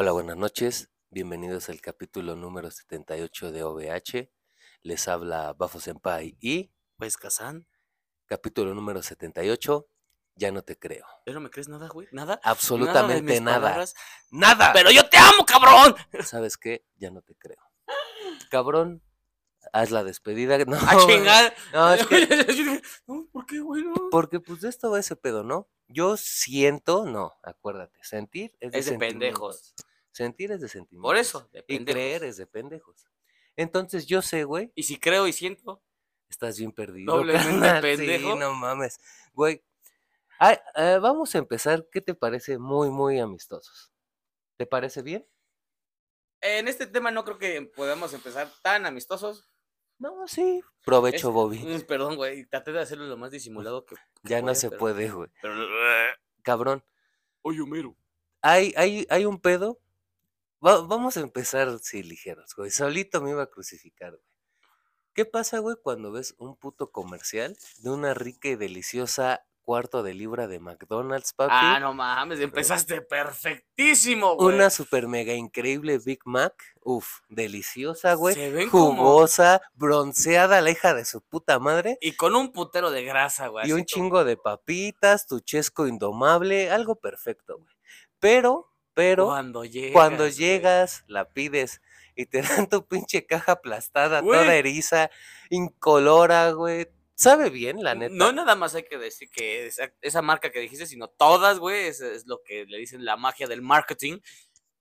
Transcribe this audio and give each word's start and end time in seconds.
Hola, 0.00 0.12
buenas 0.12 0.36
noches. 0.36 0.92
Bienvenidos 1.10 1.68
al 1.70 1.80
capítulo 1.80 2.36
número 2.36 2.70
78 2.70 3.50
de 3.50 3.64
OVH. 3.64 4.30
Les 4.82 5.08
habla 5.08 5.54
Bafo 5.54 5.80
Senpai 5.80 6.36
y 6.40 6.70
Pues 6.96 7.16
Kazan, 7.16 7.66
capítulo 8.26 8.74
número 8.74 9.02
78. 9.02 9.88
Ya 10.36 10.52
no 10.52 10.62
te 10.62 10.78
creo. 10.78 11.04
¿pero 11.24 11.40
no 11.40 11.40
me 11.40 11.50
crees 11.50 11.68
nada, 11.68 11.88
güey? 11.88 12.06
¿Nada? 12.12 12.38
Absolutamente 12.44 13.40
nada. 13.40 13.84
¡Nada! 14.30 14.72
¡Pero 14.72 14.92
yo 14.92 15.08
te 15.08 15.16
amo, 15.16 15.44
cabrón! 15.44 15.96
¿Sabes 16.24 16.56
qué? 16.56 16.86
Ya 16.94 17.10
no 17.10 17.20
te 17.22 17.34
creo. 17.34 17.58
Cabrón, 18.52 19.02
haz 19.72 19.90
la 19.90 20.04
despedida. 20.04 20.58
No, 20.64 20.76
¡A 20.76 20.96
chingar! 21.08 21.56
No, 21.72 21.92
es 21.92 22.06
que 22.06 22.82
no, 23.08 23.26
¿por 23.32 23.46
qué, 23.46 23.58
güey? 23.58 23.82
No. 23.82 23.94
porque 24.12 24.38
pues 24.38 24.60
de 24.60 24.68
esto 24.68 24.92
va 24.92 25.00
ese 25.00 25.16
pedo, 25.16 25.42
¿no? 25.42 25.68
Yo 25.88 26.16
siento, 26.16 27.04
no, 27.04 27.32
acuérdate, 27.42 27.98
sentir 28.02 28.52
es 28.60 28.70
de, 28.72 28.78
Es 28.78 28.84
de 28.84 28.90
sentimientos. 28.90 29.18
pendejos. 29.18 29.74
Sentir 30.18 30.50
es 30.50 30.60
de 30.60 30.68
sentimientos. 30.68 31.08
Por 31.08 31.16
eso, 31.16 31.48
de 31.52 31.64
Y 31.68 31.84
creer 31.84 32.24
es 32.24 32.36
de 32.38 32.46
pendejos. 32.48 33.06
Entonces 33.54 34.04
yo 34.06 34.20
sé, 34.20 34.42
güey, 34.42 34.72
Y 34.74 34.82
si 34.82 34.98
creo 34.98 35.28
y 35.28 35.32
siento, 35.32 35.80
Estás 36.28 36.58
bien 36.58 36.72
perdido. 36.72 37.16
Doblemente 37.16 37.48
carnal, 37.60 37.80
pendejo. 37.82 38.32
Sí, 38.32 38.38
no 38.38 38.52
mames. 38.52 38.98
Güey. 39.32 39.64
Ay, 40.40 40.56
eh, 40.74 40.98
vamos 41.00 41.32
a 41.34 41.38
empezar. 41.38 41.86
¿Qué 41.92 42.00
te 42.00 42.14
parece? 42.14 42.58
Muy, 42.58 42.90
muy 42.90 43.18
amistosos. 43.20 43.92
¿Te 44.56 44.66
parece 44.66 45.02
bien? 45.02 45.24
en 46.40 46.68
este 46.68 46.86
tema 46.86 47.10
no 47.10 47.24
creo 47.24 47.38
que 47.38 47.62
podamos 47.62 48.12
empezar 48.12 48.52
tan 48.62 48.86
amistosos. 48.86 49.48
No, 49.98 50.26
sí. 50.28 50.60
Provecho, 50.84 51.28
Es- 51.28 51.34
Bobby. 51.34 51.58
Perdón, 51.88 52.16
güey, 52.16 52.44
traté 52.46 52.72
de 52.72 52.80
hacerlo 52.80 53.06
lo 53.06 53.16
más 53.16 53.30
disimulado 53.30 53.86
que. 53.86 53.94
que 53.94 54.00
Ya 54.34 54.42
no 54.42 54.54
se 54.54 54.68
pero- 54.68 54.78
puede, 54.80 55.10
güey. 55.10 55.30
Pero. 55.40 55.54
Cabrón. 56.42 56.84
Oye, 57.42 57.60
Homero. 57.60 57.96
Hay, 58.42 58.74
hay, 58.76 59.06
hay 59.10 59.24
un 59.24 59.40
pedo. 59.40 59.80
Va- 60.64 60.80
vamos 60.82 61.16
a 61.16 61.20
empezar, 61.20 61.78
sí, 61.80 62.02
ligeros, 62.02 62.54
güey. 62.56 62.70
Solito 62.70 63.20
me 63.20 63.30
iba 63.30 63.42
a 63.44 63.46
crucificar, 63.50 64.10
güey. 64.12 64.22
¿Qué 65.14 65.24
pasa, 65.24 65.58
güey, 65.58 65.76
cuando 65.82 66.12
ves 66.12 66.34
un 66.38 66.56
puto 66.56 66.90
comercial 66.92 67.56
de 67.78 67.90
una 67.90 68.14
rica 68.14 68.48
y 68.48 68.56
deliciosa 68.56 69.44
cuarto 69.62 70.02
de 70.02 70.14
libra 70.14 70.46
de 70.46 70.60
McDonald's, 70.60 71.32
papi? 71.32 71.52
Ah, 71.54 71.78
no 71.80 71.92
mames, 71.92 72.38
empezaste 72.40 73.02
perfectísimo, 73.02 74.36
güey. 74.36 74.54
Una 74.56 74.70
super 74.70 75.08
mega 75.08 75.34
increíble 75.34 75.98
Big 75.98 76.20
Mac. 76.24 76.54
Uf, 76.82 77.20
deliciosa, 77.28 78.14
güey. 78.14 78.34
Se 78.34 78.50
ven 78.50 78.70
como- 78.70 79.02
Jugosa, 79.04 79.60
bronceada, 79.74 80.60
la 80.60 80.70
hija 80.70 80.94
de 80.94 81.04
su 81.04 81.20
puta 81.20 81.58
madre. 81.58 81.98
Y 82.00 82.12
con 82.12 82.34
un 82.36 82.52
putero 82.52 82.90
de 82.90 83.04
grasa, 83.04 83.48
güey. 83.48 83.68
Y 83.68 83.72
un 83.72 83.78
como- 83.80 83.86
chingo 83.86 84.24
de 84.24 84.36
papitas, 84.36 85.26
tu 85.26 85.40
chesco 85.40 85.86
indomable, 85.86 86.70
algo 86.70 86.96
perfecto, 86.96 87.58
güey. 87.58 87.74
Pero, 88.20 88.70
pero, 88.98 89.26
Cuando 89.26 89.64
llegas. 89.64 89.92
cuando 89.92 90.24
güey. 90.24 90.32
llegas, 90.32 91.04
la 91.06 91.28
pides 91.28 91.80
y 92.16 92.26
te 92.26 92.42
dan 92.66 92.68
tu 92.68 92.84
pinche 92.84 93.24
caja 93.26 93.52
aplastada, 93.52 94.22
toda 94.22 94.56
eriza, 94.56 95.08
incolora, 95.50 96.50
güey. 96.50 96.88
Sabe 97.14 97.48
bien, 97.48 97.84
la 97.84 97.94
neta. 97.94 98.12
No 98.12 98.32
nada 98.32 98.56
más 98.56 98.74
hay 98.74 98.82
que 98.82 98.98
decir 98.98 99.30
que 99.30 99.68
esa, 99.68 99.92
esa 100.00 100.20
marca 100.20 100.50
que 100.50 100.58
dijiste, 100.58 100.84
sino 100.84 101.06
todas, 101.06 101.60
güey, 101.60 101.86
es, 101.86 102.00
es 102.00 102.26
lo 102.26 102.42
que 102.42 102.64
le 102.66 102.78
dicen 102.78 103.04
la 103.04 103.16
magia 103.16 103.46
del 103.46 103.62
marketing. 103.62 104.18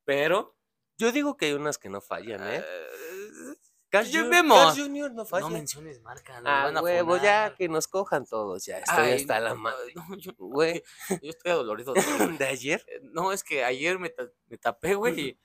Pero. 0.04 0.58
Yo 0.98 1.12
digo 1.12 1.38
que 1.38 1.46
hay 1.46 1.54
unas 1.54 1.78
que 1.78 1.90
no 1.90 2.02
fallan, 2.02 2.42
¿eh? 2.42 2.58
eh, 2.58 3.56
Carl 3.90 4.06
Ju- 4.08 4.30
vemos. 4.30 4.58
Carl 4.76 4.78
Jr. 4.88 5.12
no 5.14 5.26
falla. 5.26 5.46
no 5.46 5.50
menciones 5.50 6.02
marca, 6.02 6.42
nos 6.42 6.52
Ah, 6.52 6.64
van 6.66 6.78
a 6.78 6.82
huevo, 6.82 7.18
ya 7.18 7.56
que 7.56 7.70
nos 7.70 7.88
cojan 7.88 8.26
todos, 8.26 8.66
ya 8.66 8.80
estoy 8.80 9.06
Ay, 9.06 9.14
hasta 9.22 9.40
la 9.40 9.50
no, 9.52 9.56
madre. 9.62 9.94
no, 9.96 10.18
yo, 10.18 10.32
Güey. 10.38 10.84
que- 11.08 11.20
yo 11.24 11.30
estoy 11.30 11.52
adolorido. 11.52 11.94
de 11.94 12.02
dolor. 12.02 12.38
¿De 12.38 12.46
ayer? 12.48 12.84
Eh, 12.88 13.00
No, 13.04 13.32
es 13.32 13.44
que 13.44 13.64
ayer 13.64 13.98
me, 14.00 14.10
ta- 14.10 14.30
me 14.48 14.58
tapé, 14.58 14.96
güey. 14.96 15.20
y- 15.20 15.40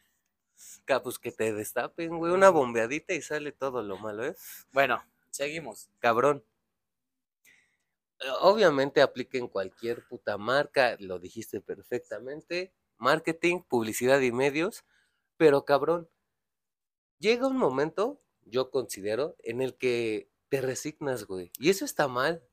Pues 1.02 1.18
que 1.18 1.32
te 1.32 1.52
destapen, 1.52 2.18
güey, 2.18 2.32
una 2.32 2.50
bombeadita 2.50 3.14
y 3.14 3.22
sale 3.22 3.50
todo 3.52 3.82
lo 3.82 3.96
malo, 3.98 4.24
¿eh? 4.26 4.36
Bueno, 4.72 5.02
seguimos. 5.30 5.88
Cabrón. 5.98 6.44
Eh, 8.20 8.26
Obviamente 8.41 9.02
aplica 9.02 9.38
en 9.38 9.48
cualquier 9.48 10.06
puta 10.06 10.36
marca, 10.38 10.97
lo 11.00 11.19
dijiste 11.19 11.60
perfectamente. 11.60 12.72
Marketing, 12.98 13.60
publicidad 13.62 14.20
y 14.20 14.31
medios. 14.32 14.84
Pero 15.36 15.64
cabrón, 15.64 16.08
llega 17.19 17.47
un 17.48 17.56
momento, 17.56 18.20
yo 18.52 18.70
considero, 18.70 19.34
en 19.42 19.60
el 19.62 19.76
que 19.76 20.28
te 20.48 20.60
resignas, 20.60 21.24
güey. 21.24 21.50
Y 21.58 21.70
eso 21.70 21.84
está 21.84 22.06
mal. 22.06 22.44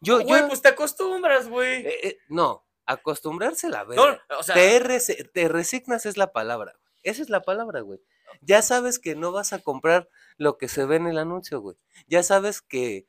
Yo, 0.00 0.20
Güey, 0.24 0.40
yo, 0.40 0.48
pues 0.48 0.62
te 0.62 0.68
acostumbras, 0.68 1.48
güey. 1.48 1.86
eh, 1.86 1.98
eh, 2.08 2.18
no, 2.28 2.66
acostumbrarse 2.86 3.68
a 3.68 3.70
la 3.70 3.84
No, 3.84 3.88
verga. 4.06 4.26
o 4.38 4.42
sea, 4.42 4.54
te, 4.56 4.82
resi- 4.82 5.30
te 5.32 5.48
resignas 5.48 6.06
es 6.06 6.16
la 6.16 6.32
palabra. 6.32 6.76
Esa 7.02 7.22
es 7.22 7.28
la 7.30 7.42
palabra, 7.42 7.80
güey. 7.82 8.00
Ya 8.40 8.62
sabes 8.62 8.98
que 8.98 9.14
no 9.14 9.30
vas 9.30 9.52
a 9.52 9.60
comprar 9.60 10.08
lo 10.38 10.56
que 10.58 10.66
se 10.68 10.84
ve 10.86 10.96
en 10.96 11.06
el 11.06 11.18
anuncio, 11.18 11.60
güey. 11.60 11.76
Ya 12.08 12.22
sabes 12.22 12.60
que 12.62 13.06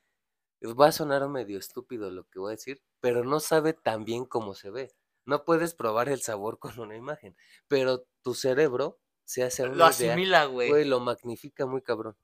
va 0.62 0.88
a 0.88 0.91
sonar 0.91 1.28
medio 1.29 1.57
estúpido 1.57 2.12
lo 2.12 2.25
que 2.25 2.40
voy 2.40 2.50
a 2.52 2.56
decir, 2.57 2.81
pero 3.00 3.23
no 3.23 3.40
sabe 3.40 3.73
tan 3.73 4.03
bien 4.06 4.25
como 4.25 4.53
se 4.53 4.69
ve. 4.69 4.91
No 5.25 5.44
puedes 5.46 5.73
probar 5.73 6.09
el 6.09 6.22
sabor 6.22 6.59
con 6.59 6.79
una 6.79 6.96
imagen, 6.96 7.35
pero 7.67 8.06
tu 8.22 8.35
cerebro 8.35 9.00
se 9.23 9.44
hace 9.44 9.66
lo 9.66 9.73
idea, 9.75 9.88
asimila, 9.88 10.46
güey. 10.46 10.69
güey, 10.69 10.85
lo 10.85 11.00
magnifica 11.00 11.66
muy 11.66 11.81
cabrón. 11.81 12.16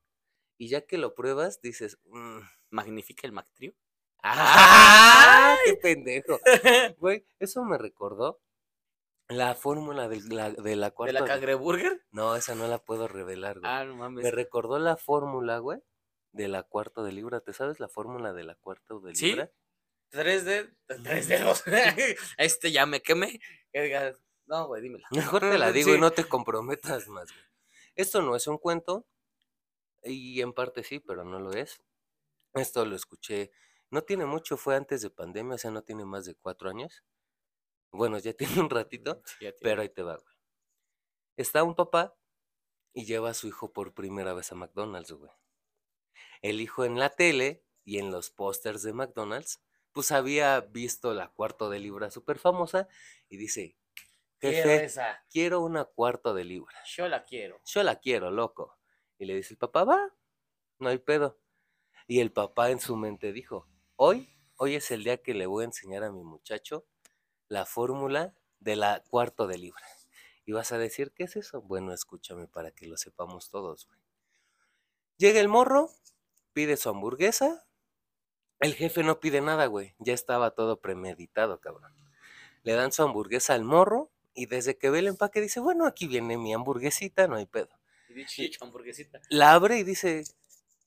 Y 0.62 0.68
ya 0.68 0.82
que 0.86 1.00
lo 1.00 1.16
pruebas, 1.16 1.60
dices, 1.60 1.98
"Mm, 2.06 2.42
Magnifica 2.70 3.26
el 3.26 3.34
Mactrio. 3.34 3.74
¡ah! 4.22 5.58
¡Qué 5.66 5.74
pendejo! 5.76 6.40
Güey, 7.00 7.26
eso 7.40 7.64
me 7.64 7.80
recordó 7.80 8.40
la 9.28 9.56
fórmula 9.56 10.08
de 10.08 10.22
la, 10.30 10.52
de 10.52 10.76
la 10.76 10.90
¿De 10.90 10.94
cuarta. 10.94 11.14
la 11.14 11.22
de- 11.22 11.28
cagreburger? 11.28 12.06
No, 12.12 12.36
esa 12.36 12.54
no 12.54 12.68
la 12.68 12.78
puedo 12.78 13.08
revelar, 13.08 13.60
güey. 13.60 13.72
Ah, 13.72 13.86
no 13.86 13.96
mames. 13.96 14.24
me 14.24 14.30
recordó 14.30 14.78
la 14.78 14.98
fórmula, 14.98 15.58
güey, 15.58 15.80
de 16.32 16.48
la 16.48 16.62
cuarta 16.62 17.02
de 17.02 17.12
libra. 17.12 17.40
¿Te 17.42 17.54
sabes 17.54 17.80
la 17.80 17.90
fórmula 17.90 18.32
de 18.34 18.44
la 18.44 18.54
cuarta 18.54 18.94
de 19.04 19.16
¿Sí? 19.16 19.32
libra? 19.32 19.52
Tres 20.10 20.46
de... 20.46 20.70
Tres 21.04 21.28
dedos. 21.28 21.64
este 22.38 22.72
ya 22.72 22.86
me 22.86 23.02
quemé. 23.02 23.40
No, 24.46 24.68
güey, 24.68 24.84
dímela. 24.84 25.08
Mejor 25.10 25.42
te 25.42 25.58
la 25.58 25.72
digo 25.72 25.90
y 25.90 25.94
Sí. 25.96 26.00
no 26.00 26.12
te 26.12 26.26
comprometas 26.26 27.08
más, 27.08 27.32
güey. 27.32 27.46
Esto 27.96 28.22
no 28.22 28.36
es 28.36 28.46
un 28.48 28.58
cuento, 28.60 29.08
y 30.04 30.42
en 30.42 30.54
parte 30.54 30.84
sí, 30.84 31.00
pero 31.00 31.24
no 31.24 31.40
lo 31.40 31.54
es. 31.54 31.84
Esto 32.54 32.86
lo 32.86 32.96
escuché, 32.96 33.52
no 33.92 34.04
tiene 34.04 34.26
mucho, 34.26 34.58
fue 34.58 34.76
antes 34.76 35.02
de 35.02 35.10
pandemia, 35.10 35.56
o 35.56 35.58
sea, 35.58 35.72
no 35.72 35.84
tiene 35.84 36.06
más 36.06 36.26
de 36.26 36.36
cuatro 36.36 36.70
años. 36.70 37.04
Bueno, 37.92 38.18
ya 38.20 38.34
tiene 38.38 38.60
un 38.62 38.70
ratito, 38.70 39.22
Sí, 39.26 39.46
ya 39.46 39.52
tiene. 39.56 39.60
pero 39.62 39.82
ahí 39.82 39.90
te 39.90 40.04
va, 40.04 40.16
güey. 40.18 40.36
Está 41.38 41.64
un 41.64 41.76
papá 41.76 42.18
y 42.94 43.06
lleva 43.06 43.32
a 43.32 43.34
su 43.34 43.48
hijo 43.48 43.74
por 43.74 43.94
primera 43.94 44.34
vez 44.34 44.52
a 44.52 44.56
McDonald's, 44.56 45.12
güey. 45.14 45.32
El 46.42 46.60
hijo 46.62 46.86
en 46.86 47.00
la 47.00 47.10
tele 47.10 47.64
y 47.84 48.00
en 48.00 48.12
los 48.12 48.30
pósters 48.32 48.84
de 48.84 48.94
McDonald's, 48.94 49.62
pues 49.92 50.12
había 50.12 50.62
visto 50.62 51.14
la 51.14 51.30
cuarto 51.30 51.70
de 51.70 51.80
libra 51.80 52.12
súper 52.12 52.40
famosa 52.40 52.88
y 53.30 53.38
dice, 53.38 53.78
Quiero 54.40 54.70
esa. 54.72 55.24
quiero 55.30 55.62
una 55.62 55.86
cuarto 55.86 56.34
de 56.34 56.44
libra. 56.46 56.76
Yo 56.86 57.08
la 57.08 57.24
quiero. 57.26 57.62
Yo 57.66 57.84
la 57.84 58.00
quiero, 58.00 58.32
loco. 58.32 58.80
Y 59.22 59.26
le 59.26 59.36
dice 59.36 59.54
el 59.54 59.60
papá, 59.60 59.84
va, 59.84 60.16
no 60.80 60.90
hay 60.90 60.98
pedo. 60.98 61.40
Y 62.08 62.22
el 62.22 62.32
papá 62.32 62.72
en 62.72 62.80
su 62.80 62.96
mente 62.96 63.32
dijo, 63.32 63.68
hoy, 63.96 64.36
hoy 64.58 64.74
es 64.74 64.90
el 64.90 65.04
día 65.04 65.22
que 65.22 65.36
le 65.36 65.46
voy 65.46 65.62
a 65.62 65.66
enseñar 65.66 66.04
a 66.04 66.12
mi 66.12 66.24
muchacho 66.24 66.88
la 67.48 67.68
fórmula 67.68 68.34
de 68.60 68.76
la 68.76 69.04
cuarto 69.08 69.46
de 69.46 69.60
libra. 69.60 69.86
Y 70.44 70.54
vas 70.54 70.72
a 70.72 70.80
decir, 70.80 71.14
¿qué 71.14 71.26
es 71.26 71.36
eso? 71.36 71.62
Bueno, 71.62 71.94
escúchame 71.94 72.48
para 72.48 72.72
que 72.72 72.88
lo 72.88 72.98
sepamos 72.98 73.52
todos, 73.52 73.86
güey. 73.86 74.00
Llega 75.18 75.40
el 75.40 75.50
morro, 75.50 75.92
pide 76.54 76.76
su 76.76 76.90
hamburguesa. 76.90 77.68
El 78.60 78.74
jefe 78.74 79.04
no 79.04 79.20
pide 79.20 79.40
nada, 79.40 79.68
güey. 79.68 79.94
Ya 80.00 80.16
estaba 80.16 80.56
todo 80.56 80.82
premeditado, 80.82 81.62
cabrón. 81.62 81.94
Le 82.64 82.74
dan 82.74 82.92
su 82.92 83.04
hamburguesa 83.04 83.54
al 83.54 83.66
morro 83.66 84.12
y 84.34 84.48
desde 84.48 84.80
que 84.80 84.90
ve 84.90 84.98
el 84.98 85.08
empaque 85.10 85.42
dice, 85.42 85.60
bueno, 85.60 85.86
aquí 85.86 86.08
viene 86.08 86.40
mi 86.40 86.56
hamburguesita, 86.56 87.28
no 87.28 87.36
hay 87.36 87.46
pedo. 87.46 87.81
Y 88.38 88.52
hamburguesita. 88.62 89.22
La 89.30 89.54
abre 89.54 89.78
y 89.80 89.84
dice, 89.84 90.24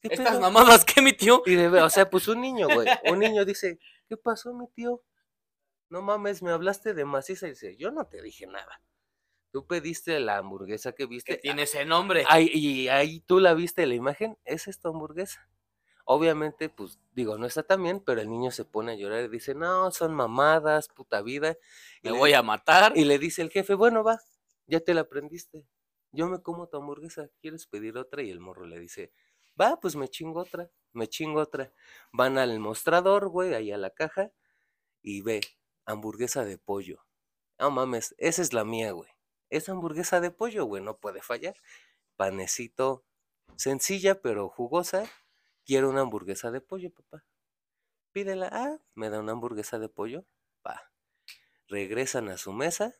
¿qué 0.00 0.08
Estas 0.12 0.30
pedo? 0.30 0.40
mamadas 0.40 0.84
que 0.84 1.00
mi 1.02 1.12
tío. 1.12 1.42
Y 1.46 1.54
de, 1.54 1.68
o 1.68 1.90
sea, 1.90 2.08
pues 2.10 2.28
un 2.28 2.40
niño, 2.40 2.68
güey. 2.72 2.88
Un 3.10 3.18
niño 3.18 3.44
dice, 3.44 3.78
¿qué 4.08 4.16
pasó, 4.16 4.52
mi 4.54 4.66
tío? 4.68 5.02
No 5.90 6.02
mames, 6.02 6.42
me 6.42 6.50
hablaste 6.50 6.94
de 6.94 7.04
maciza. 7.04 7.46
Y 7.46 7.50
dice, 7.50 7.76
yo 7.76 7.90
no 7.90 8.06
te 8.06 8.20
dije 8.22 8.46
nada. 8.46 8.80
Tú 9.52 9.66
pediste 9.66 10.18
la 10.18 10.38
hamburguesa 10.38 10.92
que 10.92 11.06
viste. 11.06 11.34
Que 11.34 11.38
tiene 11.40 11.62
ese 11.62 11.84
nombre. 11.84 12.24
Ahí, 12.28 12.50
y 12.52 12.88
ahí 12.88 13.20
tú 13.20 13.38
la 13.38 13.54
viste 13.54 13.86
la 13.86 13.94
imagen, 13.94 14.36
esa 14.44 14.68
es 14.70 14.80
tu 14.80 14.88
hamburguesa. 14.88 15.48
Obviamente, 16.06 16.68
pues 16.68 16.98
digo, 17.12 17.38
no 17.38 17.46
está 17.46 17.62
tan 17.62 17.82
bien, 17.82 18.00
pero 18.04 18.20
el 18.20 18.28
niño 18.28 18.50
se 18.50 18.64
pone 18.64 18.92
a 18.92 18.94
llorar 18.96 19.24
y 19.24 19.28
dice, 19.28 19.54
no, 19.54 19.90
son 19.90 20.12
mamadas, 20.12 20.88
puta 20.88 21.22
vida. 21.22 21.56
Y 22.02 22.08
Me 22.08 22.12
le- 22.12 22.18
voy 22.18 22.32
a 22.34 22.42
matar. 22.42 22.92
y 22.96 23.04
le 23.04 23.18
dice 23.18 23.40
el 23.42 23.50
jefe, 23.50 23.74
bueno, 23.74 24.02
va, 24.04 24.20
ya 24.66 24.80
te 24.80 24.92
la 24.92 25.02
aprendiste. 25.02 25.64
Yo 26.14 26.28
me 26.28 26.40
como 26.40 26.68
tu 26.68 26.76
hamburguesa, 26.76 27.28
¿quieres 27.40 27.66
pedir 27.66 27.96
otra? 27.98 28.22
Y 28.22 28.30
el 28.30 28.40
morro 28.40 28.66
le 28.66 28.78
dice, 28.78 29.12
va, 29.60 29.80
pues 29.80 29.96
me 29.96 30.08
chingo 30.08 30.40
otra, 30.40 30.70
me 30.92 31.08
chingo 31.08 31.40
otra. 31.40 31.72
Van 32.12 32.38
al 32.38 32.58
mostrador, 32.60 33.28
güey, 33.28 33.54
ahí 33.54 33.72
a 33.72 33.78
la 33.78 33.90
caja, 33.90 34.30
y 35.02 35.22
ve, 35.22 35.40
hamburguesa 35.86 36.44
de 36.44 36.56
pollo. 36.58 37.04
No 37.58 37.70
mames, 37.70 38.14
esa 38.18 38.42
es 38.42 38.52
la 38.52 38.64
mía, 38.64 38.92
güey. 38.92 39.10
Es 39.50 39.68
hamburguesa 39.68 40.20
de 40.20 40.30
pollo, 40.30 40.64
güey, 40.66 40.82
no 40.82 40.98
puede 40.98 41.20
fallar. 41.20 41.56
Panecito 42.16 43.04
sencilla 43.56 44.20
pero 44.20 44.48
jugosa. 44.48 45.04
Quiero 45.64 45.90
una 45.90 46.02
hamburguesa 46.02 46.50
de 46.50 46.60
pollo, 46.60 46.92
papá. 46.92 47.24
Pídela. 48.12 48.48
Ah, 48.52 48.78
me 48.94 49.10
da 49.10 49.20
una 49.20 49.32
hamburguesa 49.32 49.78
de 49.78 49.88
pollo. 49.88 50.24
Pa. 50.62 50.92
Regresan 51.68 52.28
a 52.28 52.36
su 52.36 52.52
mesa, 52.52 52.94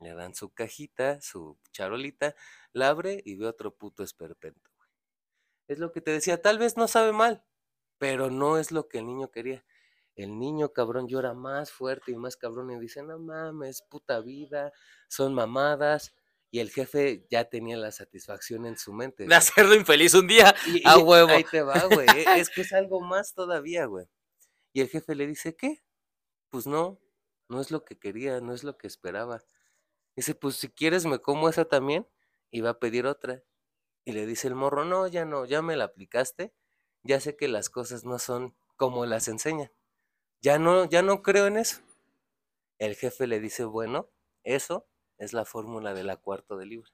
le 0.00 0.14
dan 0.14 0.34
su 0.34 0.50
cajita, 0.52 1.20
su 1.20 1.58
charolita, 1.72 2.34
la 2.72 2.88
abre 2.88 3.22
y 3.24 3.36
ve 3.36 3.46
otro 3.46 3.74
puto 3.74 4.02
esperpento. 4.02 4.70
güey. 4.76 4.88
Es 5.68 5.78
lo 5.78 5.92
que 5.92 6.00
te 6.00 6.10
decía, 6.10 6.40
tal 6.42 6.58
vez 6.58 6.76
no 6.76 6.88
sabe 6.88 7.12
mal, 7.12 7.44
pero 7.98 8.30
no 8.30 8.58
es 8.58 8.72
lo 8.72 8.88
que 8.88 8.98
el 8.98 9.06
niño 9.06 9.30
quería. 9.30 9.64
El 10.16 10.38
niño 10.38 10.72
cabrón 10.72 11.06
llora 11.08 11.32
más 11.34 11.70
fuerte 11.70 12.12
y 12.12 12.16
más 12.16 12.36
cabrón 12.36 12.70
y 12.70 12.78
dice, 12.80 13.02
no 13.02 13.18
mames, 13.18 13.82
puta 13.82 14.20
vida, 14.20 14.72
son 15.08 15.34
mamadas. 15.34 16.14
Y 16.50 16.58
el 16.58 16.70
jefe 16.70 17.26
ya 17.30 17.44
tenía 17.48 17.76
la 17.76 17.92
satisfacción 17.92 18.66
en 18.66 18.76
su 18.76 18.92
mente. 18.92 19.22
De 19.22 19.26
güey. 19.28 19.38
hacerlo 19.38 19.74
infeliz 19.76 20.14
un 20.14 20.26
día. 20.26 20.54
Y- 20.66 20.82
A 20.84 20.98
huevo. 20.98 21.30
Ahí 21.30 21.44
te 21.44 21.62
va, 21.62 21.84
güey. 21.86 22.08
e- 22.16 22.40
Es 22.40 22.50
que 22.50 22.62
es 22.62 22.72
algo 22.72 23.00
más 23.00 23.34
todavía, 23.34 23.84
güey. 23.86 24.06
Y 24.72 24.80
el 24.80 24.88
jefe 24.88 25.14
le 25.14 25.26
dice, 25.28 25.54
¿qué? 25.54 25.82
Pues 26.48 26.66
no, 26.66 27.00
no 27.48 27.60
es 27.60 27.70
lo 27.70 27.84
que 27.84 27.98
quería, 27.98 28.40
no 28.40 28.52
es 28.52 28.64
lo 28.64 28.76
que 28.76 28.88
esperaba. 28.88 29.40
Dice, 30.20 30.34
pues 30.34 30.56
si 30.56 30.68
quieres 30.68 31.06
me 31.06 31.18
como 31.18 31.48
esa 31.48 31.64
también. 31.64 32.06
Y 32.50 32.60
va 32.60 32.70
a 32.70 32.78
pedir 32.78 33.06
otra. 33.06 33.42
Y 34.04 34.12
le 34.12 34.26
dice 34.26 34.48
el 34.48 34.54
morro, 34.54 34.84
no, 34.84 35.06
ya 35.06 35.24
no, 35.24 35.46
ya 35.46 35.62
me 35.62 35.76
la 35.76 35.84
aplicaste. 35.84 36.52
Ya 37.02 37.20
sé 37.20 37.36
que 37.36 37.48
las 37.48 37.70
cosas 37.70 38.04
no 38.04 38.18
son 38.18 38.54
como 38.76 39.06
las 39.06 39.28
enseñan. 39.28 39.72
Ya 40.42 40.58
no, 40.58 40.84
ya 40.84 41.00
no 41.00 41.22
creo 41.22 41.46
en 41.46 41.56
eso. 41.56 41.80
El 42.78 42.96
jefe 42.96 43.26
le 43.26 43.40
dice, 43.40 43.64
bueno, 43.64 44.10
eso 44.44 44.86
es 45.16 45.32
la 45.32 45.46
fórmula 45.46 45.94
de 45.94 46.04
la 46.04 46.18
cuarto 46.18 46.58
de 46.58 46.66
libra. 46.66 46.90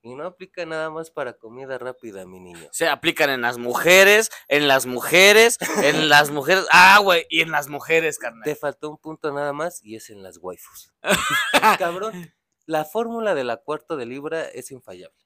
Y 0.00 0.14
no 0.14 0.24
aplica 0.24 0.64
nada 0.64 0.88
más 0.88 1.10
para 1.10 1.32
comida 1.32 1.78
rápida, 1.78 2.24
mi 2.26 2.38
niño. 2.38 2.68
Se 2.70 2.86
aplican 2.88 3.30
en 3.30 3.40
las 3.40 3.58
mujeres, 3.58 4.30
en 4.46 4.68
las 4.68 4.86
mujeres, 4.86 5.58
en 5.82 6.08
las 6.08 6.30
mujeres. 6.30 6.64
Ah, 6.70 7.00
güey, 7.02 7.26
y 7.28 7.40
en 7.40 7.50
las 7.50 7.66
mujeres, 7.66 8.18
Te 8.20 8.22
carnal. 8.22 8.56
faltó 8.56 8.90
un 8.90 8.98
punto 8.98 9.32
nada 9.32 9.52
más 9.52 9.82
y 9.82 9.96
es 9.96 10.10
en 10.10 10.22
las 10.22 10.38
waifus. 10.38 10.92
Cabrón, 11.80 12.32
la 12.68 12.84
fórmula 12.84 13.34
de 13.34 13.44
la 13.44 13.56
cuarto 13.56 13.96
de 13.96 14.04
libra 14.04 14.42
es 14.44 14.70
infallable. 14.70 15.16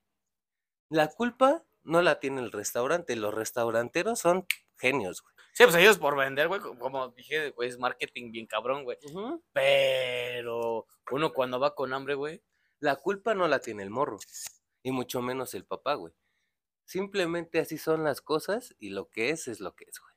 La 0.89 1.09
culpa 1.09 1.65
no 1.83 2.01
la 2.01 2.21
tiene 2.21 2.41
el 2.41 2.53
restaurante. 2.53 3.17
Los 3.17 3.35
restauranteros 3.35 4.21
son 4.21 4.47
genios, 4.79 5.23
güey. 5.23 5.35
Sí, 5.53 5.65
pues 5.65 5.75
ellos 5.75 5.99
por 5.99 6.17
vender, 6.17 6.47
güey, 6.47 6.61
co- 6.61 6.79
como 6.79 7.09
dije, 7.09 7.51
güey, 7.51 7.69
es 7.69 7.79
marketing 7.79 8.31
bien 8.31 8.47
cabrón, 8.47 8.85
güey. 8.85 8.97
Pero 9.53 10.87
uno 11.11 11.33
cuando 11.33 11.59
va 11.61 11.75
con 11.75 11.93
hambre, 11.93 12.15
güey. 12.15 12.43
La 12.81 12.97
culpa 12.97 13.35
no 13.35 13.47
la 13.49 13.59
tiene 13.61 13.83
el 13.83 13.91
morro. 13.91 14.19
Y 14.83 14.91
mucho 14.93 15.21
menos 15.23 15.55
el 15.55 15.65
papá, 15.65 15.95
güey. 15.95 16.13
Simplemente 16.85 17.59
así 17.61 17.79
son 17.79 18.05
las 18.05 18.21
cosas 18.21 18.75
y 18.79 18.91
lo 18.91 19.09
que 19.09 19.31
es 19.31 19.49
es 19.49 19.61
lo 19.61 19.75
que 19.75 19.85
es, 19.89 19.99
güey. 20.01 20.13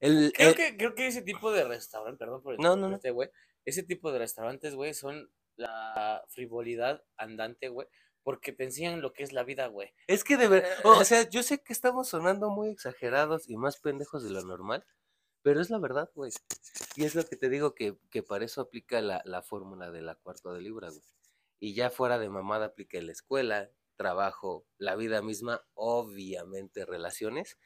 El, 0.00 0.32
Creo 0.34 0.50
el- 0.50 0.54
que, 0.56 0.76
creo 0.76 0.94
que 0.94 1.06
ese 1.06 1.22
tipo 1.22 1.52
de 1.52 1.64
restaurante, 1.64 2.18
perdón 2.18 2.42
por 2.42 2.54
Eh, 2.54 2.56
No, 2.58 2.70
no, 2.70 2.76
no. 2.76 2.76
interrumpirte, 2.96 3.10
güey. 3.10 3.30
Ese 3.64 3.82
tipo 3.82 4.10
de 4.12 4.18
restaurantes, 4.18 4.74
güey, 4.74 4.94
son 4.94 5.30
la 5.60 6.24
frivolidad 6.28 7.04
andante, 7.16 7.68
güey. 7.68 7.86
Porque 8.22 8.52
te 8.52 8.64
enseñan 8.64 9.00
lo 9.00 9.12
que 9.12 9.22
es 9.22 9.32
la 9.32 9.44
vida, 9.44 9.66
güey. 9.68 9.94
Es 10.06 10.24
que 10.24 10.36
de 10.36 10.48
verdad, 10.48 10.70
o 10.84 11.04
sea, 11.04 11.28
yo 11.28 11.42
sé 11.42 11.62
que 11.62 11.72
estamos 11.72 12.08
sonando 12.08 12.50
muy 12.50 12.68
exagerados 12.68 13.48
y 13.48 13.56
más 13.56 13.78
pendejos 13.78 14.22
de 14.22 14.30
lo 14.30 14.42
normal, 14.42 14.84
pero 15.42 15.60
es 15.60 15.70
la 15.70 15.78
verdad, 15.78 16.10
güey. 16.14 16.30
Y 16.96 17.04
es 17.04 17.14
lo 17.14 17.24
que 17.24 17.36
te 17.36 17.48
digo 17.48 17.74
que, 17.74 17.96
que 18.10 18.22
para 18.22 18.44
eso 18.44 18.60
aplica 18.60 19.00
la, 19.00 19.22
la 19.24 19.42
fórmula 19.42 19.90
de 19.90 20.02
la 20.02 20.16
cuarto 20.16 20.52
de 20.52 20.60
libra, 20.60 20.90
güey. 20.90 21.02
Y 21.60 21.74
ya 21.74 21.90
fuera 21.90 22.18
de 22.18 22.28
mamada 22.28 22.66
aplica 22.66 22.98
en 22.98 23.06
la 23.06 23.12
escuela, 23.12 23.70
trabajo, 23.96 24.66
la 24.78 24.96
vida 24.96 25.22
misma, 25.22 25.62
obviamente 25.74 26.86
relaciones. 26.86 27.58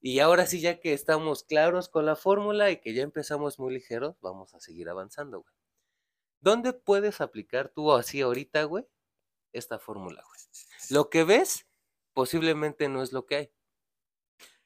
Y 0.00 0.20
ahora 0.20 0.46
sí, 0.46 0.60
ya 0.60 0.80
que 0.80 0.92
estamos 0.92 1.44
claros 1.44 1.88
con 1.88 2.06
la 2.06 2.16
fórmula 2.16 2.70
y 2.70 2.80
que 2.80 2.94
ya 2.94 3.02
empezamos 3.02 3.58
muy 3.58 3.72
ligeros, 3.74 4.16
vamos 4.20 4.54
a 4.54 4.60
seguir 4.60 4.88
avanzando, 4.88 5.40
güey. 5.40 5.54
¿Dónde 6.46 6.72
puedes 6.72 7.20
aplicar 7.20 7.70
tú 7.70 7.92
así 7.92 8.20
ahorita, 8.20 8.62
güey? 8.62 8.86
Esta 9.52 9.80
fórmula, 9.80 10.22
güey. 10.24 10.40
Lo 10.90 11.10
que 11.10 11.24
ves 11.24 11.66
posiblemente 12.12 12.88
no 12.88 13.02
es 13.02 13.12
lo 13.12 13.26
que 13.26 13.34
hay. 13.34 13.52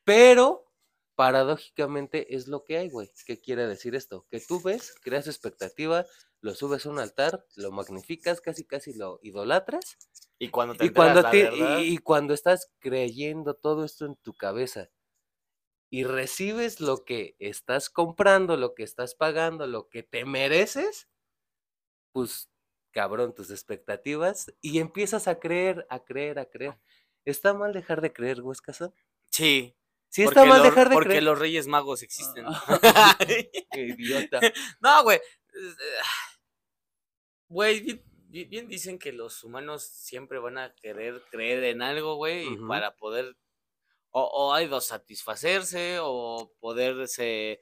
Pero 0.04 0.70
paradójicamente 1.14 2.34
es 2.36 2.48
lo 2.48 2.64
que 2.64 2.76
hay, 2.76 2.90
güey. 2.90 3.10
¿Qué 3.24 3.40
quiere 3.40 3.66
decir 3.66 3.94
esto? 3.94 4.26
Que 4.30 4.40
tú 4.40 4.60
ves, 4.60 4.94
creas 5.00 5.26
expectativa, 5.26 6.04
lo 6.42 6.54
subes 6.54 6.84
a 6.84 6.90
un 6.90 6.98
altar, 6.98 7.46
lo 7.56 7.72
magnificas, 7.72 8.42
casi 8.42 8.66
casi 8.66 8.92
lo 8.92 9.18
idolatras. 9.22 9.96
Y 10.38 10.50
cuando 10.50 10.74
te 10.74 10.84
Y 10.84 10.88
enteras 10.88 11.08
cuando, 11.14 11.22
la 11.22 11.30
te- 11.30 11.44
verdad, 11.44 11.78
y, 11.80 11.94
y 11.94 11.96
cuando 11.96 12.34
estás 12.34 12.70
creyendo 12.78 13.54
todo 13.54 13.86
esto 13.86 14.04
en 14.04 14.16
tu 14.16 14.34
cabeza 14.34 14.90
y 15.90 16.04
recibes 16.04 16.80
lo 16.80 17.06
que 17.06 17.36
estás 17.38 17.88
comprando, 17.88 18.58
lo 18.58 18.74
que 18.74 18.82
estás 18.82 19.14
pagando, 19.14 19.66
lo 19.66 19.88
que 19.88 20.02
te 20.02 20.26
mereces, 20.26 21.08
pues 22.12 22.50
cabrón, 22.92 23.34
tus 23.34 23.50
expectativas 23.50 24.52
y 24.60 24.80
empiezas 24.80 25.28
a 25.28 25.38
creer, 25.38 25.86
a 25.90 26.00
creer, 26.04 26.38
a 26.38 26.46
creer. 26.46 26.78
¿Está 27.24 27.54
mal 27.54 27.72
dejar 27.72 28.00
de 28.00 28.12
creer, 28.12 28.40
Huescasa? 28.42 28.92
Sí. 29.30 29.76
Sí, 30.08 30.24
porque 30.24 30.40
está 30.40 30.44
mal 30.50 30.62
dejar 30.64 30.88
de 30.88 30.94
Porque 30.94 31.08
creer. 31.10 31.22
los 31.22 31.38
reyes 31.38 31.68
magos 31.68 32.02
existen. 32.02 32.44
Qué 33.72 33.80
idiota. 33.96 34.40
no, 34.80 35.04
güey. 35.04 35.18
eh, 35.18 35.74
Güey, 37.48 38.02
bien, 38.28 38.68
dicen 38.68 38.98
que 38.98 39.12
los 39.12 39.42
humanos 39.42 39.82
siempre 39.84 40.38
van 40.38 40.58
a 40.58 40.74
querer 40.76 41.22
creer 41.30 41.64
en 41.64 41.82
algo, 41.82 42.14
güey, 42.16 42.46
y 42.46 42.56
para 42.68 42.96
poder 42.96 43.36
o, 44.12 44.22
o 44.22 44.54
hay 44.54 44.66
dos 44.68 44.86
satisfacerse 44.86 45.98
o 46.00 46.52
poderse 46.60 47.60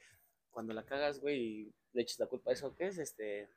cuando 0.51 0.73
la 0.73 0.85
cagas, 0.85 1.19
güey, 1.19 1.71
le 1.93 2.01
echas 2.03 2.19
la 2.19 2.27
culpa 2.27 2.51
a 2.51 2.53
eso, 2.53 2.75
¿qué 2.75 2.87
es? 2.87 2.97
Este, 2.99 3.49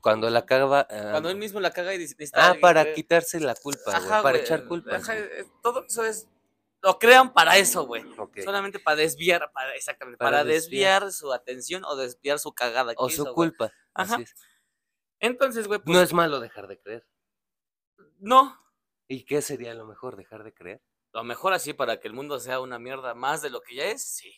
Cuando 0.00 0.30
la 0.30 0.46
caga. 0.46 0.86
ah, 0.90 1.08
cuando 1.10 1.30
él 1.30 1.36
mismo 1.36 1.60
la 1.60 1.70
caga 1.70 1.94
y 1.94 1.98
dice, 1.98 2.16
ah, 2.34 2.54
para 2.60 2.92
quitarse 2.92 3.40
la 3.40 3.54
culpa, 3.54 3.82
güey, 3.86 3.96
Ajá, 3.96 4.22
para 4.22 4.38
güey, 4.38 4.42
echar 4.42 4.64
ajá, 4.92 5.16
eh, 5.18 5.46
todo 5.62 5.84
eso 5.86 6.04
es 6.04 6.26
lo 6.80 6.98
crean 6.98 7.32
para 7.32 7.56
eso, 7.58 7.86
güey. 7.86 8.04
Solamente 8.44 8.78
para 8.78 8.96
desviar, 8.96 9.50
para 9.52 9.74
exactamente, 9.74 10.16
Para 10.18 10.38
para, 10.38 10.44
desviar. 10.44 11.02
desviar. 11.02 11.12
su 11.12 11.32
atención 11.32 11.84
o 11.84 11.96
desviar 11.96 12.38
su 12.38 12.52
cagada. 12.52 12.92
O 12.96 13.08
su 13.08 13.14
hizo, 13.14 13.24
güey. 13.24 13.34
culpa. 13.34 13.72
así 13.94 14.12
Ajá. 14.14 14.22
es. 14.22 14.34
Entonces, 15.20 15.66
güey, 15.66 15.80
pues 15.80 15.96
No 15.96 16.02
es 16.02 16.12
malo 16.12 16.38
dejar 16.40 16.68
de 16.68 16.78
creer. 16.78 17.06
no. 18.18 18.56
¿Y 19.10 19.24
qué 19.24 19.40
sería 19.40 19.72
lo 19.74 19.86
mejor 19.86 20.16
dejar 20.16 20.44
de 20.44 20.52
creer? 20.52 20.82
Lo 21.14 21.24
mejor 21.24 21.54
así 21.54 21.72
para 21.72 21.98
que 21.98 22.08
el 22.08 22.14
mundo 22.14 22.38
sea 22.38 22.60
una 22.60 22.78
mierda 22.78 23.14
más 23.14 23.40
de 23.40 23.48
lo 23.48 23.62
que 23.62 23.74
ya 23.74 23.84
es, 23.86 24.02
sí. 24.04 24.30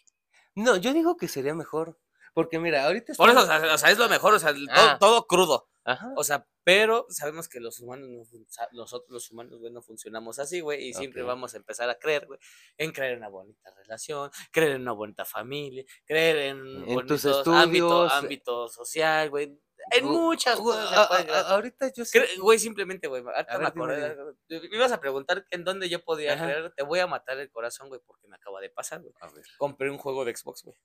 No, 0.54 0.76
yo 0.76 0.92
digo 0.94 1.16
que 1.16 1.26
sería 1.28 1.54
mejor. 1.54 1.98
Porque 2.34 2.58
mira, 2.58 2.84
ahorita 2.86 3.12
Por 3.16 3.30
eso, 3.30 3.40
o 3.42 3.78
sea, 3.78 3.90
es 3.90 3.98
lo 3.98 4.08
mejor, 4.08 4.34
o 4.34 4.38
sea, 4.38 4.54
Ah. 4.70 4.96
todo, 4.98 5.10
todo 5.10 5.26
crudo. 5.26 5.68
Ajá. 5.84 6.12
O 6.16 6.22
sea, 6.24 6.46
pero 6.62 7.06
sabemos 7.08 7.48
que 7.48 7.58
los 7.58 7.80
humanos, 7.80 8.08
no 8.10 8.46
nosotros 8.72 9.10
los 9.10 9.30
humanos, 9.30 9.58
güey, 9.58 9.72
no 9.72 9.80
funcionamos 9.82 10.38
así, 10.38 10.60
güey, 10.60 10.88
y 10.88 10.94
siempre 10.94 11.22
vamos 11.22 11.54
a 11.54 11.56
empezar 11.56 11.88
a 11.88 11.94
creer, 11.98 12.26
güey, 12.26 12.38
en 12.76 12.92
creer 12.92 13.12
en 13.12 13.18
una 13.18 13.28
bonita 13.28 13.70
relación, 13.76 14.30
creer 14.52 14.72
en 14.72 14.82
una 14.82 14.92
bonita 14.92 15.24
familia, 15.24 15.82
creer 16.04 16.36
en, 16.36 16.58
En 16.58 16.84
tus 17.06 17.22
bonitos 17.24 17.24
ámbito, 17.48 18.04
estudios. 18.04 18.12
ámbito 18.12 18.68
social, 18.68 19.30
güey, 19.30 19.58
en 19.90 20.04
muchas 20.04 20.56
cosas. 20.60 21.08
puede 21.08 21.24
creer. 21.24 21.44
ahorita 21.46 21.92
yo 21.94 22.04
sé. 22.04 22.28
Güey, 22.38 22.58
simplemente, 22.58 23.08
güey, 23.08 23.22
ahorita 23.26 23.58
me 23.58 23.66
acordé. 23.66 24.16
Me 24.50 24.76
ibas 24.76 24.92
a 24.92 25.00
preguntar 25.00 25.46
en 25.50 25.64
dónde 25.64 25.88
yo 25.88 26.04
podía 26.04 26.34
Ajá. 26.34 26.44
creer, 26.44 26.72
te 26.76 26.82
voy 26.84 26.98
a 27.00 27.06
matar 27.06 27.38
el 27.38 27.50
corazón, 27.50 27.88
güey, 27.88 28.00
porque 28.06 28.28
me 28.28 28.36
acaba 28.36 28.60
de 28.60 28.68
pasar, 28.68 29.00
güey. 29.00 29.14
A 29.20 29.28
ver, 29.30 29.42
Compré 29.56 29.90
un 29.90 29.96
juego 29.98 30.26
de 30.26 30.36
Xbox, 30.36 30.62
güey, 30.62 30.76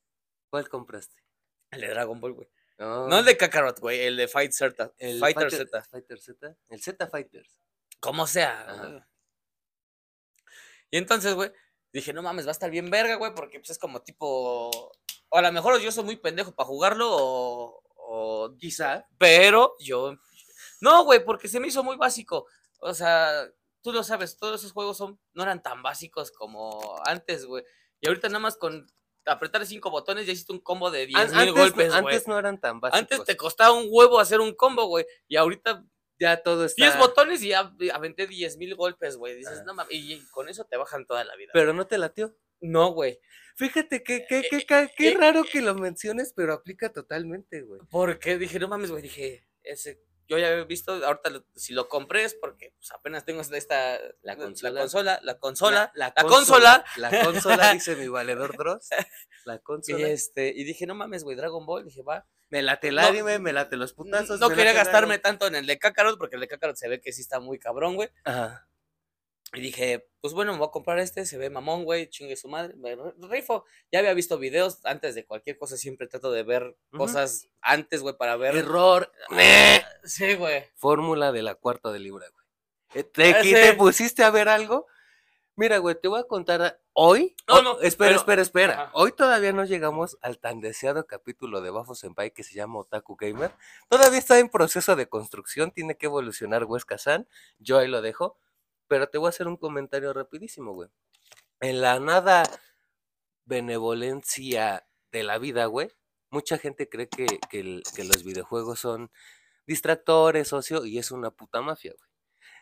¿cuál 0.49 0.69
compraste? 0.69 1.15
El 1.71 1.81
de 1.81 1.87
Dragon 1.89 2.19
Ball, 2.19 2.33
güey. 2.33 2.49
No, 2.77 3.07
No 3.07 3.19
el 3.19 3.25
de 3.25 3.37
Kakarot, 3.37 3.79
güey, 3.79 4.01
el 4.01 4.17
de 4.17 4.27
Fight 4.27 4.51
Z, 4.51 4.93
el 4.97 5.19
Fighter 5.19 5.49
Fighter- 5.49 5.67
Z. 5.67 5.83
Fighter 5.89 6.19
Z. 6.19 6.57
El 6.69 6.81
Z 6.81 7.07
Fighters. 7.07 7.61
Como 7.99 8.27
sea. 8.27 8.61
Ajá. 8.69 9.07
Y 10.91 10.97
entonces, 10.97 11.33
güey, 11.33 11.51
dije, 11.91 12.13
no 12.13 12.21
mames, 12.21 12.45
va 12.45 12.49
a 12.49 12.51
estar 12.51 12.69
bien 12.69 12.89
verga, 12.89 13.15
güey, 13.15 13.33
porque 13.33 13.59
pues 13.59 13.71
es 13.71 13.79
como 13.79 14.01
tipo. 14.01 14.69
O 15.29 15.37
a 15.37 15.41
lo 15.41 15.51
mejor 15.51 15.79
yo 15.79 15.91
soy 15.91 16.03
muy 16.03 16.17
pendejo 16.17 16.53
para 16.53 16.67
jugarlo, 16.67 17.07
o. 17.11 17.81
o 17.95 18.55
Quizá. 18.57 19.07
pero 19.17 19.75
yo. 19.79 20.15
No, 20.81 21.03
güey, 21.05 21.23
porque 21.23 21.47
se 21.47 21.59
me 21.59 21.67
hizo 21.67 21.83
muy 21.83 21.95
básico. 21.95 22.45
O 22.79 22.93
sea, 22.93 23.49
tú 23.81 23.91
lo 23.91 24.03
sabes, 24.03 24.37
todos 24.37 24.59
esos 24.61 24.73
juegos 24.73 24.97
son, 24.97 25.19
no 25.33 25.43
eran 25.43 25.63
tan 25.63 25.81
básicos 25.81 26.31
como 26.31 26.99
antes, 27.05 27.45
güey. 27.45 27.63
Y 28.01 28.07
ahorita 28.07 28.27
nada 28.27 28.39
más 28.39 28.57
con 28.57 28.85
apretar 29.25 29.65
cinco 29.65 29.89
botones 29.91 30.25
ya 30.25 30.33
hiciste 30.33 30.53
un 30.53 30.59
combo 30.59 30.91
de 30.91 31.05
10 31.07 31.33
An- 31.33 31.45
mil 31.45 31.53
golpes, 31.53 31.87
güey. 31.91 31.99
antes 31.99 32.27
no 32.27 32.37
eran 32.39 32.59
tan 32.59 32.79
básicos. 32.79 32.99
Antes 33.01 33.23
te 33.25 33.35
costaba 33.37 33.71
un 33.73 33.87
huevo 33.89 34.19
hacer 34.19 34.39
un 34.39 34.53
combo, 34.53 34.85
güey. 34.87 35.05
Y 35.27 35.35
ahorita 35.35 35.83
ya 36.19 36.41
todo 36.43 36.65
está. 36.65 36.83
10 36.85 36.97
botones 36.97 37.43
y 37.43 37.49
ya 37.49 37.73
aventé 37.93 38.27
10 38.27 38.57
mil 38.57 38.75
golpes, 38.75 39.17
güey. 39.17 39.35
Dices, 39.35 39.59
Ah. 39.61 39.63
no 39.65 39.73
mames, 39.73 39.93
y 39.93 40.13
y 40.13 40.25
con 40.31 40.47
eso 40.49 40.63
te 40.65 40.77
bajan 40.77 41.05
toda 41.05 41.23
la 41.23 41.35
vida. 41.35 41.51
Pero 41.53 41.73
no 41.73 41.87
te 41.87 41.97
latió. 41.97 42.35
no, 42.61 42.91
güey. 42.93 43.19
Fíjate 43.57 44.01
que, 44.03 44.25
que, 44.25 44.39
Eh, 44.39 44.47
que, 44.49 44.65
ca- 44.65 44.89
qué 44.97 45.09
eh, 45.09 45.17
raro 45.17 45.43
que 45.43 45.61
lo 45.61 45.75
menciones, 45.75 46.33
pero 46.35 46.53
aplica 46.53 46.91
totalmente, 46.91 47.61
güey. 47.61 47.79
Porque 47.91 48.37
dije, 48.37 48.59
no 48.59 48.67
mames, 48.67 48.89
güey. 48.91 49.03
Dije, 49.03 49.47
ese 49.63 50.01
yo 50.27 50.37
ya 50.37 50.49
he 50.49 50.63
visto, 50.65 50.93
ahorita 51.05 51.29
lo- 51.29 51.45
si 51.55 51.73
lo 51.73 51.87
compré 51.87 52.23
es 52.23 52.33
porque 52.35 52.73
pues, 52.77 52.91
apenas 52.91 53.25
tengo 53.25 53.41
esta, 53.41 53.97
La 54.21 54.33
la 54.33 54.35
consola. 54.37 54.79
consola, 54.81 55.19
la 55.23 55.37
consola, 55.39 55.91
la, 55.95 56.13
consola, 56.13 56.35
consola, 56.35 56.85
La 56.97 57.23
consola, 57.23 57.73
dice 57.73 57.95
mi 57.95 58.07
valedor 58.07 58.55
Dross. 58.57 58.89
La 59.45 59.55
y, 59.55 59.59
consola. 59.59 60.07
este, 60.07 60.47
y 60.55 60.63
dije, 60.63 60.85
no 60.87 60.95
mames, 60.95 61.23
güey, 61.23 61.35
Dragon 61.35 61.65
Ball, 61.65 61.85
dije, 61.85 62.01
va. 62.01 62.25
Me 62.49 62.61
late 62.61 62.89
el 62.89 62.95
no- 62.95 63.01
anime, 63.01 63.39
me 63.39 63.53
late 63.53 63.75
los 63.77 63.93
putazos. 63.93 64.39
no 64.39 64.49
quería 64.49 64.73
gastarme 64.73 65.17
tanto 65.19 65.47
en 65.47 65.55
el 65.55 65.65
de 65.65 65.77
Kakarot, 65.79 66.17
porque 66.17 66.35
el 66.35 66.41
de 66.41 66.47
Kakarot 66.47 66.75
se 66.75 66.87
ve 66.87 67.01
que 67.01 67.11
sí 67.11 67.21
está 67.21 67.39
muy 67.39 67.57
cabrón, 67.59 67.95
güey. 67.95 68.09
Ajá. 68.23 68.67
Y 69.53 69.61
dije, 69.61 70.09
pues 70.19 70.33
bueno, 70.33 70.51
me 70.51 70.57
voy 70.57 70.67
a 70.67 70.71
comprar 70.71 70.99
este, 70.99 71.25
se 71.25 71.37
ve 71.37 71.49
mamón, 71.49 71.85
güey, 71.85 72.09
chingue 72.09 72.35
su 72.35 72.49
madre, 72.49 72.73
me 72.75 72.97
rifo. 73.29 73.63
Ya 73.91 73.99
había 73.99 74.13
visto 74.13 74.37
videos 74.37 74.79
antes 74.83 75.15
de 75.15 75.25
cualquier 75.25 75.57
cosa, 75.57 75.77
siempre 75.77 76.07
trato 76.07 76.31
de 76.31 76.43
ver 76.43 76.75
cosas 76.91 77.47
antes, 77.61 78.01
güey, 78.01 78.17
para 78.17 78.35
ver. 78.35 78.55
Error. 78.57 79.09
Sí, 80.05 80.35
güey. 80.35 80.63
Fórmula 80.75 81.31
de 81.31 81.41
la 81.43 81.55
cuarta 81.55 81.91
de 81.91 81.99
libra, 81.99 82.25
güey. 82.29 82.45
Eh, 82.93 83.03
¿Te, 83.03 83.33
Ah, 83.35 83.41
te 83.41 83.73
pusiste 83.73 84.23
a 84.23 84.29
ver 84.29 84.47
algo? 84.47 84.87
Mira, 85.57 85.77
güey, 85.79 85.95
te 85.99 86.07
voy 86.07 86.19
a 86.19 86.23
contar 86.25 86.79
hoy. 86.93 87.35
No, 87.47 87.55
oh, 87.55 87.61
no, 87.61 87.79
espera, 87.81 88.09
pero- 88.09 88.19
espera, 88.19 88.41
espera. 88.41 88.73
Ajá. 88.83 88.91
Hoy 88.93 89.11
todavía 89.13 89.51
no 89.53 89.63
llegamos 89.65 90.17
al 90.21 90.37
tan 90.39 90.59
deseado 90.61 91.07
capítulo 91.07 91.61
de 91.61 91.69
Bafo 91.69 91.95
Senpai 91.95 92.31
que 92.31 92.43
se 92.43 92.53
llama 92.55 92.79
Otaku 92.79 93.15
Gamer. 93.15 93.51
Todavía 93.89 94.19
está 94.19 94.37
en 94.39 94.49
proceso 94.49 94.95
de 94.95 95.07
construcción, 95.07 95.71
tiene 95.71 95.95
que 95.95 96.07
evolucionar 96.07 96.65
Huesca-san. 96.65 97.27
Yo 97.57 97.77
ahí 97.77 97.87
lo 97.87 98.01
dejo. 98.01 98.37
Pero 98.87 99.07
te 99.09 99.17
voy 99.17 99.27
a 99.27 99.29
hacer 99.29 99.47
un 99.47 99.57
comentario 99.57 100.13
rapidísimo, 100.13 100.73
güey. 100.73 100.89
En 101.59 101.81
la 101.81 101.99
nada 101.99 102.43
benevolencia 103.45 104.85
de 105.11 105.23
la 105.23 105.37
vida, 105.37 105.65
güey, 105.65 105.89
mucha 106.29 106.57
gente 106.57 106.89
cree 106.89 107.07
que, 107.07 107.25
que 107.49 108.03
los 108.03 108.23
videojuegos 108.23 108.79
son 108.79 109.09
distractores, 109.67 110.53
ocio, 110.53 110.85
y 110.85 110.97
es 110.97 111.11
una 111.11 111.31
puta 111.31 111.61
mafia, 111.61 111.93
güey. 111.97 112.09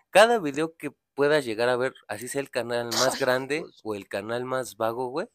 Cada 0.09 0.39
video 0.39 0.75
que 0.77 0.91
puedas 1.15 1.43
llegar 1.45 1.69
a 1.69 1.75
ver, 1.75 1.93
así 2.07 2.27
sea 2.27 2.41
el 2.41 2.49
canal 2.51 2.85
más 2.87 3.19
grande 3.19 3.65
o 3.83 3.95
el 3.95 4.07
canal 4.07 4.45
más 4.45 4.77
vago, 4.77 5.07
güey, 5.07 5.27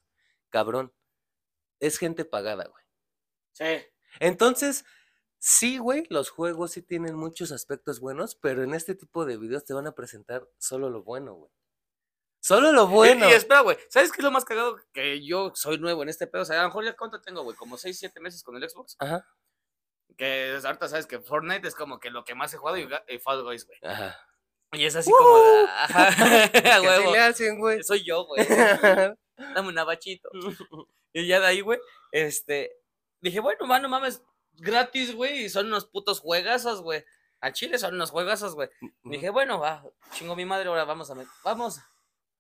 cabrón, 0.50 0.92
es 1.80 1.98
gente 1.98 2.24
pagada, 2.24 2.66
güey. 2.66 2.84
Sí. 3.52 3.86
Entonces, 4.20 4.84
sí, 5.38 5.78
güey, 5.78 6.06
los 6.10 6.30
juegos 6.30 6.72
sí 6.72 6.82
tienen 6.82 7.14
muchos 7.16 7.52
aspectos 7.52 8.00
buenos, 8.00 8.34
pero 8.36 8.62
en 8.62 8.74
este 8.74 8.94
tipo 8.94 9.24
de 9.24 9.36
videos 9.36 9.64
te 9.64 9.74
van 9.74 9.86
a 9.86 9.92
presentar 9.94 10.48
solo 10.58 10.90
lo 10.90 11.02
bueno, 11.02 11.34
güey. 11.34 11.50
Solo 12.40 12.70
lo 12.72 12.84
Y- 12.84 12.92
bueno. 12.92 13.28
Y, 13.28 13.32
espera, 13.32 13.60
güey, 13.60 13.76
¿sabes 13.90 14.12
qué 14.12 14.18
es 14.20 14.24
lo 14.24 14.30
más 14.30 14.44
cagado? 14.44 14.76
Que 14.92 15.24
yo 15.26 15.52
soy 15.54 15.78
nuevo 15.78 16.04
en 16.04 16.08
este 16.08 16.28
pedo. 16.28 16.42
O 16.42 16.44
sea, 16.44 16.60
a 16.60 16.62
lo 16.62 16.68
mejor 16.68 16.84
ya 16.84 16.96
cuánto 16.96 17.20
tengo, 17.20 17.42
güey, 17.42 17.56
como 17.56 17.76
6, 17.76 17.98
7 17.98 18.20
meses 18.20 18.44
con 18.44 18.56
el 18.56 18.68
Xbox. 18.70 18.94
Ajá, 19.00 19.26
Que 20.16 20.58
ahorita 20.64 20.88
sabes 20.88 21.06
que 21.06 21.20
Fortnite 21.20 21.66
es 21.68 21.74
como 21.74 22.00
que 22.00 22.10
lo 22.10 22.24
que 22.24 22.34
más 22.34 22.52
he 22.52 22.56
jugado 22.56 22.76
y, 22.78 22.88
y 23.08 23.18
Fall 23.18 23.42
Guys, 23.44 23.66
güey. 23.66 23.78
ajá. 23.82 24.18
Y 24.72 24.84
es 24.84 24.96
así 24.96 25.10
como 25.10 25.38
de, 25.38 25.64
ajá, 25.66 26.08
a 26.76 26.82
huevo. 26.82 27.12
le 27.12 27.18
hacen, 27.20 27.58
güey. 27.58 27.82
Soy 27.82 28.04
yo, 28.04 28.26
güey. 28.26 28.46
Dame 29.54 29.68
un 29.68 29.78
abachito. 29.78 30.28
Y 31.12 31.26
ya 31.26 31.40
de 31.40 31.46
ahí, 31.46 31.60
güey, 31.62 31.78
este, 32.12 32.72
dije, 33.20 33.40
bueno, 33.40 33.66
mano, 33.66 33.88
mames, 33.88 34.22
gratis, 34.52 35.14
güey, 35.14 35.44
y 35.44 35.48
son 35.48 35.66
unos 35.66 35.86
putos 35.86 36.20
juegazos, 36.20 36.82
güey. 36.82 37.04
A 37.40 37.52
Chile 37.52 37.78
son 37.78 37.94
unos 37.94 38.10
juegazos, 38.10 38.54
güey. 38.54 38.68
Dije, 39.04 39.30
bueno, 39.30 39.60
va, 39.60 39.84
chingo 40.12 40.34
mi 40.36 40.44
madre, 40.44 40.68
ahora 40.68 40.84
vamos 40.84 41.10
a 41.10 41.14
vamos. 41.44 41.80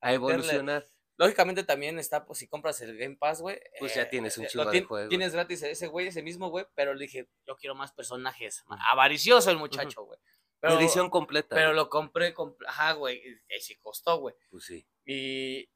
a 0.00 0.12
evolucionar. 0.12 0.86
Lógicamente 1.18 1.64
también 1.64 1.98
está, 1.98 2.24
pues 2.24 2.38
si 2.38 2.46
compras 2.46 2.80
el 2.80 2.96
Game 2.96 3.16
Pass, 3.16 3.40
güey. 3.42 3.60
Pues 3.80 3.92
ya 3.92 4.08
tienes 4.08 4.38
un 4.38 4.44
eh, 4.44 4.48
chingo 4.48 4.70
de 4.70 4.82
juegos. 4.82 5.08
Tienes 5.08 5.32
gratis 5.32 5.62
ese 5.64 5.88
güey, 5.88 6.06
ese 6.06 6.22
mismo, 6.22 6.48
güey, 6.48 6.64
pero 6.76 6.94
le 6.94 7.06
dije, 7.06 7.28
yo 7.44 7.56
quiero 7.56 7.74
más 7.74 7.90
personajes. 7.92 8.64
Avaricioso 8.90 9.50
el 9.50 9.56
muchacho, 9.58 10.04
güey. 10.04 10.18
Edición 10.62 11.10
completa. 11.10 11.54
pero 11.56 11.72
lo 11.72 11.88
compré, 11.88 12.34
compl- 12.34 12.64
ajá, 12.66 12.92
güey, 12.92 13.16
y, 13.18 13.60
sí 13.60 13.76
costó, 13.76 14.18
güey. 14.18 14.34
Pues 14.50 14.64
sí. 14.64 14.86
Y, 15.04 15.68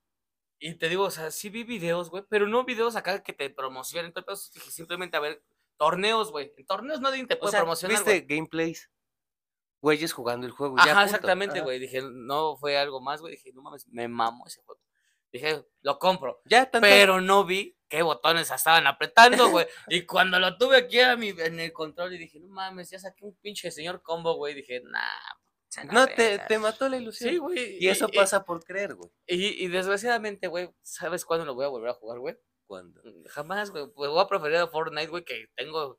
y 0.60 0.74
te 0.74 0.88
digo, 0.88 1.04
o 1.04 1.10
sea, 1.10 1.30
sí 1.32 1.50
vi 1.50 1.64
videos, 1.64 2.08
güey, 2.10 2.24
pero 2.28 2.46
no 2.46 2.64
videos 2.64 2.94
acá 2.94 3.22
que 3.22 3.32
te 3.32 3.50
promocionen. 3.50 4.12
pedo, 4.12 4.36
dije 4.54 4.70
simplemente 4.70 5.16
a 5.16 5.20
ver 5.20 5.42
torneos, 5.76 6.30
güey. 6.30 6.52
En 6.56 6.66
torneos 6.66 7.00
nadie 7.00 7.26
te 7.26 7.34
O 7.34 7.38
puede 7.40 7.50
sea, 7.50 7.60
promocionar. 7.60 7.96
viste 7.96 8.20
gameplays. 8.22 8.90
Güeyes 9.80 10.12
jugando 10.12 10.46
el 10.46 10.52
juego. 10.52 10.76
ya, 10.78 10.92
Ajá, 10.92 11.04
exactamente, 11.04 11.60
güey. 11.60 11.80
Dije, 11.80 12.00
no 12.02 12.56
fue 12.56 12.78
algo 12.78 13.00
más, 13.00 13.20
güey. 13.20 13.32
Dije, 13.34 13.52
no 13.52 13.62
mames, 13.62 13.88
me 13.88 14.06
mamo 14.06 14.46
ese 14.46 14.62
juego. 14.62 14.80
Dije, 15.32 15.64
lo 15.80 15.98
compro. 15.98 16.42
Ya, 16.44 16.70
tanto. 16.70 16.86
Pero 16.86 17.20
no 17.20 17.44
vi 17.44 17.76
qué 17.88 18.02
botones 18.02 18.50
estaban 18.50 18.86
apretando, 18.86 19.48
güey. 19.50 19.66
Y 19.88 20.02
cuando 20.06 20.38
lo 20.38 20.56
tuve 20.58 20.76
aquí 20.76 21.00
a 21.00 21.16
mi, 21.16 21.30
en 21.30 21.58
el 21.58 21.72
control 21.72 22.14
y 22.14 22.18
dije, 22.18 22.38
no 22.40 22.48
mames, 22.48 22.90
ya 22.90 22.98
saqué 22.98 23.24
un 23.24 23.34
pinche 23.36 23.70
señor 23.70 24.02
combo, 24.02 24.34
güey. 24.34 24.54
Dije, 24.54 24.80
nah. 24.84 25.00
No, 25.90 26.06
te, 26.06 26.14
verga". 26.32 26.46
te 26.48 26.58
mató 26.58 26.86
la 26.88 26.98
ilusión. 26.98 27.30
Sí, 27.30 27.36
güey. 27.38 27.78
Y 27.82 27.88
eso 27.88 28.06
pasa 28.08 28.44
por 28.44 28.62
creer, 28.62 28.94
güey. 28.94 29.10
Y, 29.26 29.64
y 29.64 29.68
desgraciadamente, 29.68 30.46
güey, 30.48 30.70
¿sabes 30.82 31.24
cuándo 31.24 31.46
lo 31.46 31.54
voy 31.54 31.64
a 31.64 31.68
volver 31.68 31.88
a 31.90 31.94
jugar, 31.94 32.18
güey? 32.18 32.36
Cuando. 32.66 33.00
Mm, 33.02 33.24
Jamás, 33.28 33.70
güey. 33.70 33.86
Pues 33.94 34.10
voy 34.10 34.20
a 34.22 34.26
preferir 34.26 34.58
a 34.58 34.66
Fortnite, 34.68 35.06
güey, 35.08 35.24
que 35.24 35.46
tengo. 35.56 35.98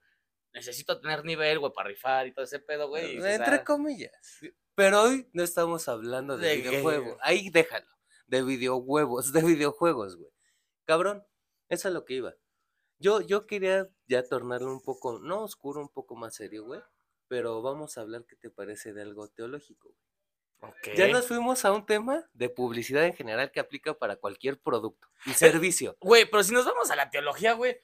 Necesito 0.54 1.00
tener 1.02 1.26
nivel, 1.26 1.58
güey, 1.58 1.72
para 1.74 1.90
rifar 1.90 2.28
y 2.28 2.34
todo 2.34 2.46
ese 2.46 2.60
pedo, 2.60 2.88
güey. 2.88 3.16
Entre 3.18 3.56
"Ah". 3.56 3.64
comillas. 3.64 4.40
Pero 4.76 5.02
hoy 5.02 5.28
no 5.34 5.42
estamos 5.44 5.88
hablando 5.88 6.38
de, 6.38 6.50
De 6.50 6.56
videojuegos. 6.58 7.14
que- 7.16 7.20
Ahí 7.24 7.50
déjalo. 7.50 7.88
De 8.28 8.44
videojuegos, 8.44 9.32
de 9.34 9.42
videojuegos, 9.42 10.16
güey. 10.16 10.32
Cabrón, 10.86 11.26
eso 11.70 11.88
es 11.88 11.94
lo 11.94 12.06
que 12.06 12.16
iba. 12.16 12.34
Yo, 13.00 13.22
yo 13.22 13.48
quería 13.48 13.90
ya 14.08 14.24
tornarlo 14.24 14.72
un 14.72 14.82
poco, 14.82 15.20
no 15.20 15.44
oscuro, 15.44 15.82
un 15.82 15.90
poco 15.90 16.16
más 16.16 16.36
serio, 16.36 16.64
güey. 16.66 16.82
Pero 17.28 17.62
vamos 17.62 17.98
a 17.98 18.02
hablar, 18.02 18.26
¿qué 18.26 18.36
te 18.36 18.50
parece 18.50 18.94
de 18.94 19.02
algo 19.02 19.28
teológico? 19.30 19.90
güey? 19.90 20.96
Ya 20.96 21.08
nos 21.08 21.28
fuimos 21.28 21.66
a 21.66 21.74
un 21.74 21.86
tema 21.86 22.30
de 22.34 22.50
publicidad 22.50 23.06
en 23.06 23.14
general 23.14 23.52
que 23.52 23.60
aplica 23.60 23.94
para 23.94 24.16
cualquier 24.16 24.60
producto 24.62 25.10
y 25.26 25.34
servicio. 25.34 25.98
Güey, 26.00 26.30
pero 26.30 26.44
si 26.44 26.54
nos 26.54 26.66
vamos 26.66 26.90
a 26.90 26.96
la 26.96 27.10
teología, 27.10 27.54
güey, 27.54 27.78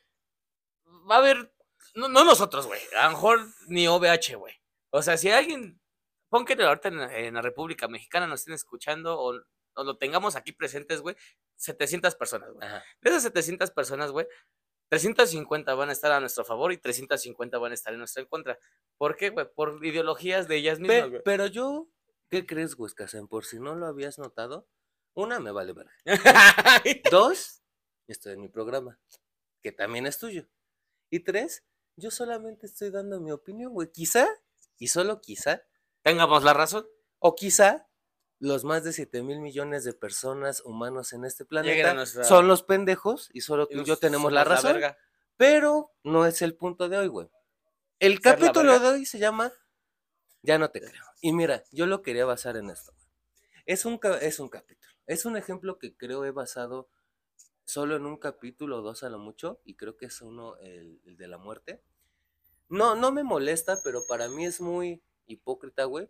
va 1.10 1.16
a 1.16 1.20
haber. 1.20 1.54
No, 1.96 2.08
no 2.08 2.24
nosotros, 2.24 2.68
güey. 2.68 2.80
A 2.98 3.06
lo 3.06 3.12
mejor 3.12 3.40
ni 3.68 3.88
OVH, 3.88 4.36
güey. 4.36 4.54
O 4.92 5.02
sea, 5.02 5.18
si 5.18 5.30
alguien. 5.30 5.82
Pon 6.30 6.46
que 6.46 6.54
ahorita 6.54 6.90
en, 6.90 7.00
en 7.00 7.34
la 7.34 7.42
República 7.42 7.88
Mexicana 7.88 8.28
nos 8.28 8.42
estén 8.42 8.54
escuchando 8.54 9.20
o, 9.20 9.34
o 9.76 9.84
lo 9.84 9.98
tengamos 9.98 10.36
aquí 10.36 10.52
presentes, 10.52 11.02
güey. 11.02 11.16
700 11.58 12.16
personas, 12.16 12.52
güey. 12.52 12.68
De 13.02 13.10
esas 13.10 13.24
700 13.24 13.72
personas, 13.72 14.12
güey, 14.12 14.28
350 14.90 15.74
van 15.76 15.90
a 15.90 15.92
estar 15.92 16.12
a 16.12 16.20
nuestro 16.20 16.44
favor 16.46 16.72
y 16.74 16.78
350 16.78 17.58
van 17.60 17.72
a 17.72 17.76
estar 17.76 17.94
en 17.94 18.00
nuestra 18.00 18.26
contra. 18.26 18.58
¿Por 18.98 19.16
qué, 19.18 19.30
güey? 19.30 19.48
Por 19.54 19.86
ideologías 19.86 20.48
de 20.48 20.56
ellas 20.58 20.80
Pe- 20.80 20.84
mismas, 20.88 21.10
güey. 21.10 21.22
pero 21.24 21.46
yo, 21.48 21.90
¿qué 22.30 22.46
crees, 22.46 22.76
Huescasen? 22.78 23.28
Por 23.28 23.46
si 23.46 23.60
no 23.60 23.76
lo 23.76 23.86
habías 23.88 24.18
notado, 24.18 24.68
una 25.14 25.40
me 25.40 25.52
vale 25.52 25.74
verga. 25.74 25.94
Dos, 27.12 27.62
estoy 28.08 28.34
en 28.34 28.42
mi 28.42 28.50
programa, 28.50 29.00
que 29.62 29.72
también 29.72 30.06
es 30.08 30.18
tuyo. 30.18 30.48
Y 31.12 31.22
tres, 31.22 31.66
yo 31.96 32.12
solamente 32.12 32.66
estoy 32.68 32.90
dando 32.92 33.20
mi 33.20 33.32
opinión, 33.32 33.74
güey. 33.74 33.92
Quizá, 33.92 34.28
y 34.78 34.88
solo 34.88 35.22
quizá, 35.22 35.64
Tengamos 36.04 36.44
la 36.44 36.54
razón. 36.54 36.88
o 37.20 37.36
quizá 37.36 37.89
los 38.40 38.64
más 38.64 38.84
de 38.84 38.94
7 38.94 39.22
mil 39.22 39.40
millones 39.40 39.84
de 39.84 39.94
personas 39.94 40.62
humanos 40.66 41.14
en 41.14 41.26
este 41.26 41.46
planeta 41.46 41.94
nuestra- 41.94 42.24
son 42.24 42.48
los 42.48 42.64
pendejos 42.64 43.30
y 43.34 43.42
solo 43.42 43.68
tú 43.68 43.80
y 43.82 43.84
yo 43.86 43.98
tenemos 43.98 44.32
la 44.32 44.44
razón. 44.44 44.80
pero 45.38 45.92
no 46.04 46.26
es 46.26 46.42
el 46.42 46.56
punto 46.56 46.90
de 46.90 46.98
hoy, 46.98 47.08
güey. 47.08 47.30
El 48.00 48.14
¿Ser 48.22 48.40
la 48.40 48.48
capítulo 48.48 48.80
de 48.80 48.88
hoy 48.88 49.06
se 49.06 49.20
llama 49.20 49.52
Ya 50.42 50.58
no 50.58 50.70
te 50.72 50.80
creo. 50.82 51.04
Y 51.22 51.34
mira, 51.34 51.64
yo 51.72 51.86
lo 51.86 52.02
quería 52.02 52.26
basar 52.26 52.56
en 52.56 52.70
esto. 52.70 52.94
Es 53.66 53.84
un, 53.86 54.00
es 54.22 54.40
un 54.40 54.48
capítulo. 54.50 54.94
Es 55.06 55.26
un 55.26 55.36
ejemplo 55.36 55.78
que 55.78 55.96
creo 55.98 56.24
he 56.24 56.32
basado 56.32 56.90
solo 57.66 57.98
en 57.98 58.06
un 58.06 58.18
capítulo 58.18 58.78
o 58.80 58.82
dos 58.82 59.04
a 59.04 59.10
lo 59.10 59.20
mucho, 59.20 59.60
y 59.66 59.76
creo 59.76 59.96
que 59.98 60.06
es 60.08 60.22
uno, 60.22 60.56
el, 60.58 61.02
el 61.06 61.18
de 61.18 61.28
la 61.28 61.38
muerte. 61.38 61.84
No, 62.70 62.96
no 62.96 63.12
me 63.12 63.24
molesta, 63.24 63.80
pero 63.84 64.02
para 64.08 64.28
mí 64.30 64.46
es 64.46 64.60
muy 64.62 65.04
hipócrita, 65.28 65.84
güey. 65.84 66.10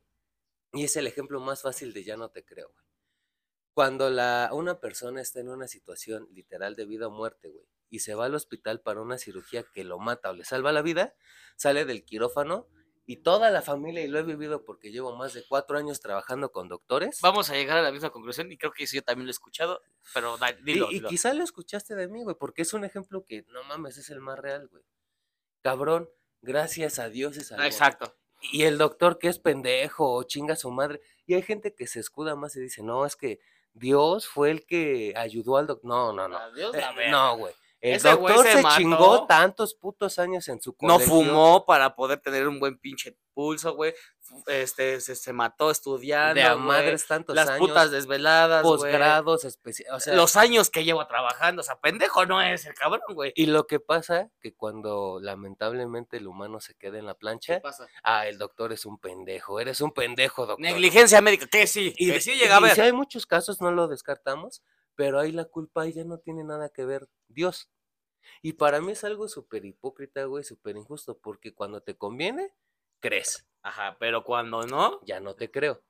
Y 0.73 0.83
es 0.83 0.95
el 0.97 1.07
ejemplo 1.07 1.39
más 1.39 1.61
fácil 1.63 1.93
de 1.93 2.03
ya 2.03 2.15
no 2.17 2.29
te 2.29 2.45
creo, 2.45 2.69
güey. 2.69 2.85
Cuando 3.73 4.09
la, 4.09 4.49
una 4.53 4.79
persona 4.79 5.21
está 5.21 5.39
en 5.39 5.49
una 5.49 5.67
situación 5.67 6.27
literal 6.31 6.75
de 6.75 6.85
vida 6.85 7.07
o 7.07 7.11
muerte, 7.11 7.49
güey, 7.49 7.65
y 7.89 7.99
se 7.99 8.13
va 8.13 8.25
al 8.25 8.35
hospital 8.35 8.81
para 8.81 9.01
una 9.01 9.17
cirugía 9.17 9.63
que 9.73 9.83
lo 9.83 9.99
mata 9.99 10.29
o 10.29 10.33
le 10.33 10.43
salva 10.43 10.71
la 10.71 10.81
vida, 10.81 11.15
sale 11.55 11.85
del 11.85 12.03
quirófano 12.03 12.67
y 13.05 13.17
toda 13.23 13.49
la 13.49 13.61
familia, 13.63 14.03
y 14.03 14.07
lo 14.07 14.19
he 14.19 14.23
vivido 14.23 14.63
porque 14.65 14.91
llevo 14.91 15.15
más 15.15 15.33
de 15.33 15.43
cuatro 15.47 15.77
años 15.77 15.99
trabajando 16.01 16.51
con 16.51 16.67
doctores. 16.67 17.19
Vamos 17.21 17.49
a 17.49 17.53
llegar 17.55 17.77
a 17.77 17.81
la 17.81 17.91
misma 17.91 18.11
conclusión 18.11 18.51
y 18.51 18.57
creo 18.57 18.71
que 18.71 18.83
eso 18.83 18.95
yo 18.97 19.01
también 19.01 19.25
lo 19.25 19.31
he 19.31 19.31
escuchado, 19.31 19.81
pero 20.13 20.37
da- 20.37 20.51
Y, 20.51 20.61
dilo, 20.63 20.91
y 20.91 20.95
dilo. 20.95 21.09
quizá 21.09 21.33
lo 21.33 21.43
escuchaste 21.43 21.95
de 21.95 22.07
mí, 22.07 22.21
güey, 22.23 22.35
porque 22.37 22.61
es 22.63 22.73
un 22.73 22.83
ejemplo 22.83 23.23
que, 23.25 23.43
no 23.47 23.63
mames, 23.63 23.97
es 23.97 24.09
el 24.11 24.19
más 24.19 24.37
real, 24.37 24.67
güey. 24.67 24.83
Cabrón, 25.63 26.09
gracias 26.41 26.99
a 26.99 27.09
Dios 27.09 27.37
es 27.37 27.51
algo. 27.51 27.63
Exacto. 27.63 28.15
Y 28.41 28.63
el 28.63 28.77
doctor 28.77 29.19
que 29.19 29.27
es 29.27 29.39
pendejo 29.39 30.13
o 30.13 30.23
chinga 30.23 30.53
a 30.53 30.57
su 30.57 30.71
madre. 30.71 31.01
Y 31.25 31.33
hay 31.33 31.41
gente 31.41 31.73
que 31.75 31.87
se 31.87 31.99
escuda 31.99 32.35
más 32.35 32.55
y 32.55 32.61
dice, 32.61 32.81
no, 32.83 33.05
es 33.05 33.15
que 33.15 33.39
Dios 33.73 34.27
fue 34.27 34.51
el 34.51 34.65
que 34.65 35.13
ayudó 35.15 35.57
al 35.57 35.67
doctor. 35.67 35.87
No, 35.89 36.13
no, 36.13 36.27
no. 36.27 36.37
Adiós, 36.37 36.75
Eh, 36.75 37.09
no, 37.11 37.37
güey. 37.37 37.53
El 37.81 37.95
Ese 37.95 38.09
doctor 38.09 38.45
se 38.45 38.61
se, 38.61 38.67
chingó 38.75 39.25
tantos 39.25 39.73
putos 39.73 40.19
años 40.19 40.49
en 40.49 40.61
su 40.61 40.71
No 40.81 40.95
colegio. 40.95 41.07
fumó 41.07 41.65
para 41.65 41.95
poder 41.95 42.19
tener 42.19 42.45
un 42.47 42.59
buen 42.59 42.77
pinche 42.77 43.15
pulso, 43.33 43.73
güey. 43.73 43.93
Este, 44.47 45.01
se, 45.01 45.15
se 45.15 45.33
mató 45.33 45.71
estudiando, 45.71 46.35
de 46.35 46.43
a 46.43 46.55
madres 46.55 47.05
tantos 47.07 47.35
Las 47.35 47.49
años. 47.49 47.67
putas 47.67 47.91
desveladas, 47.91 48.63
posgrados 48.63 49.45
especiales. 49.45 49.93
O 49.95 49.99
sea, 49.99 50.15
Los 50.15 50.35
años 50.35 50.69
que 50.69 50.83
llevo 50.83 51.05
trabajando, 51.07 51.61
o 51.61 51.63
sea, 51.63 51.79
pendejo 51.79 52.25
no 52.25 52.41
es 52.41 52.65
el 52.65 52.73
cabrón, 52.73 53.01
güey. 53.13 53.31
y 53.35 53.47
lo 53.47 53.65
que 53.67 53.79
pasa 53.79 54.29
que 54.39 54.53
cuando 54.53 55.19
lamentablemente 55.21 56.17
el 56.17 56.27
humano 56.27 56.59
se 56.59 56.75
queda 56.75 56.97
en 56.99 57.05
la 57.05 57.13
¿Qué 57.13 57.19
plancha, 57.19 57.59
pasa? 57.61 57.87
ah, 58.03 58.27
el 58.27 58.37
doctor 58.37 58.71
es 58.73 58.85
un 58.85 58.97
pendejo, 58.99 59.59
eres 59.59 59.81
un 59.81 59.91
pendejo, 59.91 60.45
doctor. 60.45 60.61
Negligencia 60.63 61.21
médica, 61.21 61.47
que 61.47 61.67
sí, 61.67 61.93
Y, 61.97 62.11
que 62.11 62.21
sí 62.21 62.33
llega 62.35 62.57
a 62.57 62.59
y 62.59 62.63
ver. 62.63 62.75
si 62.75 62.81
hay 62.81 62.93
muchos 62.93 63.25
casos, 63.25 63.61
no 63.61 63.71
lo 63.71 63.87
descartamos, 63.87 64.61
pero 64.95 65.19
ahí 65.19 65.31
la 65.31 65.45
culpa 65.45 65.83
ahí 65.83 65.93
ya 65.93 66.03
no 66.03 66.17
tiene 66.19 66.43
nada 66.43 66.69
que 66.69 66.85
ver 66.85 67.07
Dios. 67.27 67.69
Y 68.41 68.53
para 68.53 68.79
mí 68.81 68.91
es 68.91 69.03
algo 69.03 69.27
súper 69.27 69.65
hipócrita, 69.65 70.23
güey, 70.25 70.43
súper 70.43 70.75
injusto, 70.77 71.17
porque 71.17 71.53
cuando 71.53 71.81
te 71.81 71.97
conviene, 71.97 72.53
crees, 72.99 73.45
Ajá, 73.61 73.97
pero 73.99 74.23
cuando 74.23 74.65
no, 74.65 75.01
ya 75.05 75.19
no 75.19 75.35
te 75.35 75.51
creo. 75.51 75.83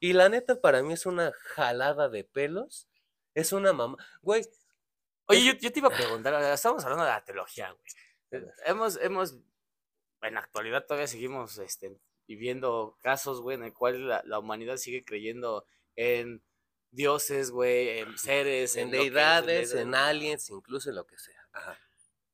Y 0.00 0.12
la 0.12 0.28
neta, 0.28 0.60
para 0.60 0.82
mí 0.82 0.92
es 0.92 1.06
una 1.06 1.32
jalada 1.32 2.08
de 2.08 2.22
pelos, 2.24 2.88
es 3.34 3.52
una 3.52 3.72
mamá, 3.72 3.96
güey, 4.22 4.44
Oye, 5.30 5.44
yo, 5.44 5.52
yo 5.54 5.70
te 5.72 5.78
iba 5.80 5.88
a 5.88 5.96
preguntar, 5.96 6.34
estamos 6.54 6.82
hablando 6.84 7.04
de 7.04 7.10
la 7.10 7.22
teología, 7.24 7.70
güey. 7.72 7.84
Ver. 8.30 8.54
Hemos, 8.64 8.96
hemos, 8.96 9.36
en 10.22 10.34
la 10.34 10.40
actualidad 10.40 10.86
todavía 10.86 11.06
seguimos 11.06 11.58
este, 11.58 11.98
viviendo 12.26 12.96
casos, 13.02 13.42
güey, 13.42 13.56
en 13.56 13.64
el 13.64 13.74
cual 13.74 14.08
la, 14.08 14.22
la 14.24 14.38
humanidad 14.38 14.78
sigue 14.78 15.04
creyendo 15.04 15.66
en 15.96 16.42
dioses, 16.90 17.50
güey, 17.50 17.98
en 17.98 18.16
seres, 18.16 18.76
en 18.76 18.90
que- 18.90 18.96
deidades, 18.98 19.72
de- 19.72 19.82
en 19.82 19.94
aliens, 19.94 20.48
incluso 20.48 20.88
en 20.88 20.96
lo 20.96 21.06
que 21.06 21.18
sea. 21.18 21.46
Ajá. 21.52 21.78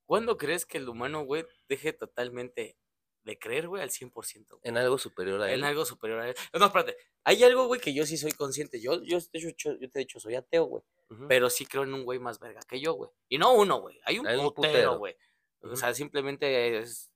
¿Cuándo 0.06 0.36
crees 0.36 0.64
que 0.64 0.78
el 0.78 0.88
humano, 0.88 1.24
güey, 1.24 1.44
deje 1.68 1.92
totalmente 1.92 2.76
de 3.24 3.38
creer, 3.38 3.68
güey, 3.68 3.82
al 3.82 3.90
100%? 3.90 4.48
güey? 4.48 4.60
En 4.62 4.76
algo 4.76 4.98
superior 4.98 5.40
a 5.42 5.50
él. 5.52 5.60
En 5.60 5.64
algo 5.66 5.84
superior 5.84 6.20
a 6.20 6.28
él. 6.28 6.34
No, 6.52 6.66
espérate. 6.66 6.96
Hay 7.24 7.42
algo, 7.42 7.66
güey, 7.66 7.80
que 7.80 7.94
yo 7.94 8.04
sí 8.06 8.16
soy 8.16 8.32
consciente. 8.32 8.80
Yo, 8.80 9.02
yo, 9.02 9.18
yo 9.32 9.90
te 9.90 9.98
he 9.98 9.98
dicho, 10.00 10.20
soy 10.20 10.34
ateo, 10.34 10.64
güey. 10.64 10.82
Pero 11.28 11.50
sí 11.50 11.66
creo 11.66 11.84
en 11.84 11.94
un 11.94 12.04
güey 12.04 12.18
más 12.18 12.38
verga 12.38 12.60
que 12.68 12.80
yo, 12.80 12.94
güey. 12.94 13.10
Y 13.28 13.38
no 13.38 13.54
uno, 13.54 13.80
güey. 13.80 14.00
Hay 14.04 14.18
un 14.18 14.26
Hay 14.26 14.36
un 14.38 14.52
putero, 14.52 14.98
güey. 14.98 15.16
O 15.60 15.76
sea, 15.76 15.94
simplemente 15.94 16.78
es 16.78 17.10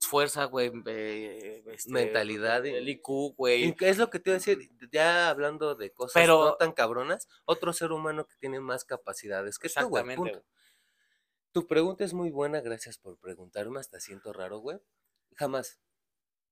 fuerza, 0.00 0.44
güey. 0.46 0.72
eh, 0.86 1.62
este, 1.66 1.90
Mentalidad 1.90 2.66
El 2.66 2.88
IQ, 2.88 3.34
güey. 3.36 3.74
es 3.80 3.98
lo 3.98 4.10
que 4.10 4.18
te 4.18 4.30
iba 4.30 4.36
a 4.36 4.38
decir, 4.38 4.70
ya 4.90 5.30
hablando 5.30 5.74
de 5.74 5.92
cosas 5.92 6.14
Pero- 6.20 6.44
no 6.44 6.54
tan 6.56 6.72
cabronas, 6.72 7.28
otro 7.44 7.72
ser 7.72 7.92
humano 7.92 8.26
que 8.26 8.34
tiene 8.36 8.60
más 8.60 8.84
capacidades 8.84 9.58
que 9.58 9.68
tú, 9.68 9.88
güey. 9.88 10.04
Tu 11.52 11.66
pregunta 11.66 12.02
es 12.04 12.14
muy 12.14 12.30
buena, 12.30 12.60
gracias 12.60 12.98
por 12.98 13.18
preguntarme, 13.18 13.78
hasta 13.78 14.00
siento 14.00 14.32
raro, 14.32 14.58
güey. 14.58 14.78
Jamás. 15.36 15.80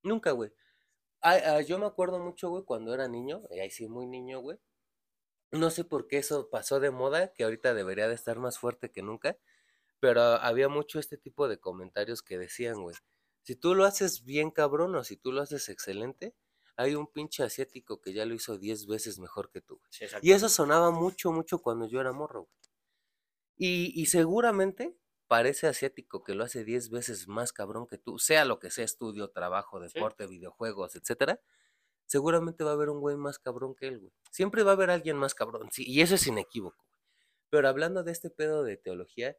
Nunca, 0.03 0.33
güey. 0.33 0.53
Ah, 1.23 1.39
ah, 1.47 1.61
yo 1.63 1.79
me 1.79 1.87
acuerdo 1.87 2.19
mucho, 2.21 2.51
güey, 2.51 2.65
cuando 2.65 2.95
era 2.95 3.09
niño, 3.09 3.43
y 3.51 3.61
ahí 3.61 3.71
sí 3.71 3.89
muy 3.89 4.07
niño, 4.07 4.41
güey. 4.41 4.59
No 5.53 5.71
sé 5.71 5.85
por 5.85 6.07
qué 6.09 6.19
eso 6.19 6.49
pasó 6.51 6.81
de 6.81 6.91
moda, 6.91 7.33
que 7.35 7.45
ahorita 7.45 7.75
debería 7.75 8.09
de 8.09 8.15
estar 8.15 8.39
más 8.39 8.59
fuerte 8.59 8.91
que 8.93 9.03
nunca, 9.03 9.39
pero 10.01 10.23
había 10.23 10.69
mucho 10.69 10.99
este 11.01 11.19
tipo 11.19 11.49
de 11.49 11.59
comentarios 11.61 12.23
que 12.23 12.39
decían, 12.39 12.83
güey, 12.83 12.97
si 13.43 13.57
tú 13.57 13.75
lo 13.75 13.85
haces 13.85 14.25
bien 14.25 14.51
cabrón 14.51 14.95
o 14.97 15.05
si 15.05 15.17
tú 15.17 15.33
lo 15.33 15.43
haces 15.43 15.69
excelente, 15.69 16.35
hay 16.77 16.95
un 16.95 17.07
pinche 17.09 17.43
asiático 17.43 18.01
que 18.01 18.13
ya 18.15 18.27
lo 18.27 18.35
hizo 18.35 18.59
10 18.59 18.87
veces 18.87 19.19
mejor 19.19 19.51
que 19.51 19.61
tú. 19.61 19.79
güey". 19.79 19.91
Sí. 19.91 20.07
Y 20.23 20.33
eso 20.33 20.49
sonaba 20.49 20.91
mucho, 20.91 21.33
mucho 21.33 21.61
cuando 21.61 21.87
yo 21.89 22.01
era 22.01 22.13
morro, 22.13 22.43
güey. 22.45 22.55
Y, 23.57 23.93
y 24.01 24.07
seguramente 24.07 24.97
para 25.31 25.49
ese 25.49 25.69
asiático 25.69 26.25
que 26.25 26.35
lo 26.35 26.43
hace 26.43 26.65
10 26.65 26.91
veces 26.91 27.29
más 27.29 27.53
cabrón 27.53 27.87
que 27.87 27.99
tú, 27.99 28.19
sea 28.19 28.45
lo 28.45 28.59
que 28.59 28.69
sea, 28.69 28.85
estudio, 28.85 29.31
trabajo, 29.31 29.79
deporte, 29.79 30.27
videojuegos, 30.27 30.97
etcétera, 30.97 31.41
seguramente 32.05 32.65
va 32.65 32.71
a 32.71 32.75
haber 32.75 32.89
un 32.89 32.99
güey 32.99 33.15
más 33.15 33.39
cabrón 33.39 33.77
que 33.77 33.87
él, 33.87 34.01
güey. 34.01 34.13
Siempre 34.33 34.65
va 34.65 34.73
a 34.73 34.75
haber 34.75 34.91
alguien 34.91 35.17
más 35.17 35.37
cabrón, 35.37 35.69
sí, 35.71 35.85
y 35.87 36.01
eso 36.01 36.17
es 36.17 36.27
inequívoco, 36.27 36.85
güey. 36.85 36.99
Pero 37.49 37.69
hablando 37.69 38.03
de 38.03 38.11
este 38.11 38.29
pedo 38.29 38.65
de 38.65 38.77
teología, 38.77 39.37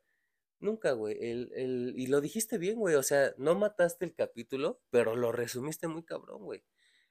nunca, 0.60 0.94
güey, 0.94 1.18
el, 1.20 1.52
el, 1.56 1.94
y 1.98 2.08
lo 2.08 2.22
dijiste 2.22 2.58
bien, 2.58 2.80
güey, 2.80 2.96
o 2.96 3.04
sea, 3.04 3.34
no 3.38 3.56
mataste 3.56 4.06
el 4.06 4.16
capítulo, 4.16 4.80
pero 4.92 5.18
lo 5.18 5.34
resumiste 5.34 5.90
muy 5.90 6.06
cabrón, 6.06 6.42
güey. 6.42 6.64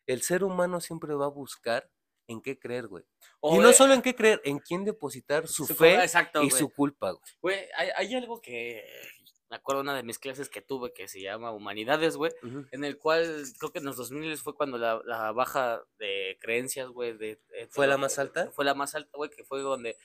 El 0.06 0.22
ser 0.22 0.42
humano 0.42 0.80
siempre 0.80 1.12
va 1.12 1.26
a 1.26 1.28
buscar 1.28 1.90
en 2.30 2.40
qué 2.40 2.58
creer, 2.58 2.86
güey. 2.88 3.04
Y 3.42 3.58
no 3.58 3.72
solo 3.72 3.94
en 3.94 4.02
qué 4.02 4.14
creer, 4.14 4.40
en 4.44 4.58
quién 4.58 4.84
depositar 4.84 5.46
su, 5.48 5.66
su- 5.66 5.74
fe 5.74 5.94
exacto, 6.02 6.42
y 6.42 6.48
güey. 6.50 6.58
su 6.58 6.70
culpa, 6.70 7.10
güey. 7.12 7.22
Güey, 7.40 7.58
hay, 7.76 7.88
hay 7.96 8.14
algo 8.14 8.40
que. 8.40 8.84
Me 9.50 9.56
acuerdo 9.56 9.80
una 9.80 9.96
de 9.96 10.04
mis 10.04 10.20
clases 10.20 10.48
que 10.48 10.60
tuve 10.62 10.92
que 10.92 11.08
se 11.08 11.20
llama 11.20 11.50
Humanidades, 11.50 12.16
güey. 12.16 12.30
En 12.70 12.84
el 12.84 12.98
cual 12.98 13.42
creo 13.58 13.72
que 13.72 13.80
en 13.80 13.84
los 13.84 13.96
2000 13.96 14.36
fue 14.38 14.54
cuando 14.54 14.78
la, 14.78 15.02
la 15.04 15.32
baja 15.32 15.82
de 15.98 16.38
creencias, 16.40 16.88
güey. 16.90 17.14
De, 17.18 17.40
de 17.50 17.66
¿Fue 17.68 17.88
la 17.88 17.96
más 17.98 18.18
alta? 18.20 18.48
Fue 18.52 18.64
la 18.64 18.74
más 18.74 18.94
alta, 18.94 19.10
güey, 19.16 19.28
que 19.28 19.42
fue 19.42 19.60
donde 19.60 19.96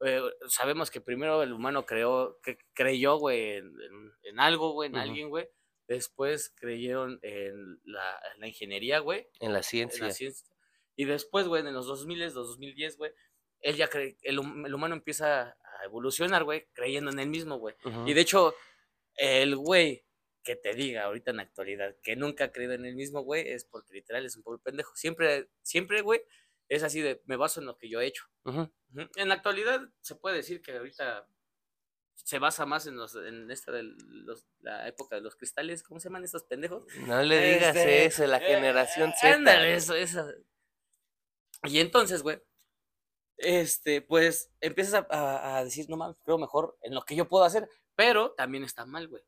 eh, 0.00 0.22
sabemos 0.48 0.92
que 0.92 1.00
primero 1.00 1.42
el 1.42 1.52
humano 1.52 1.84
creó, 1.84 2.38
que 2.40 2.56
creyó, 2.72 3.16
güey, 3.16 3.54
en, 3.56 3.66
en- 3.80 4.12
en 4.22 4.38
algo, 4.38 4.70
güey, 4.74 4.90
en 4.90 4.96
alguien, 4.96 5.28
güey. 5.28 5.48
Después 5.88 6.52
creyeron 6.56 7.18
en 7.22 7.80
la, 7.84 8.18
en 8.34 8.40
la 8.42 8.46
ingeniería, 8.48 9.00
güey, 9.00 9.26
En 9.40 9.52
la 9.52 9.58
en 9.58 9.64
ciencia. 9.64 10.06
la 10.06 10.12
ciencia. 10.12 10.46
Y 10.96 11.04
después, 11.06 11.46
güey, 11.46 11.66
en 11.66 11.72
los 11.74 11.86
2000, 11.86 12.18
los 12.20 12.34
2010, 12.34 12.96
güey, 12.96 13.12
él 13.60 13.76
ya 13.76 13.88
cree, 13.88 14.16
el, 14.22 14.38
el 14.66 14.74
humano 14.74 14.94
empieza 14.94 15.42
a 15.50 15.84
evolucionar, 15.84 16.44
güey, 16.44 16.66
creyendo 16.72 17.10
en 17.10 17.18
él 17.18 17.28
mismo, 17.28 17.56
güey. 17.58 17.74
Y 18.06 18.12
de 18.14 18.20
hecho, 18.20 18.54
el 19.16 19.56
güey 19.56 20.04
que 20.42 20.56
te 20.56 20.74
diga 20.74 21.04
ahorita 21.04 21.30
en 21.30 21.38
la 21.38 21.42
actualidad 21.44 21.96
que 22.02 22.16
nunca 22.16 22.44
ha 22.44 22.52
creído 22.52 22.74
en 22.74 22.84
el 22.84 22.94
mismo, 22.94 23.22
güey, 23.22 23.48
es 23.48 23.64
porque 23.64 23.94
literal 23.94 24.26
es 24.26 24.36
un 24.36 24.42
pobre 24.42 24.60
pendejo. 24.62 24.94
Siempre, 24.94 25.48
siempre, 25.62 26.02
güey, 26.02 26.20
es 26.68 26.82
así 26.82 27.00
de, 27.00 27.22
me 27.24 27.36
baso 27.36 27.60
en 27.60 27.66
lo 27.66 27.76
que 27.78 27.88
yo 27.88 28.00
he 28.00 28.06
hecho. 28.06 28.24
En 29.16 29.28
la 29.28 29.34
actualidad 29.34 29.80
se 30.00 30.14
puede 30.16 30.36
decir 30.36 30.60
que 30.60 30.72
ahorita 30.76 31.26
se 32.14 32.38
basa 32.38 32.64
más 32.66 32.86
en, 32.86 32.96
los, 32.96 33.14
en 33.16 33.50
esta 33.50 33.72
de 33.72 33.82
los- 33.82 34.46
la 34.60 34.86
época 34.88 35.16
de 35.16 35.22
los 35.22 35.36
cristales, 35.36 35.82
¿cómo 35.82 35.98
se 36.00 36.08
llaman 36.08 36.24
estos 36.24 36.44
pendejos? 36.44 36.84
No 37.06 37.22
le 37.22 37.54
digas 37.54 37.74
Este, 37.76 38.04
eso, 38.06 38.26
la 38.26 38.38
eh, 38.38 38.46
generación 38.46 39.10
eh, 39.10 39.14
Z. 39.20 39.34
ándale, 39.34 39.74
eso, 39.74 39.94
eso. 39.94 40.26
Y 41.64 41.80
entonces, 41.80 42.22
güey, 42.22 42.42
este, 43.36 44.02
pues 44.02 44.50
empiezas 44.60 44.94
a, 44.94 45.06
a- 45.10 45.58
a 45.58 45.64
decir, 45.64 45.86
no 45.88 45.96
mames, 45.96 46.16
creo 46.24 46.38
mejor 46.38 46.76
en 46.82 46.94
lo 46.94 47.02
que 47.02 47.16
yo 47.16 47.28
puedo 47.28 47.44
hacer, 47.44 47.68
pero 47.96 48.32
también 48.32 48.64
está 48.64 48.86
mal, 48.86 49.08
güey. 49.08 49.22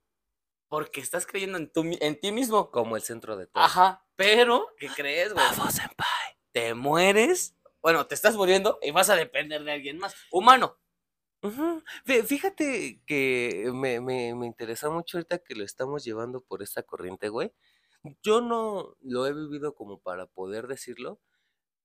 Porque 0.68 1.00
estás 1.00 1.26
creyendo 1.26 1.58
en, 1.58 1.70
tu, 1.70 1.82
en 2.00 2.20
ti 2.20 2.32
mismo. 2.32 2.70
Como 2.70 2.96
el 2.96 3.02
centro 3.02 3.36
de 3.36 3.46
todo. 3.46 3.62
Ajá, 3.62 4.04
pero, 4.16 4.68
¿qué 4.78 4.88
crees, 4.88 5.32
güey? 5.32 5.44
Vamos, 5.50 5.74
senpai. 5.74 6.06
Te 6.52 6.74
mueres, 6.74 7.56
bueno, 7.82 8.06
te 8.06 8.14
estás 8.16 8.34
muriendo 8.36 8.78
y 8.82 8.90
vas 8.90 9.10
a 9.10 9.16
depender 9.16 9.62
de 9.64 9.72
alguien 9.72 9.98
más. 9.98 10.14
Humano. 10.32 10.78
Fíjate 12.04 13.02
que 13.06 13.70
me, 13.72 14.00
me, 14.00 14.34
me 14.34 14.46
interesa 14.46 14.90
mucho 14.90 15.18
ahorita 15.18 15.38
que 15.38 15.54
lo 15.54 15.64
estamos 15.64 16.04
llevando 16.04 16.40
por 16.40 16.62
esta 16.62 16.82
corriente, 16.82 17.28
güey. 17.28 17.52
Yo 18.22 18.40
no 18.40 18.96
lo 19.00 19.26
he 19.26 19.32
vivido 19.34 19.74
como 19.74 20.00
para 20.00 20.26
poder 20.26 20.66
decirlo, 20.66 21.20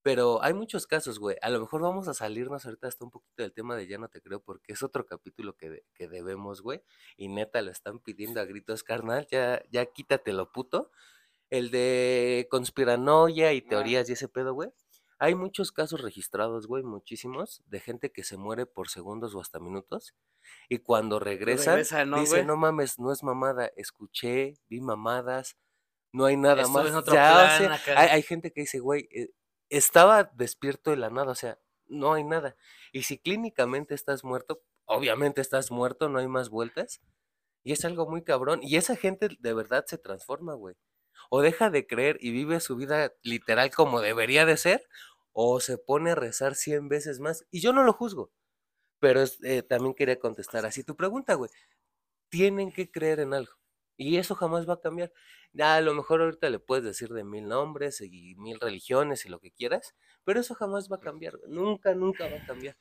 pero 0.02 0.42
hay 0.42 0.52
muchos 0.54 0.86
casos, 0.86 1.18
güey. 1.18 1.36
A 1.42 1.50
lo 1.50 1.60
mejor 1.60 1.80
vamos 1.82 2.08
a 2.08 2.14
salirnos 2.14 2.64
ahorita 2.66 2.88
hasta 2.88 3.04
un 3.04 3.10
poquito 3.10 3.42
del 3.42 3.52
tema 3.52 3.76
de 3.76 3.86
ya 3.86 3.98
no 3.98 4.08
te 4.08 4.20
creo, 4.20 4.40
porque 4.40 4.72
es 4.72 4.82
otro 4.82 5.06
capítulo 5.06 5.56
que, 5.56 5.70
de- 5.70 5.84
que 5.94 6.08
debemos, 6.08 6.60
güey. 6.62 6.82
Y 7.16 7.28
neta 7.28 7.62
lo 7.62 7.70
están 7.70 8.00
pidiendo 8.00 8.40
a 8.40 8.44
gritos, 8.44 8.82
carnal. 8.82 9.26
Ya, 9.30 9.62
ya 9.70 9.86
quítatelo, 9.86 10.50
puto. 10.52 10.90
El 11.50 11.70
de 11.70 12.48
conspiranoia 12.50 13.52
y 13.52 13.60
teorías 13.62 14.08
y 14.08 14.12
ese 14.14 14.28
pedo, 14.28 14.54
güey. 14.54 14.70
Hay 15.18 15.36
muchos 15.36 15.70
casos 15.70 16.00
registrados, 16.00 16.66
güey, 16.66 16.82
muchísimos, 16.82 17.62
de 17.66 17.78
gente 17.78 18.10
que 18.10 18.24
se 18.24 18.36
muere 18.36 18.66
por 18.66 18.88
segundos 18.88 19.36
o 19.36 19.40
hasta 19.40 19.60
minutos. 19.60 20.14
Y 20.68 20.78
cuando 20.78 21.20
regresan, 21.20 21.74
regresa, 21.74 22.04
¿no, 22.04 22.18
dice, 22.18 22.36
güey? 22.36 22.44
no 22.46 22.56
mames, 22.56 22.98
no 22.98 23.12
es 23.12 23.22
mamada, 23.22 23.70
escuché, 23.76 24.54
vi 24.68 24.80
mamadas, 24.80 25.56
no 26.12 26.24
hay 26.24 26.36
nada 26.36 26.62
Estuve 26.62 26.90
más. 26.90 26.92
Ya, 26.92 26.98
o 26.98 27.04
plan 27.04 27.78
sea, 27.78 27.98
hay, 28.00 28.08
hay 28.08 28.22
gente 28.22 28.52
que 28.52 28.62
dice, 28.62 28.80
güey, 28.80 29.08
eh, 29.12 29.30
estaba 29.72 30.24
despierto 30.34 30.90
de 30.90 30.96
la 30.98 31.10
nada, 31.10 31.32
o 31.32 31.34
sea, 31.34 31.58
no 31.86 32.14
hay 32.14 32.24
nada. 32.24 32.56
Y 32.92 33.04
si 33.04 33.18
clínicamente 33.18 33.94
estás 33.94 34.24
muerto, 34.24 34.62
obviamente 34.86 35.40
estás 35.40 35.70
muerto, 35.70 36.08
no 36.08 36.18
hay 36.18 36.28
más 36.28 36.50
vueltas. 36.50 37.00
Y 37.64 37.72
es 37.72 37.84
algo 37.84 38.08
muy 38.08 38.22
cabrón. 38.24 38.60
Y 38.62 38.76
esa 38.76 38.96
gente 38.96 39.28
de 39.40 39.54
verdad 39.54 39.84
se 39.86 39.98
transforma, 39.98 40.54
güey. 40.54 40.76
O 41.30 41.42
deja 41.42 41.70
de 41.70 41.86
creer 41.86 42.18
y 42.20 42.32
vive 42.32 42.60
su 42.60 42.76
vida 42.76 43.14
literal 43.22 43.70
como 43.70 44.00
debería 44.00 44.44
de 44.46 44.56
ser, 44.56 44.86
o 45.32 45.60
se 45.60 45.78
pone 45.78 46.12
a 46.12 46.14
rezar 46.16 46.54
100 46.56 46.88
veces 46.88 47.20
más. 47.20 47.46
Y 47.50 47.60
yo 47.60 47.72
no 47.72 47.84
lo 47.84 47.92
juzgo. 47.94 48.32
Pero 49.00 49.24
eh, 49.44 49.62
también 49.62 49.94
quería 49.94 50.18
contestar 50.20 50.66
así 50.66 50.84
tu 50.84 50.96
pregunta, 50.96 51.34
güey. 51.34 51.50
Tienen 52.30 52.72
que 52.72 52.90
creer 52.90 53.20
en 53.20 53.34
algo. 53.34 53.54
Y 53.96 54.16
eso 54.16 54.34
jamás 54.34 54.68
va 54.68 54.74
a 54.74 54.80
cambiar. 54.80 55.12
A 55.60 55.80
lo 55.80 55.92
mejor 55.94 56.22
ahorita 56.22 56.48
le 56.50 56.58
puedes 56.58 56.84
decir 56.84 57.10
de 57.10 57.24
mil 57.24 57.46
nombres 57.46 58.00
y 58.00 58.34
mil 58.36 58.58
religiones 58.58 59.26
y 59.26 59.28
lo 59.28 59.38
que 59.38 59.52
quieras, 59.52 59.94
pero 60.24 60.40
eso 60.40 60.54
jamás 60.54 60.90
va 60.90 60.96
a 60.96 61.00
cambiar. 61.00 61.38
Nunca, 61.46 61.94
nunca 61.94 62.26
va 62.28 62.38
a 62.38 62.46
cambiar. 62.46 62.76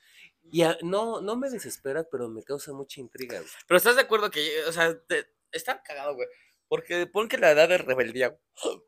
Y 0.51 0.61
a- 0.63 0.77
no, 0.81 1.19
no 1.21 1.35
me 1.35 1.49
desespera, 1.49 2.05
pero 2.09 2.29
me 2.29 2.43
causa 2.43 2.71
mucha 2.73 3.01
intriga. 3.01 3.37
güey. 3.39 3.49
Pero 3.67 3.77
estás 3.77 3.95
de 3.95 4.01
acuerdo 4.03 4.31
que, 4.31 4.63
o 4.67 4.71
sea, 4.71 4.97
te- 5.01 5.27
está 5.51 5.81
cagado, 5.83 6.15
güey. 6.15 6.27
Porque 6.69 7.05
pon 7.07 7.27
que 7.27 7.37
la 7.37 7.51
edad 7.51 7.67
de 7.67 7.77
rebeldía. 7.77 8.29
güey. 8.29 8.81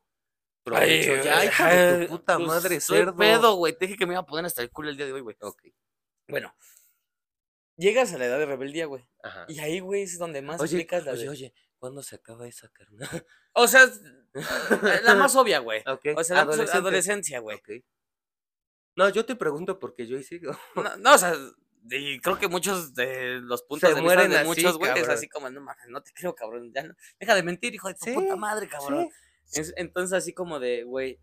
Provecho, 0.64 1.22
ya, 1.22 1.40
ay, 1.42 2.08
tu 2.08 2.14
puta 2.14 2.38
pues, 2.38 2.48
madre, 2.48 2.80
cerdo. 2.80 3.18
pedo, 3.18 3.56
güey. 3.56 3.78
Te 3.78 3.86
dije 3.86 3.98
que 3.98 4.06
me 4.06 4.14
iba 4.14 4.22
a 4.22 4.26
poner 4.26 4.46
hasta 4.46 4.62
el 4.62 4.72
culo 4.72 4.90
el 4.90 4.96
día 4.96 5.06
de 5.06 5.12
hoy, 5.12 5.20
güey. 5.20 5.36
Ok. 5.42 5.62
Bueno, 6.30 6.56
llegas 7.76 8.14
a 8.14 8.18
la 8.18 8.28
edad 8.28 8.40
de 8.40 8.46
rebeldía, 8.46 8.86
güey. 8.86 9.06
Ajá. 9.24 9.46
Y 9.50 9.60
ahí, 9.60 9.82
güey, 9.82 10.04
es 10.04 10.18
donde 10.18 10.42
más 10.42 10.62
Oye, 10.62 10.78
aplicas 10.78 11.04
la 11.06 11.12
oye, 11.12 11.24
de- 11.24 11.30
oye, 11.30 11.54
¿cuándo 11.84 12.02
se 12.02 12.16
acaba 12.16 12.48
esa 12.48 12.70
carnal? 12.70 13.26
O 13.52 13.68
sea, 13.68 13.84
es 13.84 14.00
la 15.04 15.16
más 15.16 15.36
obvia, 15.36 15.60
güey. 15.60 15.82
Ok, 15.86 16.06
O 16.16 16.24
sea, 16.24 16.38
la 16.38 16.46
más- 16.46 16.74
adolescencia, 16.74 17.40
güey. 17.40 17.58
Ok. 17.58 17.70
No, 18.96 19.10
yo 19.10 19.26
te 19.26 19.36
pregunto 19.36 19.80
porque 19.80 20.08
yo 20.08 20.16
ahí 20.16 20.24
sigo. 20.24 20.58
No, 20.76 20.96
no, 20.96 21.14
o 21.16 21.18
sea, 21.18 21.36
y 21.90 22.22
creo 22.22 22.40
que 22.40 22.48
muchos 22.48 22.94
de 22.94 23.42
los 23.42 23.64
puntos 23.64 23.90
Se 23.90 23.96
de 23.98 24.02
mueren 24.02 24.30
de 24.32 24.38
así, 24.38 24.48
muchos, 24.48 24.78
güey, 24.78 24.92
es 24.92 25.00
cabrón. 25.00 25.18
así 25.18 25.28
como, 25.28 25.50
no 25.50 25.60
mames, 25.60 25.88
no 25.90 26.02
te 26.02 26.12
creo, 26.14 26.34
cabrón. 26.34 26.72
Ya 26.74 26.84
no- 26.84 26.96
deja 27.20 27.36
de 27.36 27.44
mentir, 27.44 27.74
hijo 27.76 27.90
de 27.90 27.96
tu 27.96 28.06
Sí, 28.06 28.14
puta 28.14 28.38
madre, 28.38 28.70
cabrón. 28.70 29.10
Sí. 29.44 29.62
Entonces, 29.76 30.14
así 30.18 30.34
como 30.34 30.62
de, 30.62 30.84
güey, 30.86 31.20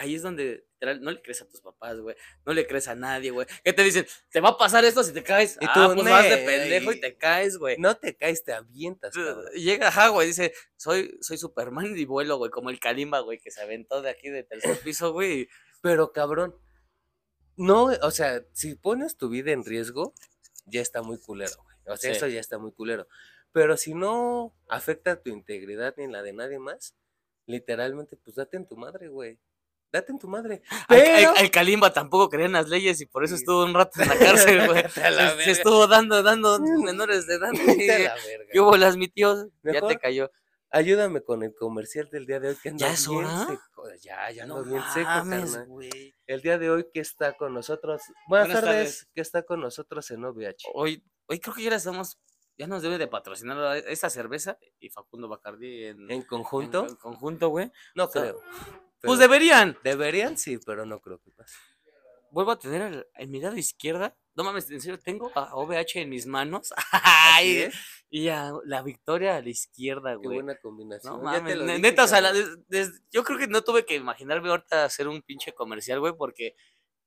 ahí 0.00 0.14
es 0.14 0.22
donde 0.22 0.66
literal, 0.80 1.02
no 1.02 1.10
le 1.10 1.20
crees 1.20 1.42
a 1.42 1.48
tus 1.48 1.60
papás, 1.60 1.98
güey. 2.00 2.16
No 2.46 2.54
le 2.54 2.66
crees 2.66 2.88
a 2.88 2.94
nadie, 2.94 3.30
güey. 3.30 3.46
¿Qué 3.62 3.72
te 3.74 3.82
dicen? 3.84 4.06
¿Te 4.30 4.40
va 4.40 4.50
a 4.50 4.56
pasar 4.56 4.82
esto 4.84 5.04
si 5.04 5.12
te 5.12 5.22
caes? 5.22 5.58
Y 5.60 5.66
ah, 5.66 5.72
tú, 5.74 5.94
pues 5.94 6.08
vas 6.08 6.28
de 6.28 6.38
pendejo 6.38 6.92
y 6.92 7.00
te 7.00 7.18
caes, 7.18 7.58
güey. 7.58 7.76
No 7.78 7.96
te 7.96 8.16
caes, 8.16 8.42
te 8.42 8.54
avientas, 8.54 9.14
cabrón. 9.14 9.44
Llega, 9.54 9.88
ajá, 9.88 10.08
güey, 10.08 10.28
dice, 10.28 10.54
soy, 10.76 11.18
soy 11.20 11.36
Superman 11.36 11.94
y 11.96 12.04
vuelo, 12.06 12.38
güey, 12.38 12.50
como 12.50 12.70
el 12.70 12.80
Kalimba, 12.80 13.20
güey, 13.20 13.38
que 13.38 13.50
se 13.50 13.60
aventó 13.60 14.00
de 14.00 14.08
aquí 14.10 14.30
de 14.30 14.42
tercer 14.42 14.78
piso, 14.84 15.12
güey. 15.12 15.48
Pero 15.82 16.12
cabrón, 16.12 16.56
no, 17.56 17.84
o 18.02 18.10
sea, 18.10 18.42
si 18.52 18.74
pones 18.74 19.18
tu 19.18 19.28
vida 19.28 19.52
en 19.52 19.64
riesgo, 19.64 20.14
ya 20.64 20.80
está 20.80 21.02
muy 21.02 21.18
culero, 21.18 21.56
güey. 21.62 21.76
O 21.94 21.96
sea, 21.98 22.10
Sí. 22.10 22.16
eso 22.16 22.26
ya 22.26 22.40
está 22.40 22.56
muy 22.58 22.72
culero. 22.72 23.06
Pero 23.52 23.76
si 23.76 23.92
no 23.92 24.54
afecta 24.68 25.20
tu 25.20 25.28
integridad 25.28 25.94
ni 25.98 26.06
la 26.06 26.22
de 26.22 26.32
nadie 26.32 26.58
más, 26.58 26.94
literalmente, 27.46 28.16
pues 28.16 28.36
date 28.36 28.56
en 28.56 28.66
tu 28.66 28.76
madre, 28.76 29.08
güey. 29.08 29.38
Date 29.92 30.12
en 30.12 30.18
tu 30.18 30.28
madre. 30.28 30.62
Pero... 30.88 31.34
El, 31.36 31.50
Kalimba 31.50 31.92
tampoco 31.92 32.28
creía 32.28 32.46
en 32.46 32.52
las 32.52 32.68
leyes 32.68 33.00
y 33.00 33.06
por 33.06 33.24
eso 33.24 33.34
estuvo 33.34 33.64
un 33.64 33.74
rato 33.74 34.00
en 34.00 34.08
la 34.08 34.18
cárcel, 34.18 34.66
güey. 34.68 34.84
Se- 34.88 35.50
estuvo 35.50 35.86
dando, 35.88 36.22
dando 36.22 36.58
menores 36.84 37.26
de 37.26 37.34
edad. 37.34 37.50
¿Qué 38.52 38.60
hubo 38.60 38.76
las 38.76 38.96
mi 38.96 39.08
tío? 39.08 39.48
Ya 39.64 39.80
te 39.86 39.98
cayó. 39.98 40.30
Ayúdame 40.72 41.20
con 41.22 41.42
el 41.42 41.52
comercial 41.52 42.08
del 42.12 42.26
día 42.26 42.38
de 42.38 42.50
hoy 42.50 42.56
que 42.62 42.68
anda 42.68 42.86
¿Ya 42.86 42.92
es 42.92 43.08
bien 43.08 43.24
hora? 43.24 43.46
seco. 43.48 43.82
Ya, 44.02 44.30
ya 44.30 44.46
No 44.46 44.62
bien 44.62 44.80
seco, 44.94 45.08
mames. 45.08 45.58
El 46.28 46.42
día 46.42 46.58
de 46.58 46.70
hoy 46.70 46.86
que 46.94 47.00
está 47.00 47.32
con 47.36 47.52
nosotros. 47.52 48.02
Buenas, 48.28 48.46
Buenas 48.48 48.62
tardes, 48.64 48.84
tardes. 48.98 49.08
que 49.12 49.20
está 49.20 49.42
con 49.42 49.60
nosotros 49.60 50.08
en 50.12 50.24
OVH. 50.24 50.68
Hoy, 50.74 51.02
hoy 51.26 51.40
creo 51.40 51.56
que 51.56 51.64
ya 51.64 51.70
la 51.70 51.76
estamos, 51.76 52.20
ya 52.56 52.68
nos 52.68 52.82
debe 52.82 52.98
de 52.98 53.08
patrocinar 53.08 53.78
esta 53.88 54.08
cerveza 54.10 54.58
y 54.78 54.90
Facundo 54.90 55.26
Bacardi 55.28 55.86
en, 55.86 56.08
¿En 56.08 56.22
conjunto? 56.22 56.86
en 56.86 56.94
conjunto, 56.94 57.48
güey. 57.48 57.72
No 57.96 58.04
o 58.04 58.08
sea, 58.08 58.22
creo. 58.22 58.40
Pues 59.02 59.18
deberían. 59.18 59.78
Deberían, 59.84 60.36
sí, 60.38 60.58
pero 60.64 60.84
no 60.86 61.00
creo 61.00 61.18
que 61.20 61.30
pase. 61.30 61.54
Vuelvo 62.30 62.52
a 62.52 62.58
tener 62.58 62.82
el- 62.82 63.06
en 63.14 63.30
mi 63.30 63.40
lado 63.40 63.56
izquierda. 63.56 64.16
No 64.34 64.44
mames, 64.44 64.70
en 64.70 64.80
serio, 64.80 64.98
tengo 64.98 65.32
a 65.34 65.54
OVH 65.56 66.00
en 66.02 66.08
mis 66.10 66.26
manos. 66.26 66.72
Ay, 66.92 67.68
y 68.08 68.28
a 68.28 68.52
la 68.64 68.82
victoria 68.82 69.36
a 69.36 69.42
la 69.42 69.48
izquierda, 69.48 70.12
Qué 70.12 70.16
güey. 70.18 70.36
buena 70.36 70.56
combinación. 70.60 71.14
No 71.14 71.22
mames, 71.22 71.58
dije, 71.58 71.78
neta, 71.80 72.04
o 72.04 72.06
sea, 72.08 72.20
la- 72.20 72.32
cabrón. 72.32 72.64
des- 72.68 72.88
des- 72.90 73.02
yo 73.10 73.24
creo 73.24 73.38
que 73.38 73.48
no 73.48 73.62
tuve 73.62 73.84
que 73.84 73.96
imaginarme 73.96 74.48
ahorita 74.50 74.84
hacer 74.84 75.08
un 75.08 75.22
pinche 75.22 75.52
comercial, 75.52 75.98
güey, 75.98 76.12
porque 76.16 76.54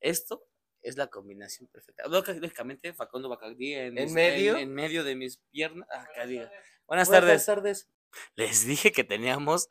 esto 0.01 0.43
es 0.82 0.97
la 0.97 1.08
combinación 1.08 1.69
perfecta. 1.69 2.03
Lógica- 2.10 2.34
Lógicamente, 2.34 2.93
Facundo 2.93 3.29
Bacardi 3.29 3.73
en, 3.73 3.97
¿En 3.97 4.03
mis- 4.06 4.13
medio? 4.13 4.58
En, 4.58 4.73
medio 4.73 5.03
de 5.06 5.15
mis 5.15 5.38
piernas. 5.51 5.88
Diga. 6.27 6.51
Buenas 6.86 7.08
Buenas 7.08 7.10
tardes. 7.10 7.45
tardes. 7.45 7.89
Les 8.36 8.65
dije 8.65 8.91
que 8.91 9.06
teníamos 9.06 9.69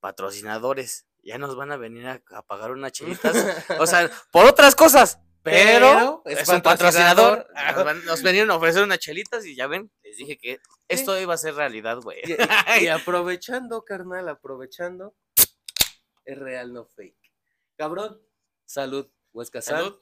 patrocinadores. 0.00 1.06
Ya 1.24 1.38
nos 1.38 1.56
van 1.56 1.72
a 1.72 1.76
venir 1.76 2.06
a, 2.06 2.22
a 2.32 2.42
pagar 2.42 2.70
unas 2.70 2.92
chelitas. 2.92 3.34
o 3.78 3.86
sea, 3.86 4.10
por 4.30 4.46
otras 4.46 4.74
cosas. 4.74 5.18
Pero, 5.44 6.22
Pero 6.24 6.40
es, 6.40 6.48
un 6.48 6.62
patrocinador. 6.62 7.46
patrocinador. 7.54 7.96
Nos, 7.96 8.04
nos 8.04 8.22
vinieron 8.22 8.50
a 8.50 8.56
ofrecer 8.56 8.82
unas 8.82 8.98
chelitas 8.98 9.44
y 9.44 9.54
ya 9.54 9.66
ven, 9.66 9.90
les 10.02 10.16
dije 10.16 10.38
que 10.38 10.58
esto 10.88 11.20
iba 11.20 11.34
a 11.34 11.36
ser 11.36 11.54
realidad, 11.54 11.98
güey. 12.00 12.18
Y, 12.24 12.84
y 12.84 12.86
aprovechando, 12.88 13.84
carnal, 13.84 14.26
aprovechando, 14.30 15.14
es 16.24 16.38
real, 16.38 16.72
no 16.72 16.86
fake. 16.86 17.32
Cabrón, 17.76 18.20
salud, 18.64 19.06
Huesca 19.34 19.60
Sal, 19.60 19.76
Salud. 19.76 20.00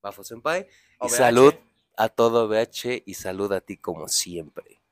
Bafo 0.00 0.24
Senpai, 0.24 0.66
y 1.02 1.08
salud 1.10 1.54
a 1.96 2.08
todo 2.08 2.48
VH 2.48 3.02
y 3.04 3.14
salud 3.14 3.52
a 3.52 3.60
ti 3.60 3.76
como 3.76 4.08
siempre. 4.08 4.82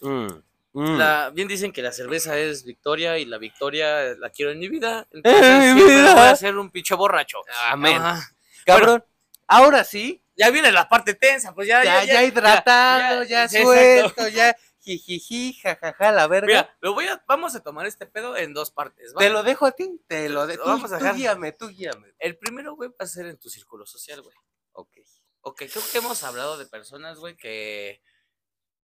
Mm, 0.00 0.38
mm. 0.74 0.98
La- 0.98 1.30
bien 1.30 1.48
dicen 1.48 1.72
que 1.72 1.80
la 1.82 1.92
cerveza 1.92 2.36
es 2.38 2.64
victoria 2.64 3.16
y 3.18 3.24
la 3.24 3.38
victoria 3.38 4.14
la 4.18 4.28
quiero 4.30 4.52
en 4.52 4.58
mi 4.58 4.68
vida. 4.68 5.06
mi 5.12 5.18
Entonces 5.18 5.62
siempre 5.62 5.84
vida. 5.96 6.14
voy 6.14 6.22
a 6.24 6.36
ser 6.36 6.56
un 6.58 6.70
pinche 6.70 6.94
borracho. 6.94 7.38
Amén. 7.68 7.96
Ajá. 8.02 8.28
Cabrón, 8.66 9.04
ahora 9.46 9.84
sí, 9.84 10.22
Ya 10.36 10.50
viene 10.50 10.70
la 10.72 10.88
parte 10.88 11.14
tensa, 11.14 11.54
pues 11.54 11.66
ya. 11.68 11.82
ya, 11.84 12.04
ya, 12.04 12.22
hidratado, 12.24 13.22
ya, 13.24 13.46
ya, 13.46 13.62
suelto, 13.62 14.28
ya 14.28 14.54
jijiji, 14.80 15.54
jajaja, 15.62 16.12
la 16.12 16.26
verga. 16.26 16.46
Mira, 16.46 16.76
lo 16.80 16.92
voy 16.92 17.06
a, 17.08 17.22
vamos 17.26 17.54
a 17.54 17.60
tomar 17.62 17.86
este 17.86 18.04
pedo 18.04 18.36
en 18.36 18.52
dos 18.52 18.70
partes. 18.70 19.14
¿va? 19.14 19.20
te 19.20 19.30
lo 19.30 19.42
dejo 19.42 19.64
a 19.64 19.72
ti, 19.72 19.98
te 20.06 20.28
lo 20.28 20.46
dejo. 20.46 20.64
Vamos 20.66 20.92
a 20.92 20.98
Tú, 20.98 21.04
dejar. 21.04 21.16
guíame, 21.16 21.52
tú 21.52 21.68
guíame. 21.68 22.14
El 22.18 22.36
primero, 22.36 22.74
güey, 22.76 22.90
va 22.90 22.96
a 23.00 23.06
ser 23.06 23.26
en 23.26 23.38
tu 23.38 23.48
círculo 23.48 23.86
social, 23.86 24.20
güey. 24.22 24.36
Ok. 24.72 24.90
Ok, 25.40 25.58
creo 25.70 25.82
que 25.92 25.98
hemos 25.98 26.22
hablado 26.24 26.58
de 26.58 26.66
personas, 26.66 27.18
güey, 27.18 27.36
que, 27.36 28.02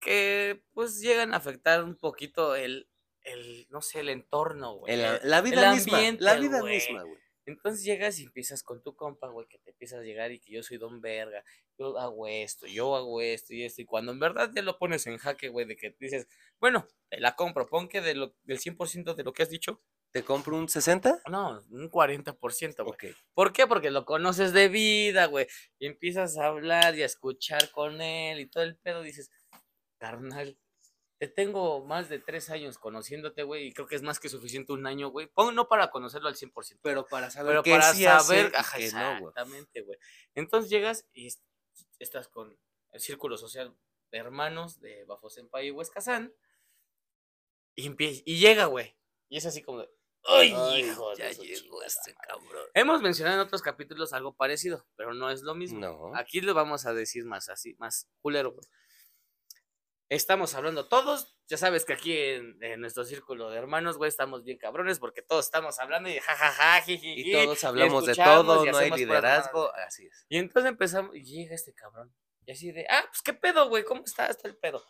que 0.00 0.62
pues 0.72 1.00
llegan 1.00 1.34
a 1.34 1.38
afectar 1.38 1.82
un 1.84 1.96
poquito 1.96 2.54
el, 2.56 2.88
el 3.22 3.66
no 3.70 3.82
sé, 3.82 4.00
el 4.00 4.08
entorno, 4.08 4.74
güey. 4.76 4.94
El- 4.94 5.20
la 5.22 5.40
vida 5.40 5.70
el 5.70 5.74
misma, 5.76 5.96
ambiente, 5.98 6.22
la 6.24 6.34
vida 6.36 6.60
güey. 6.60 6.74
misma, 6.76 7.02
güey. 7.02 7.18
Entonces 7.48 7.84
llegas 7.84 8.18
y 8.18 8.24
empiezas 8.24 8.64
con 8.64 8.82
tu 8.82 8.96
compa, 8.96 9.28
güey, 9.28 9.46
que 9.46 9.58
te 9.60 9.70
empiezas 9.70 10.00
a 10.00 10.02
llegar 10.02 10.32
y 10.32 10.40
que 10.40 10.52
yo 10.52 10.64
soy 10.64 10.78
don 10.78 11.00
verga, 11.00 11.44
yo 11.78 11.96
hago 11.96 12.26
esto, 12.26 12.66
yo 12.66 12.96
hago 12.96 13.20
esto 13.20 13.54
y 13.54 13.62
esto, 13.62 13.82
y 13.82 13.84
cuando 13.84 14.10
en 14.10 14.18
verdad 14.18 14.50
ya 14.52 14.62
lo 14.62 14.78
pones 14.78 15.06
en 15.06 15.16
jaque, 15.18 15.48
güey, 15.48 15.64
de 15.64 15.76
que 15.76 15.94
dices, 16.00 16.26
bueno, 16.58 16.88
te 17.08 17.20
la 17.20 17.36
compro, 17.36 17.68
pon 17.68 17.88
que 17.88 18.00
de 18.00 18.16
lo, 18.16 18.34
del 18.42 18.58
100% 18.58 19.14
de 19.14 19.22
lo 19.22 19.32
que 19.32 19.44
has 19.44 19.50
dicho, 19.50 19.80
¿Te 20.12 20.24
compro 20.24 20.56
un 20.56 20.66
60? 20.68 21.22
no, 21.28 21.62
un 21.70 21.90
40%, 21.90 22.84
güey. 22.84 23.14
¿Por 23.34 23.52
qué? 23.52 23.66
Porque 23.66 23.90
lo 23.90 24.06
conoces 24.06 24.52
de 24.54 24.68
vida, 24.68 25.26
güey. 25.26 25.46
Y 25.78 25.86
empiezas 25.86 26.38
a 26.38 26.46
hablar 26.46 26.96
y 26.96 27.02
a 27.02 27.06
escuchar 27.06 27.70
con 27.70 28.00
él 28.00 28.40
y 28.40 28.46
todo 28.46 28.62
el 28.64 28.76
pedo. 28.78 29.02
Dices, 29.02 29.30
carnal, 29.98 30.58
te 31.18 31.28
tengo 31.28 31.84
más 31.84 32.08
de 32.08 32.18
tres 32.18 32.50
años 32.50 32.78
conociéndote, 32.78 33.42
güey. 33.42 33.68
Y 33.68 33.72
creo 33.72 33.86
que 33.86 33.96
es 33.96 34.02
más 34.02 34.20
que 34.20 34.28
suficiente 34.28 34.72
un 34.72 34.86
año, 34.86 35.08
güey. 35.08 35.30
No 35.54 35.66
para 35.68 35.90
conocerlo 35.90 36.28
al 36.28 36.36
100%. 36.36 36.78
Pero 36.82 37.06
para 37.06 37.30
saber 37.30 37.52
Pero 37.52 37.62
qué 37.62 37.70
para 37.70 37.94
sí 37.94 38.04
saber, 38.04 38.52
ajá, 38.54 38.76
qué 38.78 38.90
no, 38.92 38.98
güey. 38.98 39.16
exactamente, 39.28 39.80
güey. 39.82 39.98
Entonces 40.34 40.70
llegas 40.70 41.06
y 41.14 41.26
es- 41.28 41.42
estás 41.98 42.28
con 42.28 42.58
el 42.92 43.00
círculo 43.00 43.38
social 43.38 43.74
de 44.12 44.18
hermanos 44.18 44.80
de 44.80 45.04
Bafo 45.06 45.30
Senpai 45.30 45.68
y 45.68 45.70
Huescazán. 45.70 46.32
Y, 47.74 47.94
y 48.24 48.38
llega, 48.38 48.66
güey. 48.66 48.96
Y 49.28 49.36
es 49.38 49.46
así 49.46 49.62
como 49.62 49.80
de, 49.80 49.90
¡ay, 50.24 50.54
Ay, 50.56 50.82
hijo 50.84 51.10
de 51.10 51.16
ya 51.16 51.30
llegó 51.30 51.82
este 51.82 52.12
madre". 52.14 52.28
cabrón. 52.28 52.66
Hemos 52.74 53.02
mencionado 53.02 53.36
en 53.40 53.46
otros 53.46 53.62
capítulos 53.62 54.12
algo 54.12 54.34
parecido, 54.34 54.86
pero 54.96 55.14
no 55.14 55.30
es 55.30 55.42
lo 55.42 55.54
mismo. 55.54 55.80
No. 55.80 56.16
Aquí 56.16 56.40
lo 56.40 56.54
vamos 56.54 56.86
a 56.86 56.94
decir 56.94 57.24
más 57.24 57.48
así, 57.48 57.74
más 57.78 58.08
culero. 58.20 58.52
güey. 58.52 58.66
Estamos 60.08 60.54
hablando 60.54 60.86
todos, 60.86 61.36
ya 61.48 61.56
sabes 61.56 61.84
que 61.84 61.92
aquí 61.92 62.16
en, 62.16 62.62
en 62.62 62.80
nuestro 62.80 63.04
círculo 63.04 63.50
de 63.50 63.58
hermanos, 63.58 63.96
güey, 63.98 64.08
estamos 64.08 64.44
bien 64.44 64.56
cabrones 64.56 65.00
porque 65.00 65.20
todos 65.20 65.46
estamos 65.46 65.80
hablando 65.80 66.08
y 66.08 66.18
jajaja, 66.18 66.84
Y 66.86 67.32
todos 67.32 67.64
hablamos 67.64 68.06
de 68.06 68.14
todo, 68.14 68.64
no 68.64 68.78
hay 68.78 68.90
liderazgo, 68.92 69.74
así 69.74 70.06
es. 70.06 70.24
Y 70.28 70.38
entonces 70.38 70.70
empezamos, 70.70 71.16
y 71.16 71.24
llega 71.24 71.56
este 71.56 71.74
cabrón, 71.74 72.14
y 72.44 72.52
así 72.52 72.70
de, 72.70 72.86
ah, 72.88 73.04
pues 73.08 73.20
qué 73.20 73.34
pedo, 73.34 73.68
güey, 73.68 73.82
¿cómo 73.84 74.04
está? 74.04 74.26
Está 74.26 74.46
el 74.46 74.56
pedo. 74.56 74.84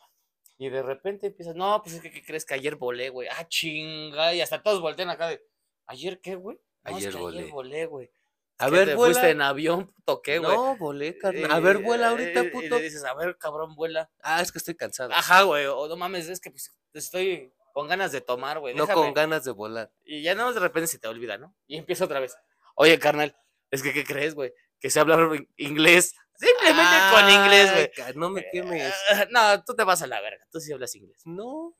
Y 0.58 0.68
de 0.68 0.82
repente 0.82 1.28
empiezas, 1.28 1.54
no, 1.54 1.80
pues 1.82 1.94
es 1.94 2.02
que, 2.02 2.10
¿qué 2.10 2.22
crees 2.22 2.44
que 2.44 2.54
ayer 2.54 2.76
volé, 2.76 3.08
güey? 3.08 3.28
Ah, 3.28 3.48
chinga, 3.48 4.34
y 4.34 4.42
hasta 4.42 4.62
todos 4.62 4.82
voltean 4.82 5.08
acá 5.08 5.28
de, 5.28 5.42
¿ayer 5.86 6.20
qué, 6.20 6.34
güey? 6.34 6.58
No, 6.84 6.90
es 6.90 6.96
Ayer 6.96 7.12
que 7.12 7.18
volé. 7.18 7.38
Ayer 7.38 7.50
volé, 7.52 7.86
güey. 7.86 8.10
A 8.58 8.66
¿Qué 8.66 8.70
ver, 8.72 8.88
te 8.88 8.94
vuela. 8.94 9.12
fuiste 9.14 9.30
en 9.30 9.42
avión, 9.42 9.86
puto, 9.94 10.22
¿qué, 10.22 10.38
güey? 10.38 10.50
No, 10.56 10.76
volé, 10.76 11.18
carnal. 11.18 11.50
A 11.52 11.60
ver, 11.60 11.78
vuela 11.78 12.08
ahorita, 12.10 12.40
Eh, 12.40 12.44
Y 12.46 12.50
puto. 12.50 12.76
le 12.76 12.82
dices, 12.82 13.04
a 13.04 13.14
ver, 13.14 13.36
cabrón, 13.38 13.74
vuela. 13.74 14.10
Ah, 14.22 14.40
es 14.40 14.50
que 14.52 14.58
estoy 14.58 14.74
cansado. 14.74 15.12
Ajá, 15.12 15.42
güey, 15.42 15.66
o 15.66 15.86
no 15.88 15.96
mames, 15.96 16.28
es 16.28 16.40
que 16.40 16.50
pues 16.50 16.74
estoy 16.94 17.52
con 17.74 17.88
ganas 17.88 18.12
de 18.12 18.22
tomar, 18.22 18.58
güey. 18.58 18.74
no 18.74 18.86
déjame". 18.86 19.02
con 19.06 19.14
ganas 19.14 19.44
de 19.44 19.50
volar. 19.52 19.90
Y 20.04 20.22
ya 20.22 20.34
no, 20.34 20.52
de 20.54 20.60
repente 20.60 20.86
se 20.86 20.98
te 20.98 21.08
olvida, 21.08 21.36
¿no? 21.36 21.54
Y 21.66 21.76
empieza 21.76 22.04
otra 22.06 22.20
vez. 22.20 22.34
Oye, 22.74 22.98
carnal, 22.98 23.36
es 23.70 23.82
que, 23.82 23.92
¿qué 23.92 24.04
crees, 24.04 24.34
güey? 24.34 24.52
Que 24.80 24.88
sé 24.90 25.00
hablar 25.00 25.34
in- 25.34 25.48
inglés. 25.56 26.14
Simplemente 26.38 26.96
con 27.12 27.30
inglés, 27.30 27.72
güey. 27.72 27.90
No 28.14 28.30
me 28.30 28.44
quemes. 28.50 28.94
No, 29.30 29.62
tú 29.64 29.74
te 29.74 29.84
vas 29.84 30.00
a 30.02 30.06
la 30.06 30.20
verga. 30.20 30.44
Tú 30.50 30.60
sí 30.60 30.72
hablas 30.72 30.94
inglés. 30.94 31.20
No. 31.24 31.74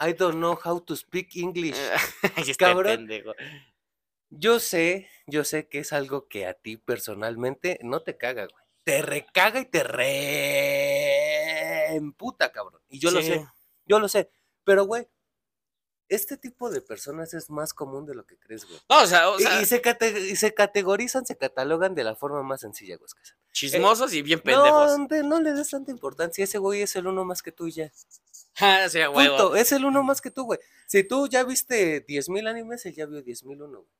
I 0.00 0.12
don't 0.12 0.36
know 0.36 0.58
how 0.62 0.78
to 0.82 0.94
speak 0.96 1.36
English. 1.36 1.76
Este 2.36 2.54
Cabrón. 2.56 3.06
pendejo. 3.06 3.32
Yo 4.30 4.60
sé, 4.60 5.08
yo 5.26 5.44
sé 5.44 5.68
que 5.68 5.78
es 5.78 5.92
algo 5.92 6.28
que 6.28 6.46
a 6.46 6.54
ti 6.54 6.76
personalmente 6.76 7.78
no 7.82 8.02
te 8.02 8.16
caga, 8.16 8.46
güey. 8.46 8.64
Te 8.84 9.02
recaga 9.02 9.60
y 9.60 9.64
te 9.66 9.82
re 9.84 11.96
emputa, 11.96 12.52
cabrón. 12.52 12.80
Y 12.88 12.98
yo 12.98 13.10
lo 13.10 13.22
sé, 13.22 13.46
yo 13.86 13.98
lo 13.98 14.08
sé. 14.08 14.30
Pero, 14.64 14.84
güey, 14.84 15.08
este 16.08 16.36
tipo 16.36 16.70
de 16.70 16.80
personas 16.80 17.34
es 17.34 17.50
más 17.50 17.74
común 17.74 18.06
de 18.06 18.14
lo 18.14 18.24
que 18.26 18.38
crees, 18.38 18.64
güey. 18.64 18.78
No, 18.88 19.02
o 19.02 19.06
sea, 19.06 19.28
o 19.30 19.40
Y- 19.40 19.42
sea 19.42 19.60
y, 19.60 19.66
se 19.66 19.82
cate- 19.82 20.20
y 20.30 20.36
se 20.36 20.54
categorizan, 20.54 21.26
se 21.26 21.36
catalogan 21.36 21.94
de 21.96 22.04
la 22.04 22.14
forma 22.14 22.42
más 22.42 22.60
sencilla, 22.60 22.96
güey. 22.96 23.08
Chismosos 23.52 24.12
y 24.12 24.22
bien 24.22 24.38
No, 24.40 24.44
pendejos. 24.44 24.92
hombre, 24.92 25.22
no 25.22 25.40
le 25.40 25.52
des 25.52 25.70
tanta 25.70 25.90
importancia. 25.90 26.44
Ese 26.44 26.58
güey 26.58 26.82
es 26.82 26.94
el 26.96 27.06
uno 27.06 27.24
más 27.24 27.42
que 27.42 27.52
tú 27.52 27.66
y 27.66 27.72
ya. 27.72 27.92
Ah, 28.58 28.88
sí, 28.88 28.98
a 29.02 29.10
huevo. 29.10 29.36
Punto. 29.36 29.56
Es 29.56 29.70
el 29.72 29.84
uno 29.84 30.02
más 30.02 30.22
que 30.22 30.30
tú, 30.30 30.44
güey. 30.44 30.58
Si 30.86 31.04
tú 31.04 31.28
ya 31.28 31.44
viste 31.44 32.00
10.000 32.06 32.48
animes, 32.48 32.86
él 32.86 32.94
ya 32.94 33.04
vio 33.04 33.22
10.001, 33.22 33.68
güey. 33.80 33.90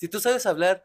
Si 0.00 0.08
tú 0.08 0.18
sabes 0.18 0.46
hablar 0.46 0.82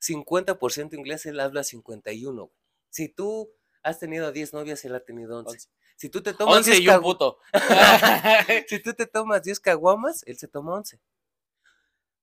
50% 0.00 0.94
inglés, 0.94 1.24
él 1.26 1.38
habla 1.38 1.62
51, 1.62 2.42
güey. 2.42 2.58
Si 2.90 3.08
tú 3.08 3.52
has 3.84 4.00
tenido 4.00 4.32
10 4.32 4.54
novias, 4.54 4.84
él 4.84 4.96
ha 4.96 5.04
tenido 5.04 5.38
11. 5.38 5.50
Once. 5.50 5.68
Si 5.94 6.08
tú 6.08 6.20
te 6.20 6.34
tomas 6.34 6.56
11 6.56 6.70
10 6.72 6.82
y 6.82 6.88
un 6.88 7.00
puto. 7.00 7.38
si 8.68 8.80
tú 8.80 8.92
te 8.92 9.06
tomas 9.06 9.44
10 9.44 9.60
caguamas, 9.60 10.24
él 10.26 10.36
se 10.36 10.48
toma 10.48 10.74
11. 10.74 11.00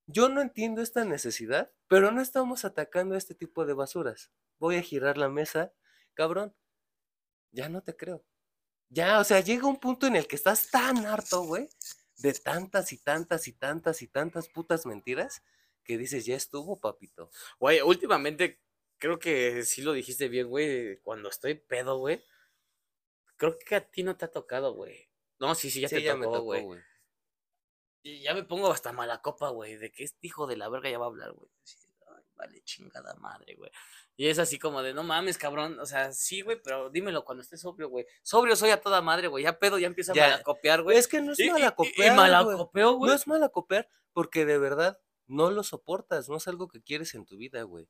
Yo 0.06 0.28
no 0.28 0.42
entiendo 0.42 0.82
esta 0.82 1.06
necesidad, 1.06 1.72
pero 1.88 2.12
no 2.12 2.22
estamos 2.22 2.66
atacando 2.66 3.16
a 3.16 3.18
este 3.18 3.36
tipo 3.36 3.66
de 3.66 3.74
basuras. 3.74 4.30
Voy 4.60 4.76
a 4.76 4.82
girar 4.82 5.18
la 5.18 5.30
mesa, 5.30 5.72
cabrón. 6.14 6.54
Ya 7.52 7.70
no 7.70 7.82
te 7.82 7.96
creo. 7.96 8.26
Ya, 8.90 9.20
o 9.20 9.24
sea, 9.24 9.40
llega 9.40 9.66
un 9.66 9.80
punto 9.80 10.08
en 10.08 10.18
el 10.18 10.28
que 10.28 10.36
estás 10.36 10.70
tan 10.70 11.06
harto, 11.06 11.44
güey, 11.44 11.70
de 12.18 12.34
tantas 12.34 12.92
y 12.92 12.98
tantas 12.98 13.48
y 13.48 13.54
tantas 13.54 14.02
y 14.02 14.08
tantas 14.08 14.50
putas 14.50 14.86
mentiras 14.86 15.42
que 15.84 15.98
dices, 15.98 16.26
ya 16.26 16.36
estuvo, 16.36 16.80
papito. 16.80 17.30
Güey, 17.60 17.82
últimamente 17.82 18.62
creo 18.98 19.20
que 19.20 19.64
sí 19.64 19.82
lo 19.82 19.94
dijiste 19.94 20.28
bien, 20.30 20.48
güey. 20.48 20.98
Cuando 21.02 21.30
estoy 21.30 21.56
pedo, 21.56 21.98
güey. 21.98 22.24
Creo 23.38 23.58
que 23.60 23.76
a 23.76 23.82
ti 23.90 24.04
no 24.04 24.16
te 24.16 24.26
ha 24.26 24.32
tocado, 24.32 24.74
güey. 24.74 25.10
No, 25.40 25.56
sí, 25.56 25.70
sí, 25.70 25.82
ya 25.82 25.90
Sí, 25.90 25.96
te 25.96 26.04
ya 26.04 26.14
tocó, 26.14 26.42
güey. 26.42 26.66
Y 28.02 28.22
ya 28.22 28.34
me 28.34 28.44
pongo 28.44 28.72
hasta 28.72 28.92
mala 28.92 29.22
copa, 29.22 29.50
güey, 29.50 29.78
de 29.78 29.92
que 29.92 30.04
este 30.04 30.28
hijo 30.28 30.46
de 30.48 30.58
la 30.58 30.70
verga 30.70 30.90
ya 30.90 30.98
va 30.98 31.06
a 31.06 31.10
hablar, 31.10 31.32
güey. 31.32 31.50
Vale, 32.36 32.62
chingada 32.64 33.14
madre, 33.16 33.56
güey. 33.56 33.72
Y 34.18 34.28
es 34.28 34.40
así 34.40 34.60
como 34.60 34.82
de, 34.82 34.94
no 34.94 35.04
mames, 35.04 35.38
cabrón. 35.38 35.80
O 35.80 35.86
sea, 35.86 36.12
sí, 36.12 36.42
güey, 36.42 36.62
pero 36.62 36.90
dímelo 36.90 37.24
cuando 37.24 37.42
estés 37.44 37.62
sobrio, 37.62 37.90
güey. 37.90 38.06
Sobrio 38.22 38.56
soy 38.56 38.72
a 38.72 38.82
toda 38.82 39.02
madre, 39.02 39.28
güey. 39.28 39.44
Ya 39.44 39.58
pedo, 39.58 39.80
ya 39.80 39.88
empieza 39.88 40.12
a 40.12 40.16
malacopear, 40.16 40.82
güey. 40.82 40.98
Es 40.98 41.08
que 41.08 41.22
no 41.22 41.32
es 41.32 41.40
Y- 41.40 41.44
y- 41.44 41.48
y- 41.48 42.12
malacopear, 42.12 42.92
güey. 42.96 43.10
No 43.10 43.16
es 43.16 43.28
malacopear 43.28 43.88
porque 44.12 44.46
de 44.46 44.58
verdad 44.58 45.00
no 45.28 45.52
lo 45.52 45.64
soportas, 45.64 46.30
no 46.30 46.38
es 46.38 46.48
algo 46.48 46.68
que 46.68 46.82
quieres 46.82 47.14
en 47.16 47.26
tu 47.26 47.38
vida, 47.38 47.64
güey. 47.64 47.88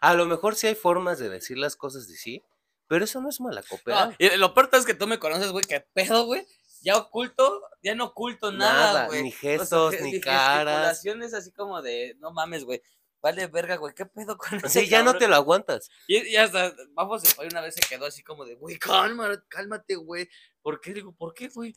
A 0.00 0.14
lo 0.14 0.24
mejor 0.26 0.54
sí 0.56 0.66
hay 0.68 0.74
formas 0.74 1.18
de 1.18 1.28
decir 1.28 1.58
las 1.58 1.76
cosas 1.76 2.06
de 2.08 2.16
sí, 2.16 2.42
pero 2.86 3.04
eso 3.04 3.20
no 3.20 3.28
es 3.28 3.40
No, 3.40 3.46
malacopear. 3.48 4.16
y 4.18 4.36
lo 4.36 4.54
peor 4.54 4.68
es 4.72 4.86
que 4.86 4.94
tú 4.94 5.06
me 5.06 5.18
conoces, 5.18 5.50
güey, 5.52 5.64
que 5.64 5.80
pedo, 5.80 6.24
güey. 6.26 6.46
Ya 6.82 6.96
oculto, 6.96 7.62
ya 7.82 7.94
no 7.94 8.06
oculto 8.06 8.50
nada, 8.52 8.92
Nada, 8.92 9.06
güey. 9.08 9.22
ni 9.24 9.28
O 9.28 9.32
sea, 9.32 9.40
gestos, 9.58 9.94
ni 10.00 10.12
ge- 10.12 10.20
caras. 10.20 11.04
así 11.34 11.52
como 11.52 11.82
de, 11.82 12.16
no 12.20 12.32
mames, 12.32 12.64
güey. 12.64 12.80
Vale, 13.22 13.48
verga, 13.48 13.76
güey, 13.76 13.92
¿qué 13.94 14.06
pedo 14.06 14.38
con 14.38 14.56
ese 14.64 14.80
Sí, 14.80 14.88
ya 14.88 15.02
no 15.02 15.18
te 15.18 15.28
lo 15.28 15.34
aguantas. 15.34 15.90
Y, 16.08 16.26
y 16.28 16.36
hasta, 16.36 16.74
vamos, 16.94 17.20
se 17.20 17.34
fue 17.34 17.46
una 17.48 17.60
vez 17.60 17.74
se 17.74 17.82
quedó 17.86 18.06
así 18.06 18.22
como 18.22 18.46
de, 18.46 18.54
güey, 18.54 18.78
calma, 18.78 19.44
cálmate, 19.48 19.96
güey. 19.96 20.30
¿Por 20.62 20.80
qué? 20.80 20.94
Digo, 20.94 21.12
¿por 21.14 21.34
qué, 21.34 21.48
güey? 21.48 21.74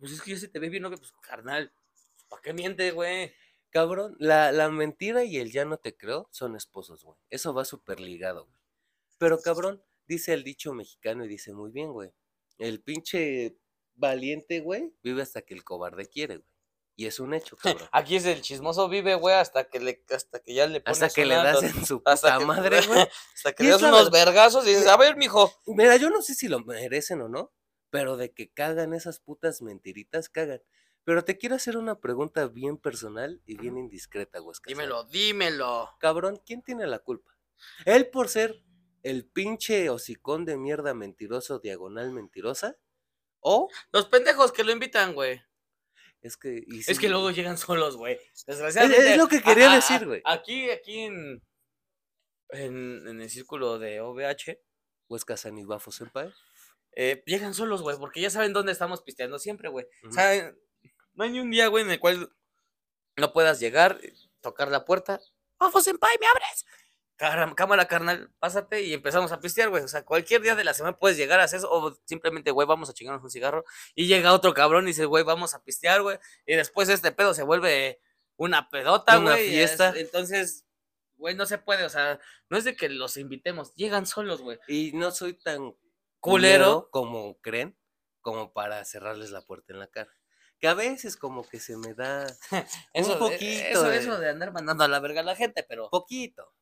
Pues 0.00 0.10
es 0.12 0.20
que 0.20 0.32
ya 0.32 0.38
se 0.38 0.48
te 0.48 0.58
ve 0.58 0.68
bien, 0.68 0.82
¿no? 0.82 0.90
Pues, 0.90 1.12
carnal, 1.22 1.72
¿para 2.28 2.42
qué 2.42 2.52
miente, 2.52 2.90
güey? 2.90 3.32
Cabrón, 3.70 4.16
la, 4.18 4.52
la 4.52 4.68
mentira 4.68 5.24
y 5.24 5.38
el 5.38 5.52
ya 5.52 5.64
no 5.64 5.78
te 5.78 5.96
creo 5.96 6.28
son 6.32 6.56
esposos, 6.56 7.04
güey. 7.04 7.16
Eso 7.30 7.54
va 7.54 7.64
súper 7.64 8.00
ligado, 8.00 8.46
güey. 8.46 8.60
Pero 9.18 9.40
cabrón, 9.40 9.82
dice 10.06 10.32
el 10.32 10.44
dicho 10.44 10.72
mexicano 10.72 11.24
y 11.24 11.28
dice 11.28 11.52
muy 11.52 11.70
bien, 11.70 11.92
güey. 11.92 12.10
El 12.58 12.82
pinche 12.82 13.56
valiente, 13.94 14.60
güey, 14.60 14.92
vive 15.02 15.22
hasta 15.22 15.42
que 15.42 15.54
el 15.54 15.62
cobarde 15.62 16.06
quiere, 16.06 16.38
güey. 16.38 16.50
Y 16.96 17.06
es 17.06 17.20
un 17.20 17.32
hecho, 17.32 17.56
cabrón. 17.56 17.88
Aquí 17.92 18.16
es 18.16 18.26
el 18.26 18.42
chismoso 18.42 18.88
vive, 18.88 19.14
güey, 19.14 19.34
hasta 19.34 19.64
que 19.64 19.80
le, 19.80 20.04
hasta 20.10 20.40
que 20.40 20.52
ya 20.52 20.66
le 20.66 20.80
pones 20.80 21.00
Hasta 21.00 21.14
que 21.14 21.24
le 21.24 21.34
das 21.34 21.62
en 21.62 21.86
su 21.86 22.02
puta 22.04 22.40
madre, 22.40 22.80
güey. 22.86 23.06
Hasta 23.34 23.52
que 23.52 23.62
le 23.62 23.70
das 23.70 23.82
unos 23.82 24.10
vergazos 24.10 24.66
y 24.66 24.70
dices, 24.70 24.86
a 24.86 24.96
ver, 24.96 25.16
mijo. 25.16 25.52
Mira, 25.66 25.96
yo 25.96 26.10
no 26.10 26.20
sé 26.22 26.34
si 26.34 26.48
lo 26.48 26.60
merecen 26.60 27.22
o 27.22 27.28
no, 27.28 27.52
pero 27.90 28.16
de 28.16 28.32
que 28.32 28.50
cagan 28.50 28.92
esas 28.94 29.20
putas 29.20 29.62
mentiritas, 29.62 30.28
cagan. 30.28 30.60
Pero 31.04 31.24
te 31.24 31.38
quiero 31.38 31.54
hacer 31.56 31.76
una 31.76 31.98
pregunta 31.98 32.46
bien 32.46 32.76
personal 32.76 33.40
y 33.46 33.56
bien 33.56 33.78
indiscreta, 33.78 34.38
güey. 34.38 34.56
Dímelo, 34.66 35.04
dímelo. 35.04 35.90
Cabrón, 35.98 36.40
¿quién 36.44 36.62
tiene 36.62 36.86
la 36.86 36.98
culpa? 36.98 37.32
¿Él 37.84 38.08
por 38.10 38.28
ser 38.28 38.62
el 39.02 39.26
pinche 39.26 39.88
hocicón 39.90 40.44
de 40.44 40.56
mierda 40.58 40.92
mentiroso, 40.94 41.58
diagonal 41.58 42.12
mentirosa? 42.12 42.76
¿O 43.40 43.68
Los 43.92 44.06
pendejos 44.06 44.52
que 44.52 44.62
lo 44.64 44.72
invitan, 44.72 45.14
güey. 45.14 45.40
es 46.20 46.36
que... 46.36 46.62
y 46.66 46.80
Es 46.86 46.98
que 46.98 47.08
luego 47.08 47.30
llegan 47.30 47.56
solos, 47.56 47.96
güey. 47.96 48.18
es, 48.34 48.44
Desgraciadamente. 48.46 49.12
es 49.12 49.16
lo 49.16 49.26
que 49.28 49.40
quería 49.42 49.72
a- 49.72 49.76
decir, 49.76 50.06
güey. 50.06 50.20
Aquí, 50.26 50.68
aquí 50.70 50.98
en, 51.00 51.42
en, 52.50 53.08
en 53.08 53.20
el 53.22 53.30
círculo 53.30 53.78
de 53.78 54.00
OVH, 54.00 54.60
Huesca 55.08 55.36
San 55.38 55.56
y 55.58 55.64
Bafo 55.64 55.90
Senpai. 55.90 56.30
eh, 56.92 57.22
llegan 57.26 57.54
solos, 57.54 57.80
güey, 57.82 57.96
porque 57.98 58.20
ya 58.20 58.28
saben 58.30 58.52
dónde 58.52 58.72
estamos 58.72 59.02
pisteando 59.02 59.38
siempre, 59.38 59.70
güey. 59.70 59.86
Ujú. 60.04 60.12
Saben, 60.12 60.58
no 61.20 61.24
hay 61.26 61.32
ni 61.32 61.40
un 61.40 61.50
día, 61.50 61.66
güey, 61.68 61.84
en 61.84 61.90
el 61.90 62.00
cual 62.00 62.32
no 63.18 63.32
puedas 63.34 63.60
llegar, 63.60 64.00
tocar 64.40 64.68
la 64.68 64.86
puerta. 64.86 65.20
¡Ofo 65.58 65.82
Senpai, 65.82 66.16
me 66.18 66.26
abres! 66.26 66.64
Cámara, 67.54 67.86
carnal, 67.86 68.32
pásate 68.38 68.80
y 68.80 68.94
empezamos 68.94 69.30
a 69.30 69.38
pistear, 69.40 69.68
güey. 69.68 69.82
O 69.84 69.88
sea, 69.88 70.02
cualquier 70.06 70.40
día 70.40 70.54
de 70.54 70.64
la 70.64 70.72
semana 70.72 70.96
puedes 70.98 71.18
llegar 71.18 71.38
a 71.38 71.44
hacer 71.44 71.58
eso, 71.58 71.70
o 71.70 71.94
simplemente, 72.06 72.50
güey, 72.50 72.66
vamos 72.66 72.88
a 72.88 72.94
chingarnos 72.94 73.22
un 73.22 73.30
cigarro. 73.30 73.66
Y 73.94 74.06
llega 74.06 74.32
otro 74.32 74.54
cabrón 74.54 74.84
y 74.84 74.88
dice, 74.88 75.04
güey, 75.04 75.22
vamos 75.22 75.52
a 75.52 75.62
pistear, 75.62 76.00
güey. 76.00 76.18
Y 76.46 76.54
después 76.56 76.88
este 76.88 77.12
pedo 77.12 77.34
se 77.34 77.42
vuelve 77.42 78.00
una 78.36 78.70
pedota, 78.70 79.18
Una 79.18 79.32
güey. 79.32 79.48
es- 79.48 79.72
fiesta. 79.72 79.92
entonces, 79.94 80.64
güey, 81.18 81.34
no 81.34 81.44
se 81.44 81.58
puede, 81.58 81.84
o 81.84 81.90
sea, 81.90 82.18
no 82.48 82.56
es 82.56 82.64
de 82.64 82.74
que 82.74 82.88
los 82.88 83.18
invitemos, 83.18 83.74
llegan 83.74 84.06
solos, 84.06 84.40
güey. 84.40 84.58
Y 84.68 84.92
no 84.94 85.10
soy 85.10 85.34
tan 85.34 85.76
Culero. 86.20 86.88
como 86.90 87.38
creen, 87.42 87.76
como 88.22 88.54
para 88.54 88.82
cerrarles 88.86 89.30
la 89.30 89.42
puerta 89.42 89.74
en 89.74 89.80
la 89.80 89.88
cara. 89.88 90.10
Que 90.60 90.68
a 90.68 90.74
veces 90.74 91.16
como 91.16 91.42
que 91.48 91.58
se 91.58 91.76
me 91.76 91.94
da 91.94 92.26
Eso, 92.94 93.12
un 93.14 93.14
de- 93.14 93.16
poquito. 93.18 93.62
eso, 93.68 93.82
de- 93.84 93.96
eso 93.98 94.18
de 94.18 94.28
andar 94.28 94.52
mandando 94.52 94.84
a 94.84 94.88
la 94.88 95.00
verga 95.00 95.20
a 95.20 95.24
la 95.24 95.36
gente, 95.36 95.64
pero. 95.68 95.88
Poquito. 95.90 96.52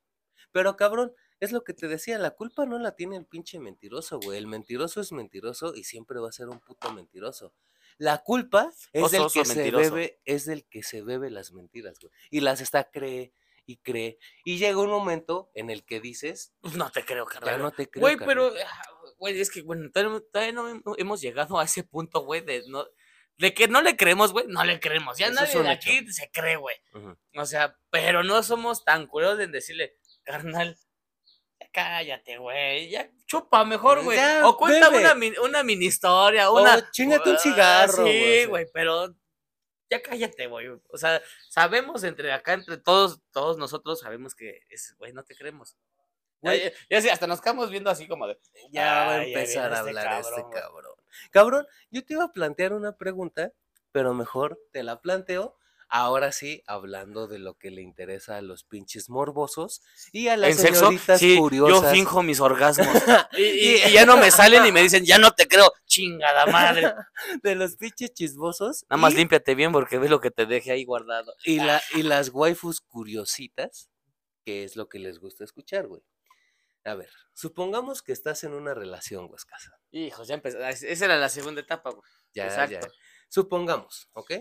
Pero 0.52 0.76
cabrón, 0.76 1.12
es 1.40 1.52
lo 1.52 1.62
que 1.62 1.74
te 1.74 1.88
decía, 1.88 2.18
la 2.18 2.30
culpa 2.30 2.64
no 2.64 2.78
la 2.78 2.92
tiene 2.96 3.16
el 3.16 3.26
pinche 3.26 3.58
mentiroso, 3.58 4.18
güey. 4.20 4.38
El 4.38 4.46
mentiroso 4.46 5.00
es 5.00 5.12
mentiroso 5.12 5.74
y 5.74 5.84
siempre 5.84 6.18
va 6.20 6.28
a 6.28 6.32
ser 6.32 6.48
un 6.48 6.58
puto 6.60 6.92
mentiroso. 6.92 7.52
La 7.98 8.18
culpa 8.18 8.72
es 8.92 9.02
Oso, 9.04 9.12
del 9.12 9.22
oso 9.22 9.40
que 9.40 9.44
se 9.44 9.70
bebe, 9.72 10.20
es 10.24 10.46
del 10.46 10.64
que 10.68 10.82
se 10.84 11.02
bebe 11.02 11.30
las 11.30 11.52
mentiras, 11.52 11.98
güey. 12.00 12.12
Y 12.30 12.40
las 12.40 12.60
está 12.60 12.90
cree 12.90 13.32
y 13.66 13.76
cree. 13.78 14.18
Y 14.44 14.56
llega 14.58 14.78
un 14.78 14.88
momento 14.88 15.50
en 15.54 15.68
el 15.70 15.84
que 15.84 16.00
dices, 16.00 16.54
No 16.76 16.90
te 16.90 17.04
creo, 17.04 17.26
ya 17.26 17.40
carnal. 17.40 17.60
no 17.62 17.70
te 17.72 17.90
creo. 17.90 18.00
Güey, 18.02 18.16
carnal". 18.16 18.36
pero, 18.52 18.52
ah, 18.64 19.12
güey, 19.18 19.38
es 19.40 19.50
que, 19.50 19.62
bueno, 19.62 19.90
todavía, 19.90 20.12
no- 20.14 20.20
todavía 20.22 20.52
no 20.52 20.68
hem- 20.70 20.94
hemos 20.96 21.20
llegado 21.20 21.58
a 21.58 21.64
ese 21.64 21.82
punto, 21.84 22.20
güey, 22.24 22.40
de 22.40 22.62
no. 22.68 22.86
De 23.38 23.54
que 23.54 23.68
no 23.68 23.80
le 23.82 23.96
creemos, 23.96 24.32
güey, 24.32 24.46
no 24.48 24.64
le 24.64 24.80
creemos. 24.80 25.16
Ya 25.16 25.26
Eso 25.28 25.34
nadie 25.36 25.54
de 25.54 25.60
hecho. 25.60 25.90
aquí 25.90 26.12
se 26.12 26.30
cree, 26.30 26.56
güey. 26.56 26.76
O 27.36 27.46
sea, 27.46 27.76
pero 27.90 28.22
no 28.24 28.42
somos 28.42 28.84
tan 28.84 29.06
culeros 29.06 29.38
en 29.40 29.52
decirle, 29.52 29.96
carnal, 30.24 30.76
cállate, 31.72 32.38
güey. 32.38 32.90
Ya 32.90 33.10
chupa 33.26 33.64
mejor, 33.64 34.02
güey. 34.02 34.16
Ya, 34.16 34.46
O 34.46 34.56
cuenta 34.56 34.88
bebe. 34.90 35.04
una, 35.12 35.42
una 35.42 35.62
mini 35.62 35.86
historia, 35.86 36.50
O 36.50 36.60
una. 36.60 36.90
chíngate 36.90 37.30
un 37.30 37.36
Ah, 37.36 37.38
cigarro, 37.38 38.02
güey, 38.02 38.38
o 38.38 38.42
Sí, 38.42 38.44
güey, 38.46 38.66
pero 38.72 39.14
ya 39.90 40.02
cállate, 40.02 40.46
güey. 40.48 40.66
O 40.88 40.98
sea, 40.98 41.20
sabemos 41.48 42.02
entre 42.04 42.32
acá, 42.32 42.54
entre 42.54 42.78
todos, 42.78 43.20
todos 43.32 43.56
nosotros 43.58 44.00
sabemos 44.00 44.34
que 44.34 44.62
es, 44.68 44.94
güey, 44.98 45.12
no 45.12 45.22
te 45.24 45.34
creemos. 45.36 45.76
Ya, 46.40 46.50
Güey. 46.50 46.64
ya, 46.64 46.72
ya 46.90 47.00
sí, 47.02 47.08
hasta 47.08 47.26
nos 47.26 47.40
quedamos 47.40 47.70
viendo 47.70 47.90
así 47.90 48.06
como 48.06 48.26
de. 48.26 48.38
Ya 48.70 48.84
va 48.84 49.00
a 49.14 49.14
"Ay, 49.20 49.32
ya 49.32 49.38
empezar 49.40 49.72
a 49.72 49.76
este 49.76 49.88
hablar 49.88 50.20
este 50.20 50.30
cabrón, 50.34 50.50
güey". 50.50 50.62
cabrón. 50.62 50.94
Cabrón, 51.30 51.66
yo 51.90 52.04
te 52.04 52.14
iba 52.14 52.24
a 52.24 52.32
plantear 52.32 52.72
una 52.72 52.96
pregunta, 52.96 53.52
pero 53.92 54.14
mejor 54.14 54.58
te 54.72 54.82
la 54.82 55.00
planteo. 55.00 55.56
Ahora 55.90 56.32
sí, 56.32 56.62
hablando 56.66 57.28
de 57.28 57.38
lo 57.38 57.54
que 57.54 57.70
le 57.70 57.80
interesa 57.80 58.36
a 58.36 58.42
los 58.42 58.62
pinches 58.62 59.08
morbosos 59.08 59.80
y 60.12 60.28
a 60.28 60.36
las 60.36 60.50
En 60.50 60.58
sexo, 60.58 60.80
señoritas 60.80 61.18
sí, 61.18 61.38
curiosas. 61.38 61.82
yo 61.82 61.90
finjo 61.90 62.22
mis 62.22 62.40
orgasmos. 62.40 62.86
y, 63.38 63.42
y- 63.42 63.82
y 63.88 63.92
ya 63.92 64.04
no 64.04 64.18
me 64.18 64.30
salen 64.30 64.66
y 64.66 64.70
me 64.72 64.82
dicen, 64.82 65.06
ya 65.06 65.16
no 65.16 65.30
te 65.30 65.48
creo, 65.48 65.72
chingada 65.86 66.44
madre. 66.44 66.92
de 67.42 67.54
los 67.54 67.76
pinches 67.76 68.12
chismosos. 68.12 68.84
Nada 68.90 69.00
más 69.00 69.14
y, 69.14 69.16
límpiate 69.16 69.54
bien 69.54 69.72
porque 69.72 69.96
ve 69.98 70.10
lo 70.10 70.20
que 70.20 70.30
te 70.30 70.44
dejé 70.44 70.72
ahí 70.72 70.84
guardado. 70.84 71.32
y, 71.42 71.58
la, 71.60 71.80
y 71.94 72.02
las 72.02 72.28
waifus 72.34 72.82
curiositas, 72.82 73.88
que 74.44 74.64
es 74.64 74.76
lo 74.76 74.90
que 74.90 74.98
les 74.98 75.18
gusta 75.18 75.42
escuchar, 75.44 75.86
güey. 75.86 76.02
A 76.84 76.96
ver, 76.96 77.08
supongamos 77.32 78.02
que 78.02 78.12
estás 78.12 78.44
en 78.44 78.52
una 78.52 78.74
relación, 78.74 79.26
Huescasa. 79.30 79.77
Hijos, 79.90 80.28
ya 80.28 80.34
empezó. 80.34 80.58
es- 80.60 80.82
Esa 80.82 81.04
era 81.06 81.16
la 81.16 81.28
segunda 81.28 81.60
etapa, 81.60 81.90
güey. 81.90 82.02
Ya, 82.34 82.44
Exacto. 82.46 82.80
ya. 82.86 82.92
Supongamos, 83.28 84.08
¿ok? 84.12 84.32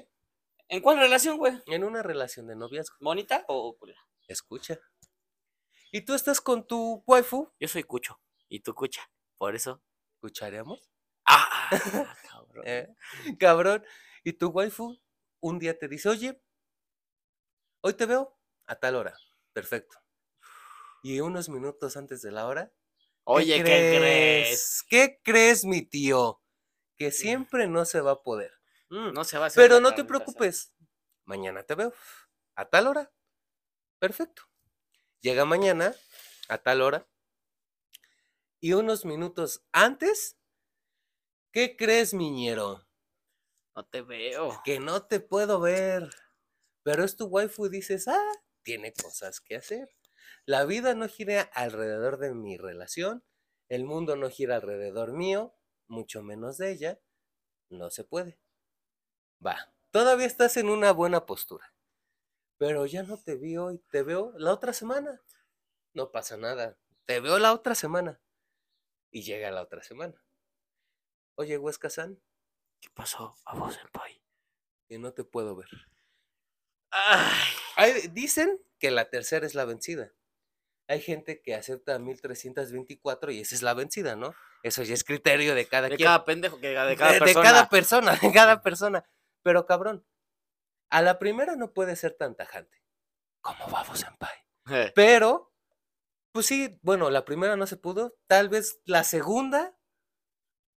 ¿En 0.70 0.82
cuál 0.82 0.98
relación, 0.98 1.38
güey? 1.38 1.62
En 1.68 1.84
una 1.84 2.04
relación 2.04 2.48
de 2.48 2.56
noviazgo. 2.56 2.98
¿Bonita 3.00 3.46
o 3.48 3.78
culera? 3.78 4.00
Escucha. 4.28 4.78
Y 5.92 6.02
tú 6.02 6.14
estás 6.14 6.42
con 6.42 6.68
tu 6.68 7.04
waifu. 7.08 7.54
Yo 7.60 7.68
soy 7.70 7.84
Cucho. 7.84 8.20
Y 8.50 8.60
tú, 8.60 8.74
Cucha. 8.76 9.10
Por 9.38 9.56
eso. 9.56 9.82
¿Escucharíamos? 10.16 10.90
¡Ah! 11.26 11.70
cabrón. 12.32 12.64
¿Eh? 12.68 12.94
Cabrón. 13.40 13.86
Y 14.24 14.34
tu 14.34 14.50
waifu 14.50 15.00
un 15.40 15.60
día 15.60 15.78
te 15.80 15.88
dice, 15.88 16.10
oye, 16.10 16.42
hoy 17.82 17.94
te 17.94 18.06
veo 18.06 18.38
a 18.66 18.76
tal 18.76 18.96
hora. 18.96 19.16
Perfecto. 19.54 19.98
Y 21.04 21.22
unos 21.22 21.48
minutos 21.48 21.96
antes 21.96 22.22
de 22.22 22.32
la 22.32 22.48
hora. 22.48 22.74
Oye, 23.30 23.58
¿qué 23.58 23.64
crees? 23.64 24.84
¿Qué 24.90 25.20
crees, 25.22 25.66
mi 25.66 25.82
tío? 25.82 26.42
Que 26.96 27.12
siempre 27.12 27.68
no 27.68 27.84
se 27.84 28.00
va 28.00 28.12
a 28.12 28.24
poder. 28.24 28.54
Mm, 28.90 29.12
No 29.14 29.24
se 29.26 29.38
va 29.38 29.46
a 29.46 29.48
hacer. 29.48 29.64
Pero 29.64 29.82
no 29.82 29.94
te 29.94 30.06
preocupes. 30.06 30.74
Mañana 31.26 31.64
te 31.64 31.76
veo. 31.76 31.94
A 32.56 32.70
tal 32.70 32.88
hora. 32.88 33.12
Perfecto. 34.00 34.44
Llega 35.22 35.44
mañana, 35.44 35.94
a 36.48 36.58
tal 36.60 36.82
hora. 36.82 37.08
Y 38.62 38.74
unos 38.74 39.04
minutos 39.04 39.66
antes, 39.74 40.38
¿qué 41.52 41.76
crees, 41.76 42.14
miñero? 42.14 42.88
No 43.76 43.86
te 43.86 44.02
veo. 44.04 44.62
Que 44.64 44.80
no 44.80 45.06
te 45.06 45.20
puedo 45.20 45.60
ver. 45.60 46.10
Pero 46.84 47.04
es 47.04 47.18
tu 47.18 47.26
waifu 47.26 47.66
y 47.66 47.70
dices, 47.70 48.08
ah, 48.08 48.32
tiene 48.64 48.94
cosas 48.94 49.42
que 49.42 49.58
hacer. 49.58 49.90
La 50.48 50.64
vida 50.64 50.96
no 50.96 51.10
gira 51.10 51.42
alrededor 51.42 52.20
de 52.20 52.34
mi 52.34 52.56
relación. 52.58 53.22
El 53.68 53.84
mundo 53.84 54.16
no 54.16 54.30
gira 54.30 54.56
alrededor 54.56 55.12
mío, 55.12 55.54
mucho 55.88 56.24
menos 56.24 56.58
de 56.58 56.72
ella. 56.72 57.02
No 57.70 57.90
se 57.90 58.06
puede. 58.06 58.40
Va, 59.46 59.74
todavía 59.92 60.26
estás 60.26 60.56
en 60.56 60.70
una 60.70 60.94
buena 60.94 61.26
postura. 61.26 61.74
Pero 62.58 62.86
ya 62.86 63.04
no 63.04 63.18
te 63.22 63.36
vi 63.36 63.58
hoy, 63.58 63.80
te 63.92 64.04
veo 64.04 64.32
la 64.38 64.54
otra 64.54 64.72
semana. 64.72 65.22
No 65.94 66.14
pasa 66.14 66.38
nada. 66.38 66.78
Te 67.06 67.20
veo 67.20 67.40
la 67.40 67.54
otra 67.54 67.76
semana. 67.76 68.22
Y 69.12 69.24
llega 69.24 69.52
la 69.52 69.64
otra 69.64 69.84
semana. 69.84 70.24
Oye, 71.36 71.58
Huesca-san, 71.58 72.22
¿Qué 72.80 72.90
pasó 72.94 73.36
a 73.44 73.54
vos, 73.54 73.76
Senpai? 73.76 74.24
que 74.88 74.98
no 74.98 75.12
te 75.14 75.26
puedo 75.26 75.58
ver. 75.58 75.70
Ay, 77.76 78.08
dicen 78.14 78.62
que 78.80 78.92
la 78.92 79.10
tercera 79.10 79.46
es 79.46 79.56
la 79.56 79.66
vencida. 79.66 80.14
Hay 80.88 81.02
gente 81.02 81.42
que 81.42 81.54
acepta 81.56 82.00
1324 82.00 83.32
y 83.32 83.42
esa 83.42 83.56
es 83.56 83.62
la 83.62 83.74
vencida, 83.74 84.16
¿no? 84.16 84.34
Eso 84.64 84.84
ya 84.84 84.94
es 84.94 85.04
criterio 85.04 85.54
de 85.54 85.66
cada 85.68 85.90
de 85.90 85.98
quien. 85.98 86.08
cada 86.08 86.26
pendejo, 86.26 86.60
que 86.60 86.70
de 86.70 86.86
de, 86.86 86.96
cada 86.96 87.14
de 87.14 87.20
persona. 87.20 87.44
cada 87.44 87.70
persona, 87.70 88.16
de 88.16 88.32
cada 88.32 88.62
persona. 88.62 89.06
Pero 89.44 89.66
cabrón, 89.66 90.06
a 90.90 91.02
la 91.02 91.20
primera 91.20 91.56
no 91.56 91.74
puede 91.74 91.96
ser 91.96 92.14
tan 92.14 92.36
tajante. 92.36 92.82
Como 93.42 93.68
vamos, 93.68 94.00
senpai. 94.00 94.36
Eh, 94.70 94.92
Pero, 94.96 95.54
pues 96.32 96.46
sí, 96.46 96.80
bueno, 96.82 97.10
la 97.10 97.26
primera 97.26 97.56
no 97.56 97.68
se 97.68 97.78
pudo, 97.78 98.16
tal 98.28 98.50
vez 98.50 98.80
la 98.86 99.04
segunda, 99.04 99.78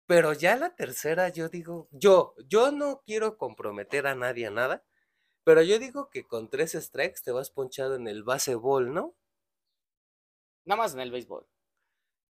pero 0.06 0.32
ya 0.32 0.56
la 0.56 0.74
tercera, 0.74 1.28
yo 1.28 1.48
digo, 1.48 1.88
yo, 1.90 2.34
yo 2.46 2.72
no 2.72 3.02
quiero 3.04 3.36
comprometer 3.36 4.06
a 4.06 4.14
nadie 4.14 4.46
a 4.46 4.50
nada, 4.50 4.84
pero 5.44 5.62
yo 5.62 5.78
digo 5.78 6.10
que 6.10 6.26
con 6.26 6.50
tres 6.50 6.72
strikes 6.72 7.20
te 7.22 7.32
vas 7.32 7.50
ponchado 7.50 7.94
en 7.94 8.08
el 8.08 8.22
baseball, 8.22 8.92
¿no? 8.92 9.14
Nada 10.68 10.82
más 10.82 10.92
en 10.92 11.00
el 11.00 11.10
béisbol. 11.10 11.46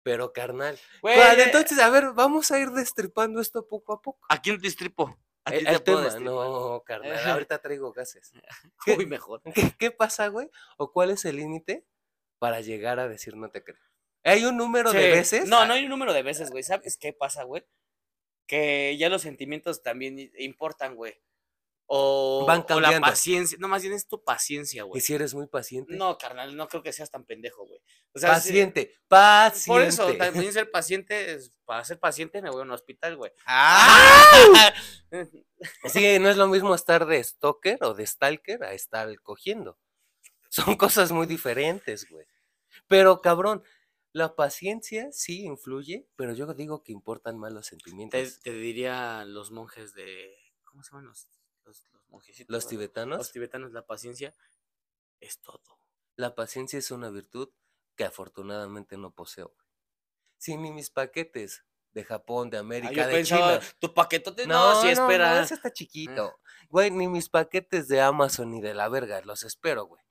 Pero 0.05 0.33
carnal. 0.33 0.79
Güey, 1.03 1.18
Entonces, 1.40 1.79
a 1.81 1.90
ver, 1.90 2.12
vamos 2.12 2.53
a 2.53 2.59
ir 2.61 2.70
destripando 2.70 3.40
esto 3.40 3.66
poco 3.66 3.92
a 3.92 4.01
poco. 4.01 4.24
¿A 4.29 4.40
quién 4.40 4.61
te 4.61 4.68
estripo? 4.68 5.18
¿A 5.44 5.51
El, 5.51 5.59
quién 5.59 5.74
el 5.74 5.79
te 5.79 5.85
puedo 5.85 5.98
tema, 5.98 6.05
destripar? 6.05 6.35
no, 6.35 6.83
carnal, 6.87 7.31
ahorita 7.31 7.59
traigo 7.61 7.92
gases. 7.92 8.33
¿Qué? 8.85 8.94
Uy, 8.96 9.07
mejor. 9.07 9.42
¿Qué, 9.53 9.74
qué 9.77 9.90
pasa, 9.90 10.29
güey? 10.29 10.48
¿O 10.77 10.92
cuál 10.92 11.11
es 11.11 11.24
el 11.24 11.37
límite 11.37 11.85
para 12.38 12.61
llegar 12.61 13.01
a 13.01 13.09
decir 13.09 13.37
no 13.37 13.51
te 13.51 13.64
creo? 13.64 13.83
¿Hay 14.22 14.44
un 14.44 14.57
número 14.57 14.92
de 14.92 15.11
veces? 15.11 15.48
No, 15.48 15.66
no 15.66 15.74
hay 15.74 15.83
un 15.85 15.90
número 15.90 16.12
de 16.12 16.22
veces, 16.22 16.51
güey. 16.51 16.62
¿Sabes 16.62 16.96
qué 16.96 17.12
pasa, 17.12 17.42
güey? 17.42 17.66
Que 18.46 18.96
ya 18.98 19.09
los 19.09 19.22
sentimientos 19.22 19.83
también 19.83 20.31
importan, 20.38 20.94
güey. 20.94 21.20
O, 21.87 22.38
Van 22.49 22.61
o 22.61 22.81
la 22.81 22.89
cambiando. 22.89 23.07
paciencia. 23.07 23.57
No, 23.61 23.69
más 23.69 23.83
bien 23.83 23.95
es 23.95 24.07
tu 24.09 24.23
paciencia, 24.25 24.83
¿Y 24.83 24.87
güey. 24.87 25.01
si 25.01 25.15
eres 25.15 25.35
muy 25.35 25.47
paciente? 25.47 25.95
No, 25.97 26.19
carnal, 26.19 26.57
no 26.57 26.67
creo 26.69 26.83
que 26.83 26.93
seas 26.93 27.11
tan 27.11 27.25
pendejo, 27.25 27.67
güey. 27.67 27.81
O 28.15 28.19
sea, 28.19 28.41
sí- 28.41 28.49
paciente, 28.51 28.95
paciente. 29.09 29.67
Por 29.71 29.83
eso, 29.83 30.13
también 30.17 30.53
ser 30.53 30.71
paciente, 30.71 31.35
es- 31.35 31.53
para 31.65 31.85
ser 31.85 31.99
paciente 32.01 32.41
me 32.43 32.51
voy 32.51 32.61
a 32.61 32.63
un 32.65 32.71
hospital, 32.73 33.17
güey. 33.17 33.33
¡Ah! 33.47 34.73
Sí, 35.93 36.19
no 36.21 36.29
es 36.29 36.37
lo 36.37 36.47
mismo 36.47 36.75
estar 36.75 37.05
de 37.07 37.23
stalker 37.23 37.79
o 37.83 37.95
de 37.95 38.07
stalker 38.07 38.63
a 38.63 38.73
estar 38.75 39.09
cogiendo. 39.23 39.79
Son 40.49 40.77
cosas 40.77 41.11
muy 41.13 41.27
diferentes, 41.27 42.09
güey. 42.09 42.27
Pero 42.87 43.21
cabrón, 43.21 43.63
la 44.13 44.35
paciencia 44.37 45.09
sí 45.13 45.43
influye, 45.45 46.07
pero 46.17 46.33
yo 46.33 46.47
digo 46.55 46.83
que 46.85 46.93
importan 46.93 47.39
más 47.39 47.53
los 47.53 47.65
Te, 47.67 47.71
sentimientos. 47.71 48.41
te 48.41 48.53
diría 48.53 49.25
los 49.25 49.51
monjes 49.51 49.95
de. 49.95 50.33
¿Cómo 50.65 50.83
se 50.85 50.91
llaman 50.93 51.07
los, 51.07 51.29
los, 51.65 51.83
los 52.49 52.66
tibetanos, 52.68 53.18
Los 53.18 53.33
tibetanos, 53.33 53.73
la 53.73 53.87
paciencia 53.87 54.35
es 55.21 55.40
todo. 55.40 55.61
la 56.16 56.35
paciencia 56.35 56.79
es 56.79 56.90
una 56.90 57.11
virtud 57.11 57.51
que 57.97 58.05
afortunadamente 58.05 58.97
no 58.97 59.11
poseo. 59.12 59.55
Si 60.38 60.57
ni 60.57 60.71
mis 60.73 60.90
paquetes 60.90 61.64
de 61.92 62.05
Japón, 62.05 62.51
de 62.51 62.59
Ah, 62.59 62.61
América, 62.61 62.92
yo 62.92 63.07
de 63.07 63.12
pensaba, 63.12 63.59
China. 63.61 63.73
tu 63.81 63.94
paquetote, 63.94 64.47
no, 64.47 64.81
sí, 64.83 64.88
espera. 64.88 65.35
No, 65.37 65.40
ese 65.40 65.55
está 65.55 65.73
chiquito. 65.73 66.38
Güey, 66.71 66.90
ni 66.90 67.09
mis 67.09 67.29
paquetes 67.29 67.88
de 67.88 68.01
Amazon 68.01 68.51
ni 68.51 68.61
de 68.61 68.75
la 68.75 68.88
verga, 68.88 69.21
los 69.23 69.42
espero, 69.42 69.87
güey. 69.87 70.03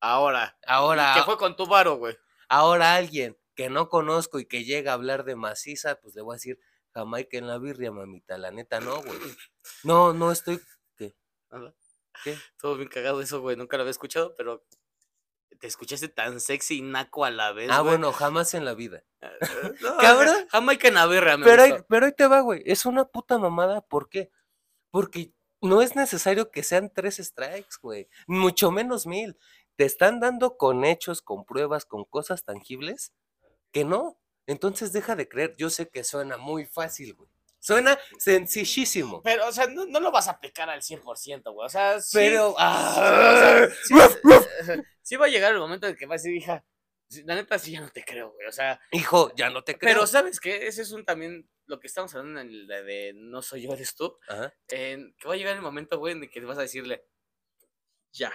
Ahora. 0.00 0.58
Ahora, 0.66 1.14
¿Qué 1.16 1.22
fue 1.22 1.36
con 1.38 1.56
tu 1.56 1.66
varo, 1.66 1.96
güey? 1.96 2.16
ahora 2.48 2.94
alguien 2.96 3.38
que 3.54 3.70
no 3.70 3.88
conozco 3.88 4.38
y 4.38 4.46
que 4.46 4.64
llega 4.64 4.90
a 4.92 4.94
hablar 4.94 5.24
de 5.24 5.36
maciza, 5.36 5.96
pues 6.00 6.14
le 6.14 6.22
voy 6.22 6.34
a 6.34 6.36
decir 6.36 6.58
Jamaica 6.92 7.38
en 7.38 7.46
la 7.46 7.58
birria, 7.58 7.90
mamita. 7.92 8.36
La 8.38 8.50
neta, 8.50 8.80
no, 8.80 9.02
güey. 9.02 9.18
No, 9.84 10.12
no 10.12 10.30
estoy. 10.32 10.60
¿Qué? 11.52 11.58
Nada. 11.58 11.74
¿Qué? 12.24 12.38
Todo 12.58 12.76
bien 12.76 12.88
cagado 12.88 13.20
eso, 13.20 13.40
güey. 13.40 13.56
Nunca 13.56 13.76
lo 13.76 13.82
había 13.82 13.90
escuchado, 13.90 14.34
pero 14.36 14.64
te 15.62 15.66
escuchaste 15.66 16.08
tan 16.08 16.40
sexy 16.40 16.78
y 16.78 16.82
naco 16.82 17.24
a 17.24 17.30
la 17.30 17.52
vez. 17.52 17.68
Ah, 17.70 17.80
güey. 17.80 17.92
bueno, 17.92 18.12
jamás 18.12 18.54
en 18.54 18.64
la 18.64 18.74
vida. 18.74 19.04
No, 19.80 19.96
Cabrón. 19.98 20.48
Jamaica 20.50 21.06
birria, 21.06 21.36
me 21.36 21.44
Pero 21.44 21.86
pero 21.88 22.06
ahí 22.06 22.12
te 22.12 22.26
va, 22.26 22.40
güey. 22.40 22.62
Es 22.66 22.84
una 22.84 23.04
puta 23.04 23.38
mamada. 23.38 23.80
¿Por 23.80 24.08
qué? 24.08 24.30
Porque 24.90 25.32
no 25.60 25.80
es 25.80 25.94
necesario 25.94 26.50
que 26.50 26.64
sean 26.64 26.90
tres 26.92 27.18
strikes, 27.18 27.76
güey. 27.80 28.08
Mucho 28.26 28.72
menos 28.72 29.06
mil. 29.06 29.38
Te 29.76 29.84
están 29.84 30.18
dando 30.18 30.56
con 30.56 30.84
hechos, 30.84 31.22
con 31.22 31.44
pruebas, 31.44 31.84
con 31.84 32.04
cosas 32.04 32.44
tangibles 32.44 33.12
que 33.70 33.84
no. 33.84 34.18
Entonces 34.46 34.92
deja 34.92 35.14
de 35.14 35.28
creer. 35.28 35.54
Yo 35.56 35.70
sé 35.70 35.88
que 35.88 36.02
suena 36.02 36.36
muy 36.36 36.66
fácil, 36.66 37.14
güey. 37.14 37.30
Suena 37.64 37.96
sencillísimo. 38.18 39.22
Pero, 39.22 39.46
o 39.46 39.52
sea, 39.52 39.68
no, 39.68 39.86
no 39.86 40.00
lo 40.00 40.10
vas 40.10 40.26
a 40.26 40.32
aplicar 40.32 40.68
al 40.68 40.82
100%, 40.82 41.52
güey. 41.52 41.64
O 41.66 41.68
sea, 41.68 42.00
sí. 42.00 42.18
Pero. 42.18 42.50
sí, 42.50 42.54
¡ah! 42.58 43.68
o 43.88 44.64
sea, 44.64 44.76
sí, 44.76 44.82
sí 45.00 45.16
va 45.16 45.26
a 45.26 45.28
llegar 45.28 45.52
el 45.52 45.60
momento 45.60 45.86
en 45.86 45.94
que 45.94 46.06
vas 46.06 46.20
a 46.20 46.24
decir, 46.24 46.34
hija, 46.36 46.64
la 47.24 47.36
neta 47.36 47.58
sí 47.60 47.70
ya 47.72 47.80
no 47.80 47.88
te 47.90 48.04
creo, 48.04 48.32
güey. 48.32 48.48
O 48.48 48.52
sea, 48.52 48.80
Hijo, 48.90 49.32
ya 49.36 49.48
no 49.50 49.62
te 49.62 49.78
creo. 49.78 49.94
pero 49.94 50.06
¿sabes 50.08 50.40
qué? 50.40 50.66
Ese 50.66 50.82
es 50.82 50.90
un 50.90 51.04
también, 51.04 51.48
lo 51.66 51.78
que 51.78 51.86
estamos 51.86 52.12
hablando 52.16 52.40
en 52.40 52.48
el 52.48 52.66
de, 52.66 52.82
de 52.82 53.12
no 53.14 53.42
soy 53.42 53.62
yo, 53.62 53.72
eres 53.72 53.94
tú. 53.94 54.18
Ajá. 54.28 54.52
que 54.66 55.12
va 55.28 55.34
a 55.34 55.36
llegar 55.36 55.54
el 55.54 55.62
momento, 55.62 55.98
güey, 55.98 56.14
en 56.14 56.22
el 56.24 56.30
que 56.30 56.40
vas 56.40 56.58
a 56.58 56.62
decirle, 56.62 57.04
ya, 58.12 58.32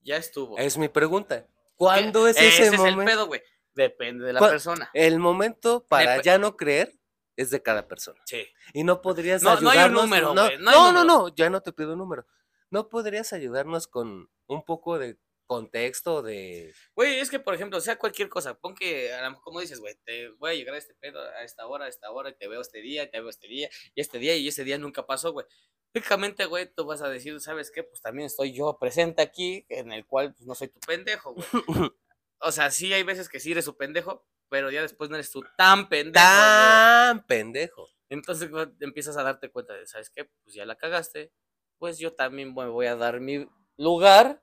ya 0.00 0.16
estuvo. 0.16 0.58
Es 0.58 0.76
mi 0.78 0.88
pregunta. 0.88 1.46
¿Cuándo 1.76 2.26
es 2.28 2.36
Ese 2.36 2.48
ese, 2.48 2.62
es 2.62 2.72
el 2.72 2.78
momento? 2.96 3.04
pedo, 3.12 3.26
güey. 3.26 3.42
Depende 3.74 4.26
de 4.26 4.32
la 4.32 4.38
¿Cuál- 4.40 4.50
persona. 4.50 4.90
El 4.94 5.18
momento 5.18 5.86
para 5.86 6.16
Dep- 6.18 6.22
ya 6.22 6.38
no 6.38 6.56
creer 6.56 6.92
es 7.36 7.50
de 7.50 7.62
cada 7.62 7.88
persona. 7.88 8.22
Sí. 8.26 8.46
Y 8.74 8.84
no 8.84 9.00
podrías 9.02 9.42
No- 9.42 9.50
no 9.60 9.70
hay 9.70 9.76
un 9.78 9.82
ayudarnos. 9.84 10.02
número, 10.02 10.34
no, 10.34 10.50
no 10.50 10.58
no, 10.58 10.70
no, 10.70 10.92
número. 10.92 11.04
no, 11.04 11.28
ya 11.34 11.50
no 11.50 11.60
te 11.62 11.72
pido 11.72 11.92
un 11.92 11.98
número. 11.98 12.26
¿No 12.70 12.88
podrías 12.88 13.32
ayudarnos 13.32 13.86
con 13.86 14.30
un 14.46 14.64
poco 14.64 14.98
de 14.98 15.18
contexto 15.46 16.22
de... 16.22 16.72
Güey, 16.94 17.18
es 17.18 17.28
que, 17.28 17.38
por 17.38 17.54
ejemplo, 17.54 17.78
sea 17.80 17.98
cualquier 17.98 18.30
cosa, 18.30 18.58
pon 18.58 18.74
que, 18.74 19.12
a 19.12 19.20
lo 19.22 19.30
mejor, 19.30 19.44
como 19.44 19.60
dices, 19.60 19.80
güey, 19.80 19.94
te 20.04 20.28
voy 20.38 20.50
a 20.52 20.54
llegar 20.54 20.74
a 20.74 20.78
este 20.78 20.94
pedo 20.94 21.20
a 21.20 21.42
esta 21.42 21.66
hora, 21.66 21.84
a 21.84 21.88
esta 21.88 22.10
hora, 22.10 22.30
y 22.30 22.34
te 22.36 22.48
veo 22.48 22.62
este 22.62 22.80
día, 22.80 23.02
y 23.02 23.10
te 23.10 23.20
veo 23.20 23.28
este 23.28 23.48
día, 23.48 23.68
y 23.94 24.00
este 24.00 24.18
día, 24.18 24.34
y 24.36 24.48
ese 24.48 24.64
día 24.64 24.78
nunca 24.78 25.04
pasó, 25.04 25.32
güey. 25.32 25.44
Técnicamente, 25.92 26.46
güey, 26.46 26.72
tú 26.74 26.86
vas 26.86 27.02
a 27.02 27.08
decir, 27.10 27.38
¿sabes 27.40 27.70
qué? 27.70 27.82
Pues 27.82 28.00
también 28.00 28.26
estoy 28.28 28.54
yo 28.54 28.78
presente 28.78 29.20
aquí, 29.20 29.66
en 29.68 29.92
el 29.92 30.06
cual 30.06 30.32
pues, 30.32 30.46
no 30.46 30.54
soy 30.54 30.68
tu 30.68 30.80
pendejo, 30.80 31.34
güey. 31.34 31.46
O 32.44 32.50
sea, 32.50 32.70
sí 32.72 32.92
hay 32.92 33.02
veces 33.04 33.28
que 33.28 33.38
sí 33.38 33.52
eres 33.52 33.64
su 33.66 33.76
pendejo, 33.76 34.26
pero 34.52 34.70
ya 34.70 34.82
después 34.82 35.08
no 35.08 35.16
eres 35.16 35.32
tú 35.32 35.42
tan 35.56 35.88
pendejo. 35.88 36.26
Tan 36.26 37.24
pendejo. 37.26 37.88
Entonces 38.10 38.50
empiezas 38.80 39.16
a 39.16 39.22
darte 39.22 39.50
cuenta 39.50 39.72
de, 39.72 39.86
¿sabes 39.86 40.10
qué? 40.10 40.26
Pues 40.26 40.54
ya 40.54 40.66
la 40.66 40.76
cagaste, 40.76 41.32
pues 41.78 41.98
yo 41.98 42.12
también 42.12 42.54
me 42.54 42.68
voy 42.68 42.84
a 42.84 42.94
dar 42.96 43.18
mi 43.20 43.48
lugar 43.78 44.42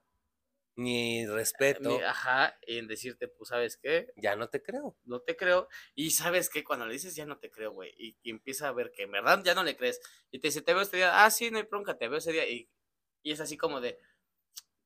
Ni 0.75 1.21
eh, 1.21 1.27
respeto. 1.27 1.91
ni- 1.91 2.01
ajá, 2.03 2.57
en 2.63 2.87
decirte, 2.87 3.27
pues, 3.27 3.49
¿sabes 3.49 3.77
qué? 3.77 4.07
Ya 4.15 4.35
no 4.35 4.49
te 4.49 4.63
creo. 4.63 4.97
No 5.03 5.19
te 5.21 5.35
creo. 5.37 5.67
Y 5.93 6.09
¿sabes 6.09 6.49
qué? 6.49 6.63
Cuando 6.63 6.87
le 6.87 6.93
dices, 6.93 7.15
ya 7.15 7.27
no 7.27 7.37
te 7.37 7.51
creo, 7.51 7.71
güey. 7.71 7.93
Y, 7.95 8.17
y 8.23 8.31
empieza 8.31 8.67
a 8.67 8.71
ver 8.71 8.91
que 8.91 9.03
en 9.03 9.11
verdad 9.11 9.43
ya 9.43 9.53
no 9.53 9.63
le 9.63 9.77
crees. 9.77 10.01
Y 10.31 10.39
te 10.39 10.47
dice, 10.47 10.63
te 10.63 10.73
veo 10.73 10.81
este 10.81 10.97
día. 10.97 11.23
Ah, 11.23 11.29
sí, 11.29 11.51
no 11.51 11.57
hay 11.59 11.65
bronca, 11.65 11.95
te 11.99 12.07
veo 12.07 12.17
ese 12.17 12.31
día. 12.31 12.49
Y, 12.49 12.67
y 13.21 13.31
es 13.31 13.39
así 13.41 13.57
como 13.57 13.79
de, 13.79 13.99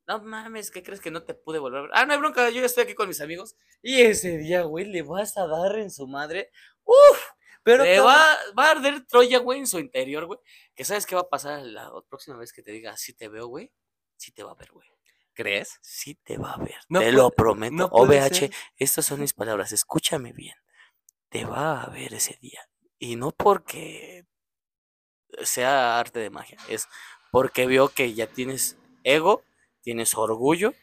no 0.07 0.21
mames, 0.21 0.71
¿qué 0.71 0.83
crees 0.83 0.99
que 1.01 1.11
no 1.11 1.23
te 1.23 1.33
pude 1.33 1.59
volver 1.59 1.79
a 1.79 1.81
ver? 1.83 1.91
Ah, 1.93 2.05
no 2.05 2.13
hay 2.13 2.19
bronca, 2.19 2.49
yo 2.49 2.59
ya 2.59 2.65
estoy 2.65 2.83
aquí 2.83 2.93
con 2.95 3.07
mis 3.07 3.21
amigos. 3.21 3.55
Y 3.81 4.01
ese 4.01 4.37
día, 4.37 4.63
güey, 4.63 4.85
le 4.85 5.01
vas 5.01 5.37
a 5.37 5.47
dar 5.47 5.77
en 5.77 5.91
su 5.91 6.07
madre. 6.07 6.51
¡Uf! 6.83 7.19
Pero 7.63 7.85
Le 7.85 7.99
va, 8.01 8.37
va 8.57 8.67
a 8.67 8.71
arder 8.71 9.05
Troya, 9.07 9.39
güey, 9.39 9.59
en 9.59 9.67
su 9.67 9.79
interior, 9.79 10.25
güey. 10.25 10.39
Que 10.75 10.83
sabes 10.83 11.05
qué 11.05 11.15
va 11.15 11.21
a 11.21 11.29
pasar 11.29 11.61
la 11.61 11.89
próxima 12.09 12.35
vez 12.37 12.51
que 12.51 12.61
te 12.61 12.71
diga, 12.71 12.97
sí 12.97 13.13
te 13.13 13.29
veo, 13.29 13.47
güey. 13.47 13.71
Sí 14.17 14.31
te 14.31 14.43
va 14.43 14.51
a 14.51 14.55
ver, 14.55 14.71
güey. 14.71 14.87
¿crees? 15.35 15.79
Sí 15.81 16.13
te 16.13 16.37
va 16.37 16.51
a 16.53 16.57
ver. 16.57 16.75
No 16.89 16.99
te 16.99 17.05
puede- 17.05 17.17
lo 17.17 17.31
prometo. 17.31 17.73
no 17.73 17.85
OVH, 17.85 18.35
ser. 18.35 18.51
estas 18.77 19.05
son 19.05 19.19
mis 19.21 19.33
palabras. 19.33 19.71
Escúchame 19.71 20.31
bien. 20.31 20.55
Te 21.29 21.43
va 21.45 21.81
a 21.81 21.89
ver 21.89 22.13
ese 22.13 22.37
día. 22.39 22.69
Y 22.99 23.15
no 23.15 23.31
porque 23.31 24.25
sea 25.41 25.99
arte 25.99 26.19
de 26.19 26.29
magia. 26.29 26.57
Es 26.69 26.87
porque 27.31 27.65
vio 27.65 27.89
que 27.89 28.13
ya 28.13 28.27
tienes 28.27 28.77
ego, 29.03 29.43
tienes 29.83 30.15
orgullo 30.15 30.73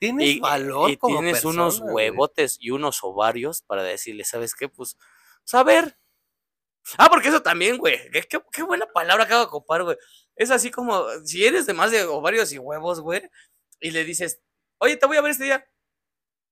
Tienes 0.00 0.28
y, 0.36 0.40
valor 0.40 0.90
y 0.90 0.96
como 0.96 1.20
tienes 1.20 1.44
unos 1.44 1.80
güey. 1.80 2.10
huevotes 2.10 2.56
y 2.60 2.70
unos 2.70 3.02
ovarios 3.02 3.62
para 3.62 3.82
decirle, 3.82 4.24
¿sabes 4.24 4.54
qué? 4.54 4.68
Pues, 4.68 4.96
saber. 5.44 5.98
Ah, 6.96 7.08
porque 7.10 7.28
eso 7.28 7.42
también, 7.42 7.78
güey. 7.78 7.98
Qué, 8.12 8.40
qué- 8.52 8.62
buena 8.62 8.86
palabra 8.86 9.24
acabo 9.24 9.40
de 9.40 9.46
ocupar, 9.48 9.82
güey. 9.82 9.96
Es 10.36 10.50
así 10.52 10.70
como, 10.70 11.04
si 11.24 11.44
eres 11.44 11.66
de 11.66 11.74
más 11.74 11.90
de 11.90 12.04
ovarios 12.04 12.52
y 12.52 12.58
huevos, 12.58 13.00
güey, 13.00 13.28
y 13.80 13.90
le 13.90 14.04
dices, 14.04 14.40
oye, 14.78 14.96
te 14.96 15.06
voy 15.06 15.16
a 15.16 15.20
ver 15.20 15.32
este 15.32 15.44
día. 15.44 15.68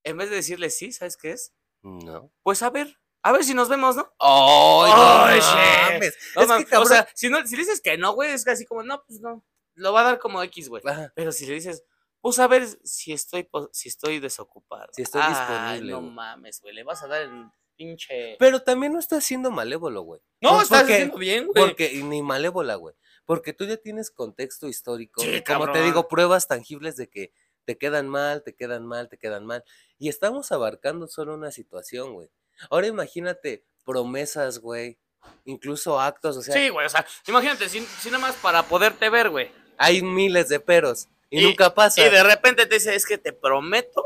En 0.05 0.17
vez 0.17 0.29
de 0.29 0.37
decirle, 0.37 0.71
sí, 0.71 0.93
¿sabes 0.93 1.17
qué 1.17 1.31
es? 1.33 1.53
No. 1.83 2.33
Pues 2.43 2.63
a 2.63 2.71
ver, 2.71 2.99
a 3.23 3.31
ver 3.33 3.45
si 3.45 3.55
nos 3.55 3.69
vemos, 3.69 3.95
¿no? 3.97 4.13
¡Ay, 4.19 4.91
no 4.91 5.35
shit. 5.35 5.93
mames! 5.93 6.19
No, 6.35 6.43
Es 6.59 6.67
que, 6.67 6.77
o 6.77 6.85
sea, 6.85 7.09
si, 7.15 7.29
no, 7.29 7.47
si 7.47 7.57
dices 7.57 7.81
que 7.81 7.97
no, 7.97 8.13
güey, 8.13 8.33
es 8.33 8.47
así 8.49 8.67
como, 8.67 8.83
no, 8.83 9.05
pues 9.07 9.21
no. 9.21 9.45
Lo 9.77 9.93
va 9.93 10.01
a 10.01 10.05
dar 10.05 10.19
como 10.19 10.43
X, 10.43 10.69
güey. 10.69 10.83
ajá, 10.85 11.13
Pero 11.15 11.31
si 11.33 11.47
le 11.47 11.55
dices, 11.55 11.85
pues 12.21 12.39
a 12.39 12.47
ver 12.49 12.67
si 12.83 13.13
estoy, 13.13 13.49
si 13.73 13.89
estoy 13.89 14.19
desocupado. 14.19 14.89
Si 14.93 15.03
estoy 15.03 15.23
disponible, 15.23 15.93
No 15.93 16.01
güey. 16.01 16.13
mames, 16.13 16.61
güey. 16.61 16.75
Le 16.75 16.83
vas 16.83 17.03
a 17.03 17.07
dar 17.07 17.23
el 17.23 17.47
pinche. 17.77 18.37
Pero 18.39 18.61
también 18.63 18.93
no 18.93 18.99
estás 18.99 19.25
siendo 19.25 19.51
malévolo, 19.51 20.03
güey. 20.03 20.21
no, 20.41 20.61
estás 20.61 20.83
haciendo 20.85 21.17
bien, 21.19 21.47
güey. 21.47 21.63
Porque, 21.65 21.93
y 21.93 22.03
ni 22.03 22.23
malévola, 22.23 22.75
güey. 22.75 22.95
Porque 23.25 23.53
tú 23.53 23.65
ya 23.65 23.77
tienes 23.77 24.11
contexto 24.11 24.67
histórico. 24.69 25.21
Sí, 25.23 25.43
como 25.45 25.71
te 25.73 25.83
digo, 25.83 26.09
pruebas 26.09 26.47
tangibles 26.49 26.97
de 26.97 27.09
que 27.09 27.33
te 27.65 27.77
quedan 27.77 28.09
mal, 28.09 28.43
te 28.45 28.55
quedan 28.55 28.87
mal, 28.87 29.09
te 29.09 29.19
quedan 29.19 29.45
mal. 29.45 29.65
Y 29.99 30.09
estamos 30.09 30.53
abarcando 30.53 31.09
solo 31.09 31.35
una 31.35 31.51
situación, 31.51 32.15
güey. 32.15 32.31
Ahora 32.71 32.87
imagínate 32.87 33.65
promesas, 33.85 34.59
güey. 34.61 34.99
Incluso 35.45 36.01
actos, 36.01 36.37
o 36.37 36.43
sea, 36.43 36.55
sí, 36.55 36.69
güey. 36.69 36.87
O 36.87 36.89
sea, 36.89 37.05
imagínate, 37.27 37.69
si, 37.69 37.81
si 37.85 38.11
nada 38.11 38.21
más 38.21 38.37
para 38.37 38.63
poderte 38.63 39.11
ver, 39.11 39.29
güey. 39.31 39.51
Hay 39.79 40.03
miles 40.03 40.49
de 40.49 40.61
peros. 40.61 41.09
Y, 41.31 41.41
Y- 41.41 41.45
nunca 41.45 41.75
pasa. 41.75 42.05
Y 42.07 42.11
de 42.11 42.23
repente 42.23 42.67
te 42.67 42.75
dice, 42.77 42.95
es 42.95 43.05
que 43.07 43.19
te 43.19 43.33
prometo 43.33 44.05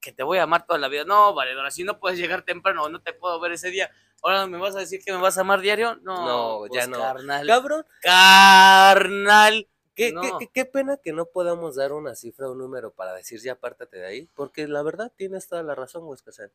que 0.00 0.12
te 0.12 0.22
voy 0.22 0.38
a 0.38 0.44
amar 0.44 0.66
toda 0.66 0.78
la 0.78 0.88
vida. 0.88 1.04
No, 1.04 1.34
valedora, 1.34 1.70
si 1.70 1.84
no 1.84 1.98
puedes 2.00 2.18
llegar 2.18 2.42
temprano 2.42 2.88
no 2.88 3.00
te 3.02 3.12
puedo 3.12 3.38
ver 3.40 3.52
ese 3.52 3.70
día, 3.70 3.90
ahora 4.22 4.46
me 4.46 4.56
vas 4.58 4.74
a 4.76 4.78
decir 4.80 5.02
que 5.04 5.12
me 5.12 5.18
vas 5.18 5.36
a 5.38 5.42
amar 5.42 5.60
diario. 5.60 5.96
No, 5.96 6.26
No, 6.26 6.66
ya 6.66 6.80
pues, 6.82 6.88
no. 6.88 6.98
Carnal. 6.98 7.46
Cabrón, 7.46 7.86
Carnal. 8.00 9.68
¿qué, 9.94 10.06
qué- 10.08 10.12
No. 10.12 10.38
qué- 10.38 10.48
qué 10.52 10.64
pena 10.64 10.96
que 10.96 11.12
no 11.12 11.26
podamos 11.26 11.76
dar 11.76 11.92
una 11.92 12.14
cifra 12.14 12.48
o 12.48 12.52
un 12.52 12.58
número 12.58 12.92
para 12.92 13.12
decir 13.14 13.40
ya 13.40 13.52
apártate 13.52 13.98
de 13.98 14.06
ahí. 14.06 14.28
Porque 14.34 14.66
la 14.68 14.82
verdad 14.82 15.12
tienes 15.16 15.48
toda 15.48 15.62
la 15.62 15.74
razón, 15.74 16.04
güey. 16.06 16.14
Escazán. 16.16 16.50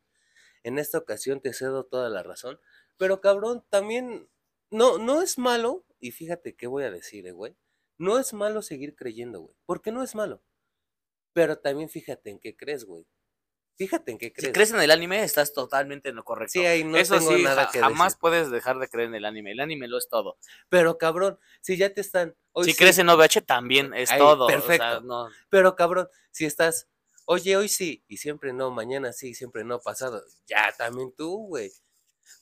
En 0.64 0.78
esta 0.78 0.98
ocasión 0.98 1.40
te 1.40 1.52
cedo 1.52 1.84
toda 1.84 2.08
la 2.08 2.22
razón. 2.24 2.58
Pero 2.96 3.20
cabrón, 3.20 3.62
también 3.70 4.28
no, 4.70 4.98
no 4.98 5.22
es 5.22 5.38
malo. 5.38 5.84
Y 6.00 6.10
fíjate 6.10 6.54
qué 6.56 6.66
voy 6.66 6.82
a 6.84 6.90
decir, 6.90 7.26
eh, 7.26 7.32
güey. 7.32 7.54
No 7.98 8.18
es 8.18 8.32
malo 8.32 8.62
seguir 8.62 8.94
creyendo, 8.94 9.40
güey. 9.40 9.56
Porque 9.66 9.92
no 9.92 10.02
es 10.02 10.14
malo. 10.14 10.42
Pero 11.32 11.58
también 11.58 11.88
fíjate 11.88 12.30
en 12.30 12.38
qué 12.40 12.56
crees, 12.56 12.84
güey. 12.84 13.06
Fíjate 13.76 14.12
en 14.12 14.18
qué 14.18 14.32
Si 14.38 14.50
crees. 14.50 14.52
crees 14.52 14.70
en 14.72 14.80
el 14.80 14.90
anime, 14.90 15.22
estás 15.22 15.52
totalmente 15.52 16.08
en 16.08 16.16
lo 16.16 16.24
correcto. 16.24 16.52
Sí, 16.52 16.64
ahí 16.64 16.82
no 16.84 16.96
Eso 16.96 17.18
tengo 17.18 17.36
sí, 17.36 17.42
nada 17.42 17.70
que 17.70 17.80
jamás 17.80 18.14
decir. 18.14 18.20
puedes 18.20 18.50
dejar 18.50 18.78
de 18.78 18.88
creer 18.88 19.08
en 19.08 19.16
el 19.16 19.24
anime. 19.26 19.52
El 19.52 19.60
anime 19.60 19.86
lo 19.88 19.98
es 19.98 20.08
todo. 20.08 20.38
Pero 20.70 20.96
cabrón, 20.98 21.38
si 21.60 21.76
ya 21.76 21.92
te 21.92 22.00
están. 22.00 22.34
hoy 22.52 22.64
si 22.64 22.72
sí, 22.72 22.78
crees 22.78 22.98
en 22.98 23.08
OVH, 23.10 23.42
también 23.42 23.92
es 23.94 24.10
Ahí, 24.10 24.18
todo. 24.18 24.46
o 24.46 24.48
sea, 24.48 24.58
perfecto. 24.60 25.00
no. 25.02 25.28
Pero 25.50 25.76
cabrón, 25.76 26.08
si 26.30 26.46
estás, 26.46 26.88
oye, 27.26 27.56
hoy 27.56 27.68
sí, 27.68 28.02
y 28.08 28.16
siempre 28.16 28.52
no, 28.54 28.70
mañana 28.70 29.12
sí, 29.12 29.34
siempre 29.34 29.62
no, 29.64 29.80
pasado, 29.80 30.22
ya 30.46 30.72
también 30.78 31.12
tú, 31.14 31.46
güey. 31.48 31.70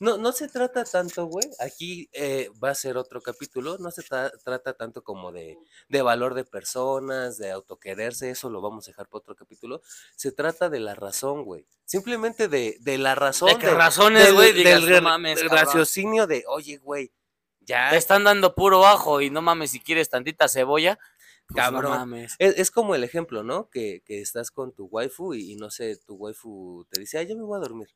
No, 0.00 0.16
no 0.18 0.32
se 0.32 0.48
trata 0.48 0.84
tanto, 0.84 1.26
güey. 1.26 1.46
Aquí 1.60 2.08
eh, 2.12 2.50
va 2.62 2.70
a 2.70 2.74
ser 2.74 2.96
otro 2.96 3.20
capítulo. 3.20 3.78
No 3.78 3.90
se 3.90 4.02
tra- 4.02 4.32
trata 4.44 4.74
tanto 4.74 5.02
como 5.02 5.30
de, 5.32 5.56
de 5.88 6.02
valor 6.02 6.34
de 6.34 6.44
personas, 6.44 7.38
de 7.38 7.50
autoquererse. 7.50 8.30
Eso 8.30 8.50
lo 8.50 8.60
vamos 8.60 8.86
a 8.86 8.90
dejar 8.90 9.06
para 9.08 9.18
otro 9.20 9.36
capítulo. 9.36 9.82
Se 10.16 10.32
trata 10.32 10.68
de 10.68 10.80
la 10.80 10.94
razón, 10.94 11.44
güey. 11.44 11.66
Simplemente 11.84 12.48
de, 12.48 12.76
de 12.80 12.98
la 12.98 13.14
razón. 13.14 13.48
De 13.50 13.58
que 13.58 13.70
razones, 13.70 14.24
del- 14.26 14.34
güey, 14.34 14.52
del 14.52 14.88
no 14.90 15.02
mames, 15.02 15.38
del 15.38 15.48
cabrón. 15.48 15.66
raciocinio 15.66 16.26
de, 16.26 16.44
oye, 16.48 16.76
güey, 16.78 17.12
ya. 17.60 17.90
Te 17.90 17.96
están 17.96 18.24
dando 18.24 18.54
puro 18.54 18.86
ajo 18.86 19.20
y 19.20 19.30
no 19.30 19.42
mames, 19.42 19.70
si 19.70 19.80
quieres 19.80 20.10
tantita 20.10 20.48
cebolla, 20.48 20.98
pues 21.46 21.56
Cabrón. 21.64 21.82
no 21.84 21.90
mames. 21.90 22.34
Es, 22.38 22.58
es 22.58 22.70
como 22.70 22.94
el 22.94 23.04
ejemplo, 23.04 23.42
¿no? 23.42 23.68
Que, 23.70 24.02
que 24.04 24.20
estás 24.20 24.50
con 24.50 24.72
tu 24.74 24.86
waifu 24.86 25.34
y, 25.34 25.52
y 25.52 25.56
no 25.56 25.70
sé, 25.70 25.96
tu 26.06 26.14
waifu 26.14 26.86
te 26.90 27.00
dice, 27.00 27.18
ah, 27.18 27.22
yo 27.22 27.36
me 27.36 27.42
voy 27.42 27.56
a 27.58 27.60
dormir 27.60 27.88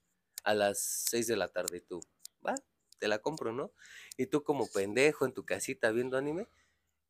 a 0.48 0.54
las 0.54 1.04
6 1.10 1.26
de 1.26 1.36
la 1.36 1.48
tarde 1.48 1.82
tú, 1.82 2.00
va, 2.44 2.54
te 2.98 3.06
la 3.06 3.18
compro, 3.18 3.52
¿no? 3.52 3.70
Y 4.16 4.26
tú 4.26 4.42
como 4.42 4.66
pendejo 4.66 5.26
en 5.26 5.32
tu 5.32 5.44
casita 5.44 5.90
viendo 5.90 6.16
anime. 6.16 6.48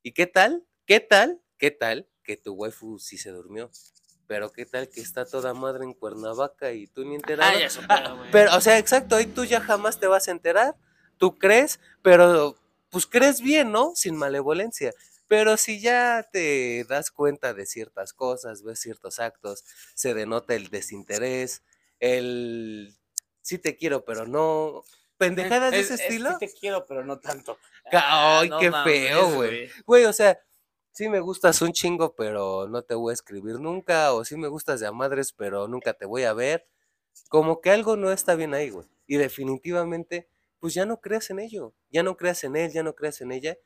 ¿Y 0.03 0.11
qué 0.11 0.26
tal? 0.26 0.66
¿Qué 0.86 0.99
tal? 0.99 1.41
¿Qué 1.57 1.70
tal 1.70 2.09
que 2.24 2.36
tu 2.36 2.55
waifu 2.55 2.99
sí 2.99 3.16
se 3.16 3.30
durmió? 3.30 3.70
Pero 4.26 4.51
qué 4.51 4.66
tal 4.66 4.89
que 4.89 5.01
está 5.01 5.24
toda 5.24 5.55
madre 5.55 5.84
en 5.84 5.95
Cuernavaca 5.95 6.72
y 6.72 6.89
tú 6.89 7.05
ni 7.05 7.14
enterado. 7.14 7.57
Ah, 7.57 7.61
ya 7.61 8.12
güey. 8.12 8.30
Pero, 8.32 8.57
o 8.57 8.61
sea, 8.61 8.76
exacto, 8.76 9.14
ahí 9.14 9.26
tú 9.26 9.45
ya 9.45 9.61
jamás 9.61 10.01
te 10.01 10.09
vas 10.09 10.26
a 10.26 10.32
enterar. 10.32 10.74
Tú 11.16 11.39
crees, 11.39 11.78
pero 12.03 12.57
pues 12.91 13.07
crees 13.07 13.41
bien, 13.41 13.70
¿no? 13.70 13.93
Sin 13.95 14.16
malevolencia. 14.16 14.93
Pero 15.28 15.57
si 15.57 15.80
ya 15.80 16.28
te 16.32 16.84
das 16.89 17.12
cuenta 17.12 17.55
de 17.55 17.66
ciertas 17.66 18.12
cosas, 18.12 18.64
ves 18.64 18.80
ciertos 18.80 19.20
actos, 19.20 19.64
se 19.95 20.12
denota 20.14 20.55
el 20.57 20.70
desinterés, 20.70 21.62
el 22.01 22.99
sí 23.49 23.59
te 23.59 23.76
quiero, 23.76 24.05
pero 24.05 24.26
no. 24.26 24.84
Pendejadas 25.16 25.72
de 25.72 25.80
Es- 25.80 25.86
ese 25.86 25.94
es 25.94 26.01
estilo. 26.03 26.30
sí 26.32 26.36
te 26.46 26.53
quiero, 26.53 26.86
pero 26.86 27.05
no 27.05 27.18
tanto. 27.18 27.59
Ca- 27.90 28.05
Ay, 28.40 28.49
no 28.51 28.59
qué 28.61 28.70
mames, 28.70 29.09
feo, 29.09 29.34
güey. 29.34 29.70
Güey, 29.86 30.05
o 30.05 30.12
sea, 30.12 30.38
sí 30.92 31.09
me 31.09 31.20
gustas 31.20 31.61
un 31.62 31.72
chingo, 31.72 32.14
pero 32.14 32.68
no 32.68 32.82
te 32.82 32.94
voy 32.94 33.11
a 33.11 33.14
escribir 33.14 33.59
nunca. 33.59 34.12
O 34.12 34.24
sí 34.24 34.36
me 34.36 34.49
gustas 34.49 34.80
de 34.80 34.86
a 34.86 34.92
madres, 34.92 35.32
pero 35.32 35.66
nunca 35.66 35.94
te 35.94 36.07
voy 36.07 36.24
a 36.24 36.32
ver. 36.34 36.68
Como 37.28 37.61
que 37.61 37.70
algo 37.70 37.96
no 37.96 38.12
está 38.12 38.34
bien 38.36 38.55
ahí, 38.55 38.70
güey. 38.70 38.86
Y 39.07 39.16
definitivamente, 39.16 40.28
pues 40.61 40.74
ya 40.74 40.84
no 40.86 41.01
creas 41.01 41.30
en 41.30 41.40
ello. 41.40 41.74
Ya 41.90 42.03
no 42.03 42.16
creas 42.16 42.44
en 42.44 42.55
él, 42.57 42.70
ya 42.72 42.82
no 42.82 42.94
creas 42.94 43.20
en 43.20 43.32
ella. 43.32 43.57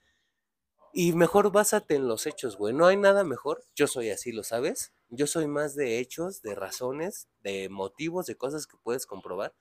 Y 0.95 1.13
mejor 1.15 1.51
básate 1.53 1.95
en 1.95 2.07
los 2.07 2.27
hechos, 2.27 2.57
güey. 2.57 2.75
No 2.75 2.87
hay 2.87 2.97
nada 2.97 3.25
mejor. 3.25 3.65
Yo 3.75 3.87
soy 3.87 4.11
así, 4.11 4.31
¿lo 4.33 4.43
sabes? 4.45 4.93
Yo 5.09 5.27
soy 5.27 5.47
más 5.47 5.75
de 5.75 5.99
hechos, 5.99 6.43
de 6.43 6.55
razones, 6.55 7.29
de 7.41 7.69
motivos, 7.71 8.27
de 8.27 8.37
cosas 8.37 8.67
que 8.67 8.77
puedes 8.83 9.07
comprobar. 9.07 9.55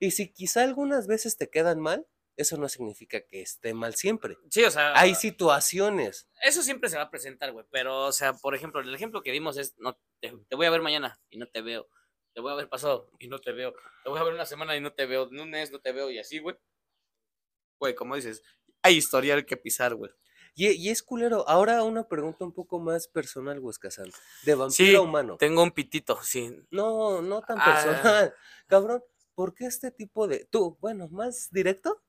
Y 0.00 0.10
si 0.12 0.32
quizá 0.32 0.62
algunas 0.62 1.06
veces 1.06 1.36
te 1.36 1.48
quedan 1.50 1.80
mal, 1.80 2.06
eso 2.36 2.56
no 2.58 2.68
significa 2.68 3.20
que 3.22 3.40
esté 3.40 3.72
mal 3.72 3.94
siempre. 3.94 4.36
Sí, 4.50 4.62
o 4.64 4.70
sea, 4.70 4.92
Hay 4.98 5.14
situaciones. 5.14 6.28
eso 6.42 6.62
siempre 6.62 6.90
se 6.90 6.96
va 6.96 7.04
a 7.04 7.10
presentar, 7.10 7.52
güey. 7.52 7.64
Pero, 7.70 8.04
o 8.06 8.12
sea, 8.12 8.34
por 8.34 8.54
ejemplo, 8.54 8.80
el 8.80 8.94
ejemplo 8.94 9.22
que 9.22 9.32
dimos 9.32 9.56
es, 9.56 9.74
no, 9.78 9.98
te, 10.20 10.34
te 10.48 10.56
voy 10.56 10.66
a 10.66 10.70
ver 10.70 10.82
mañana 10.82 11.18
y 11.30 11.38
no 11.38 11.46
te 11.46 11.62
veo. 11.62 11.88
Te 12.34 12.42
voy 12.42 12.52
a 12.52 12.56
ver 12.56 12.68
pasado 12.68 13.10
y 13.18 13.28
no 13.28 13.38
te 13.38 13.52
veo. 13.52 13.72
Te 14.04 14.10
voy 14.10 14.18
a 14.18 14.22
ver 14.22 14.34
una 14.34 14.44
semana 14.44 14.76
y 14.76 14.80
no 14.82 14.92
te 14.92 15.06
veo. 15.06 15.28
Un 15.28 15.48
mes 15.50 15.72
no 15.72 15.80
te 15.80 15.92
veo 15.92 16.10
y 16.10 16.18
así, 16.18 16.38
güey. 16.38 16.56
Güey, 17.80 17.94
como 17.94 18.16
dices, 18.16 18.42
hay 18.82 18.96
historial 18.96 19.44
que 19.46 19.56
pisar, 19.56 19.94
güey. 19.94 20.10
Y, 20.54 20.68
y 20.70 20.88
es 20.90 21.02
culero. 21.02 21.46
Ahora 21.48 21.82
una 21.82 22.08
pregunta 22.08 22.44
un 22.44 22.52
poco 22.52 22.78
más 22.80 23.08
personal, 23.08 23.58
Huescazán. 23.60 24.10
De 24.44 24.54
vampiro 24.54 24.88
Sí, 24.90 24.96
humano. 24.96 25.36
Tengo 25.38 25.62
un 25.62 25.70
pitito, 25.70 26.18
sí. 26.22 26.54
No, 26.70 27.20
no 27.22 27.42
tan 27.42 27.58
Ah. 27.60 27.64
personal. 27.74 28.34
Cabrón, 28.66 29.02
¿por 29.36 29.54
qué 29.54 29.66
este 29.66 29.92
tipo 29.92 30.26
de... 30.26 30.46
Tú, 30.46 30.78
bueno, 30.80 31.08
más 31.08 31.50
directo? 31.52 32.02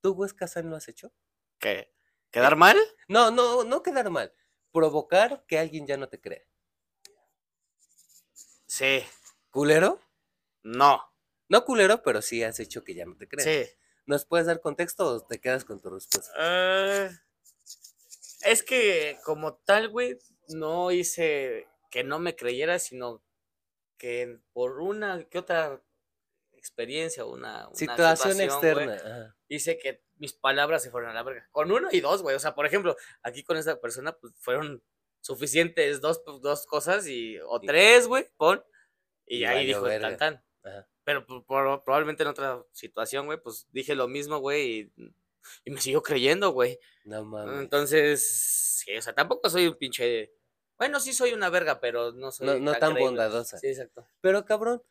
¿Tú, 0.00 0.12
Huescazán, 0.12 0.70
lo 0.70 0.76
has 0.76 0.88
hecho? 0.88 1.12
¿Qué? 1.58 1.92
¿Quedar 2.30 2.56
mal? 2.56 2.78
No, 3.08 3.30
no, 3.30 3.64
no 3.64 3.82
quedar 3.82 4.08
mal. 4.08 4.32
Provocar 4.72 5.44
que 5.46 5.58
alguien 5.58 5.86
ya 5.86 5.96
no 5.96 6.08
te 6.08 6.20
crea. 6.20 6.42
Sí. 8.66 9.02
¿Culero? 9.50 10.00
No. 10.62 11.02
No 11.48 11.64
culero, 11.64 12.02
pero 12.02 12.22
sí 12.22 12.44
has 12.44 12.60
hecho 12.60 12.84
que 12.84 12.94
ya 12.94 13.04
no 13.04 13.16
te 13.16 13.28
crea. 13.28 13.44
Sí. 13.44 13.70
¿Nos 14.06 14.24
puedes 14.24 14.46
dar 14.46 14.60
contexto 14.60 15.06
o 15.06 15.26
te 15.26 15.40
quedas 15.40 15.64
con 15.64 15.80
tu 15.80 15.90
respuesta? 15.90 16.32
Eh, 16.38 17.10
es 18.42 18.62
que 18.62 19.18
como 19.24 19.54
tal, 19.54 19.88
güey, 19.88 20.20
no 20.50 20.92
hice 20.92 21.66
que 21.90 22.04
no 22.04 22.20
me 22.20 22.36
creyera, 22.36 22.78
sino 22.78 23.24
que 23.98 24.38
por 24.52 24.80
una 24.80 25.24
que 25.28 25.38
otra 25.38 25.82
experiencia, 26.60 27.24
una, 27.24 27.66
una 27.68 27.74
Situación 27.76 28.40
externa. 28.40 28.94
ajá. 28.94 29.36
hice 29.48 29.78
que 29.78 30.02
mis 30.18 30.32
palabras 30.34 30.82
se 30.82 30.90
fueran 30.90 31.10
a 31.10 31.14
la 31.14 31.22
verga. 31.22 31.48
Con 31.50 31.72
uno 31.72 31.88
y 31.90 32.00
dos, 32.00 32.22
güey. 32.22 32.36
O 32.36 32.38
sea, 32.38 32.54
por 32.54 32.66
ejemplo, 32.66 32.96
aquí 33.22 33.42
con 33.42 33.56
esta 33.56 33.80
persona, 33.80 34.12
pues 34.12 34.32
fueron 34.38 34.82
suficientes 35.20 36.00
dos, 36.00 36.20
pues, 36.24 36.40
dos 36.40 36.66
cosas 36.66 37.06
y, 37.06 37.38
o 37.40 37.58
Y- 37.62 37.66
tres, 37.66 38.06
güey, 38.06 38.26
pon. 38.36 38.62
Y, 39.26 39.38
y 39.38 39.44
ahí 39.44 39.66
dijo 39.66 39.86
el 39.86 40.00
verga. 40.00 40.16
tan 40.16 40.42
tan. 40.62 40.72
Ajá. 40.72 40.88
Pero 41.04 41.26
pues, 41.26 41.42
por- 41.46 41.82
probablemente 41.84 42.22
en 42.22 42.28
otra 42.28 42.62
situación, 42.72 43.26
güey, 43.26 43.40
pues 43.40 43.66
dije 43.72 43.94
lo 43.94 44.06
mismo, 44.08 44.38
güey, 44.38 44.92
y, 44.96 45.12
y 45.64 45.70
me 45.70 45.80
siguió 45.80 46.02
creyendo, 46.02 46.50
güey. 46.50 46.78
No 47.04 47.24
mames. 47.24 47.60
Entonces, 47.60 48.80
sí, 48.84 48.96
o 48.96 49.02
sea, 49.02 49.14
tampoco 49.14 49.48
soy 49.50 49.66
un 49.66 49.74
pinche. 49.76 50.32
Bueno, 50.76 51.00
sí 51.00 51.12
soy 51.12 51.32
una 51.32 51.48
verga, 51.50 51.80
pero 51.80 52.12
no 52.12 52.30
soy. 52.30 52.46
No, 52.46 52.58
no 52.58 52.74
tan 52.74 52.94
bondadosa. 52.94 53.58
Sí, 53.58 53.68
exacto. 53.68 54.06
Pero 54.20 54.44
cabrón. 54.44 54.82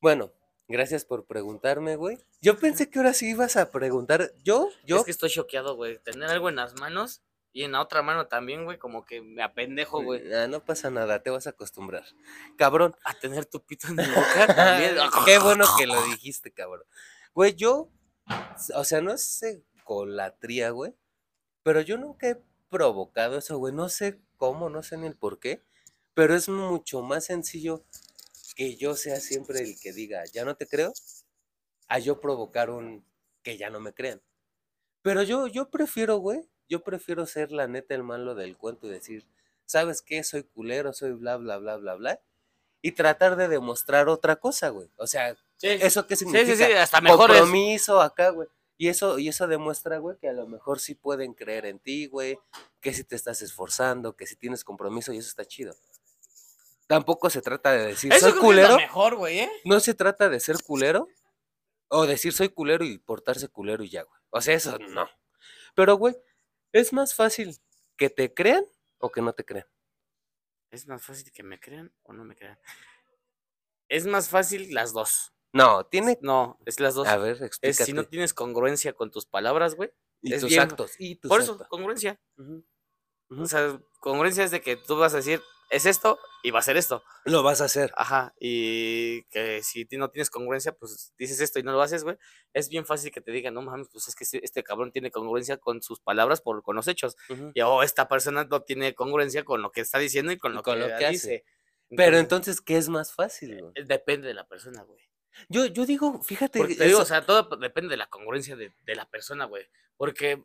Bueno, 0.00 0.32
gracias 0.70 1.04
por 1.04 1.26
preguntarme, 1.26 1.96
güey. 1.96 2.18
Yo 2.40 2.58
pensé 2.58 2.88
que 2.88 2.98
ahora 2.98 3.12
sí 3.12 3.30
ibas 3.30 3.56
a 3.56 3.70
preguntar. 3.70 4.32
Yo, 4.42 4.70
yo. 4.84 4.98
Es 4.98 5.04
que 5.04 5.10
estoy 5.10 5.30
choqueado, 5.30 5.76
güey. 5.76 5.98
Tener 5.98 6.30
algo 6.30 6.48
en 6.48 6.56
las 6.56 6.74
manos 6.80 7.22
y 7.52 7.64
en 7.64 7.72
la 7.72 7.82
otra 7.82 8.02
mano 8.02 8.28
también, 8.28 8.64
güey, 8.64 8.78
como 8.78 9.04
que 9.04 9.20
me 9.20 9.42
apendejo, 9.42 10.02
güey. 10.02 10.32
Ah, 10.32 10.46
no 10.46 10.64
pasa 10.64 10.90
nada, 10.90 11.22
te 11.22 11.30
vas 11.30 11.46
a 11.46 11.50
acostumbrar. 11.50 12.04
Cabrón. 12.56 12.94
A 13.04 13.14
tener 13.14 13.44
tu 13.44 13.64
pito 13.64 13.88
en 13.88 13.96
mi 13.96 14.06
boca 14.06 14.54
también. 14.54 14.94
Qué 15.26 15.38
bueno 15.38 15.64
que 15.76 15.86
lo 15.86 16.00
dijiste, 16.04 16.52
cabrón. 16.52 16.86
Güey, 17.34 17.54
yo, 17.54 17.90
o 18.74 18.84
sea, 18.84 19.00
no 19.00 19.12
es 19.12 19.40
colatría, 19.84 20.70
güey, 20.70 20.94
pero 21.64 21.80
yo 21.80 21.98
nunca 21.98 22.28
he 22.28 22.40
provocado 22.68 23.38
eso, 23.38 23.58
güey. 23.58 23.74
No 23.74 23.88
sé 23.88 24.20
cómo, 24.36 24.70
no 24.70 24.82
sé 24.82 24.96
ni 24.96 25.08
el 25.08 25.16
por 25.16 25.40
qué, 25.40 25.64
pero 26.14 26.34
es 26.34 26.48
mucho 26.48 27.02
más 27.02 27.24
sencillo 27.24 27.84
que 28.54 28.76
yo 28.76 28.94
sea 28.96 29.20
siempre 29.20 29.60
el 29.60 29.78
que 29.80 29.92
diga, 29.92 30.24
ya 30.26 30.44
no 30.44 30.56
te 30.56 30.66
creo, 30.66 30.92
a 31.88 31.98
yo 31.98 32.20
provocar 32.20 32.70
un 32.70 33.04
que 33.42 33.56
ya 33.56 33.70
no 33.70 33.80
me 33.80 33.92
crean. 33.92 34.22
Pero 35.02 35.22
yo, 35.22 35.46
yo 35.46 35.70
prefiero, 35.70 36.18
güey, 36.18 36.48
yo 36.68 36.82
prefiero 36.84 37.26
ser 37.26 37.52
la 37.52 37.66
neta 37.68 37.94
el 37.94 38.02
malo 38.02 38.34
del 38.34 38.56
cuento 38.56 38.86
y 38.86 38.90
decir, 38.90 39.26
¿sabes 39.66 40.02
qué? 40.02 40.22
Soy 40.24 40.44
culero, 40.44 40.92
soy 40.92 41.12
bla, 41.12 41.36
bla, 41.36 41.58
bla, 41.58 41.76
bla, 41.76 41.94
bla. 41.94 42.20
Y 42.82 42.92
tratar 42.92 43.36
de 43.36 43.48
demostrar 43.48 44.08
otra 44.08 44.36
cosa, 44.36 44.68
güey. 44.70 44.90
O 44.96 45.06
sea, 45.06 45.36
Sí, 45.56 45.68
¿eso 45.68 46.06
qué 46.06 46.16
significa? 46.16 46.56
sí, 46.56 46.64
sí, 46.64 46.72
hasta 46.72 47.00
mejor 47.00 47.30
es. 47.32 47.38
Compromiso 47.38 48.00
acá, 48.00 48.30
güey. 48.30 48.48
Y 48.78 48.88
eso, 48.88 49.18
y 49.18 49.28
eso 49.28 49.46
demuestra, 49.46 49.98
güey, 49.98 50.16
que 50.18 50.28
a 50.28 50.32
lo 50.32 50.46
mejor 50.46 50.80
sí 50.80 50.94
pueden 50.94 51.34
creer 51.34 51.66
en 51.66 51.78
ti, 51.78 52.06
güey. 52.06 52.38
Que 52.80 52.94
si 52.94 53.04
te 53.04 53.14
estás 53.14 53.42
esforzando, 53.42 54.16
que 54.16 54.26
si 54.26 54.36
tienes 54.36 54.64
compromiso 54.64 55.12
y 55.12 55.18
eso 55.18 55.28
está 55.28 55.44
chido. 55.44 55.74
Tampoco 56.90 57.30
se 57.30 57.40
trata 57.40 57.70
de 57.70 57.86
decir, 57.86 58.12
Eso 58.12 58.30
soy 58.30 58.32
creo 58.32 58.42
que 58.42 58.48
es 58.48 58.56
lo 58.56 58.62
culero. 58.66 58.76
mejor, 58.76 59.14
güey, 59.14 59.38
¿eh? 59.38 59.50
No 59.64 59.78
se 59.78 59.94
trata 59.94 60.28
de 60.28 60.40
ser 60.40 60.56
culero 60.64 61.06
o 61.88 62.04
decir 62.04 62.32
soy 62.32 62.48
culero 62.48 62.84
y 62.84 62.98
portarse 62.98 63.46
culero 63.46 63.84
y 63.84 63.90
ya, 63.90 64.02
güey. 64.02 64.20
O 64.30 64.40
sea, 64.40 64.54
eso 64.56 64.76
no. 64.76 65.08
Pero, 65.76 65.94
güey, 65.96 66.16
es 66.72 66.92
más 66.92 67.14
fácil 67.14 67.56
que 67.96 68.10
te 68.10 68.34
crean 68.34 68.64
o 68.98 69.12
que 69.12 69.22
no 69.22 69.32
te 69.34 69.44
crean. 69.44 69.68
Es 70.72 70.88
más 70.88 71.04
fácil 71.06 71.30
que 71.30 71.44
me 71.44 71.60
crean 71.60 71.92
o 72.02 72.12
no 72.12 72.24
me 72.24 72.34
crean. 72.34 72.58
Es 73.88 74.06
más 74.06 74.28
fácil 74.28 74.74
las 74.74 74.92
dos. 74.92 75.32
No, 75.52 75.84
tiene. 75.86 76.18
No, 76.22 76.58
es 76.66 76.80
las 76.80 76.94
dos. 76.94 77.06
A 77.06 77.16
ver, 77.18 77.36
Es 77.36 77.42
explícate. 77.42 77.84
si 77.84 77.92
no 77.92 78.04
tienes 78.04 78.34
congruencia 78.34 78.94
con 78.94 79.12
tus 79.12 79.26
palabras, 79.26 79.76
güey. 79.76 79.92
y 80.22 80.34
es 80.34 80.40
tus 80.40 80.50
bien- 80.50 80.62
actos. 80.62 80.92
Y 80.98 81.14
tus 81.16 81.28
Por 81.28 81.40
eso, 81.40 81.52
actos. 81.52 81.68
congruencia. 81.68 82.20
O 83.30 83.46
sea, 83.46 83.80
congruencia 84.00 84.42
es 84.44 84.50
de 84.50 84.60
que 84.60 84.76
tú 84.76 84.96
vas 84.96 85.14
a 85.14 85.18
decir, 85.18 85.40
es 85.70 85.86
esto 85.86 86.18
y 86.42 86.50
va 86.50 86.58
a 86.58 86.62
ser 86.62 86.76
esto. 86.76 87.02
Lo 87.24 87.42
vas 87.42 87.60
a 87.60 87.64
hacer. 87.64 87.92
Ajá. 87.96 88.34
Y 88.40 89.22
que 89.30 89.62
si 89.62 89.86
no 89.92 90.10
tienes 90.10 90.28
congruencia, 90.30 90.72
pues 90.72 91.14
dices 91.18 91.40
esto 91.40 91.58
y 91.58 91.62
no 91.62 91.72
lo 91.72 91.80
haces, 91.80 92.04
güey. 92.04 92.16
Es 92.52 92.68
bien 92.68 92.84
fácil 92.84 93.10
que 93.12 93.20
te 93.20 93.30
digan, 93.30 93.54
no 93.54 93.62
mames, 93.62 93.88
pues 93.92 94.08
es 94.08 94.14
que 94.14 94.24
este- 94.24 94.44
este 94.44 94.62
cabrón 94.62 94.92
tiene 94.92 95.10
congruencia 95.10 95.56
con 95.58 95.80
sus 95.82 96.00
palabras 96.00 96.40
por 96.40 96.62
con 96.62 96.76
los 96.76 96.88
hechos. 96.88 97.16
Y 97.54 97.60
o 97.62 97.82
esta 97.82 98.08
persona 98.08 98.44
no 98.44 98.62
tiene 98.62 98.94
congruencia 98.94 99.44
con 99.44 99.62
lo 99.62 99.70
que 99.72 99.80
está 99.80 99.98
diciendo 99.98 100.32
y 100.32 100.38
con 100.38 100.52
Y 100.52 100.56
lo 100.56 100.62
con 100.62 100.74
que, 100.74 100.80
lo 100.80 100.86
que 100.98 101.06
hace. 101.06 101.12
dice. 101.12 101.44
Pero 101.96 102.18
entonces, 102.18 102.60
¿qué 102.60 102.76
es 102.76 102.88
más 102.88 103.12
fácil, 103.14 103.60
güey? 103.60 103.72
eh, 103.76 103.84
depende 103.84 104.28
de 104.28 104.34
la 104.34 104.46
persona, 104.46 104.82
güey. 104.82 105.00
Yo, 105.48 105.66
yo 105.66 105.86
digo, 105.86 106.22
fíjate. 106.22 106.58
Porque 106.58 106.74
te 106.74 106.84
digo, 106.86 107.00
o 107.00 107.04
sea, 107.04 107.24
todo 107.24 107.56
depende 107.56 107.90
de 107.90 107.96
la 107.96 108.08
congruencia 108.08 108.56
de, 108.56 108.72
de 108.84 108.94
la 108.94 109.08
persona, 109.08 109.44
güey. 109.46 109.66
Porque 109.96 110.42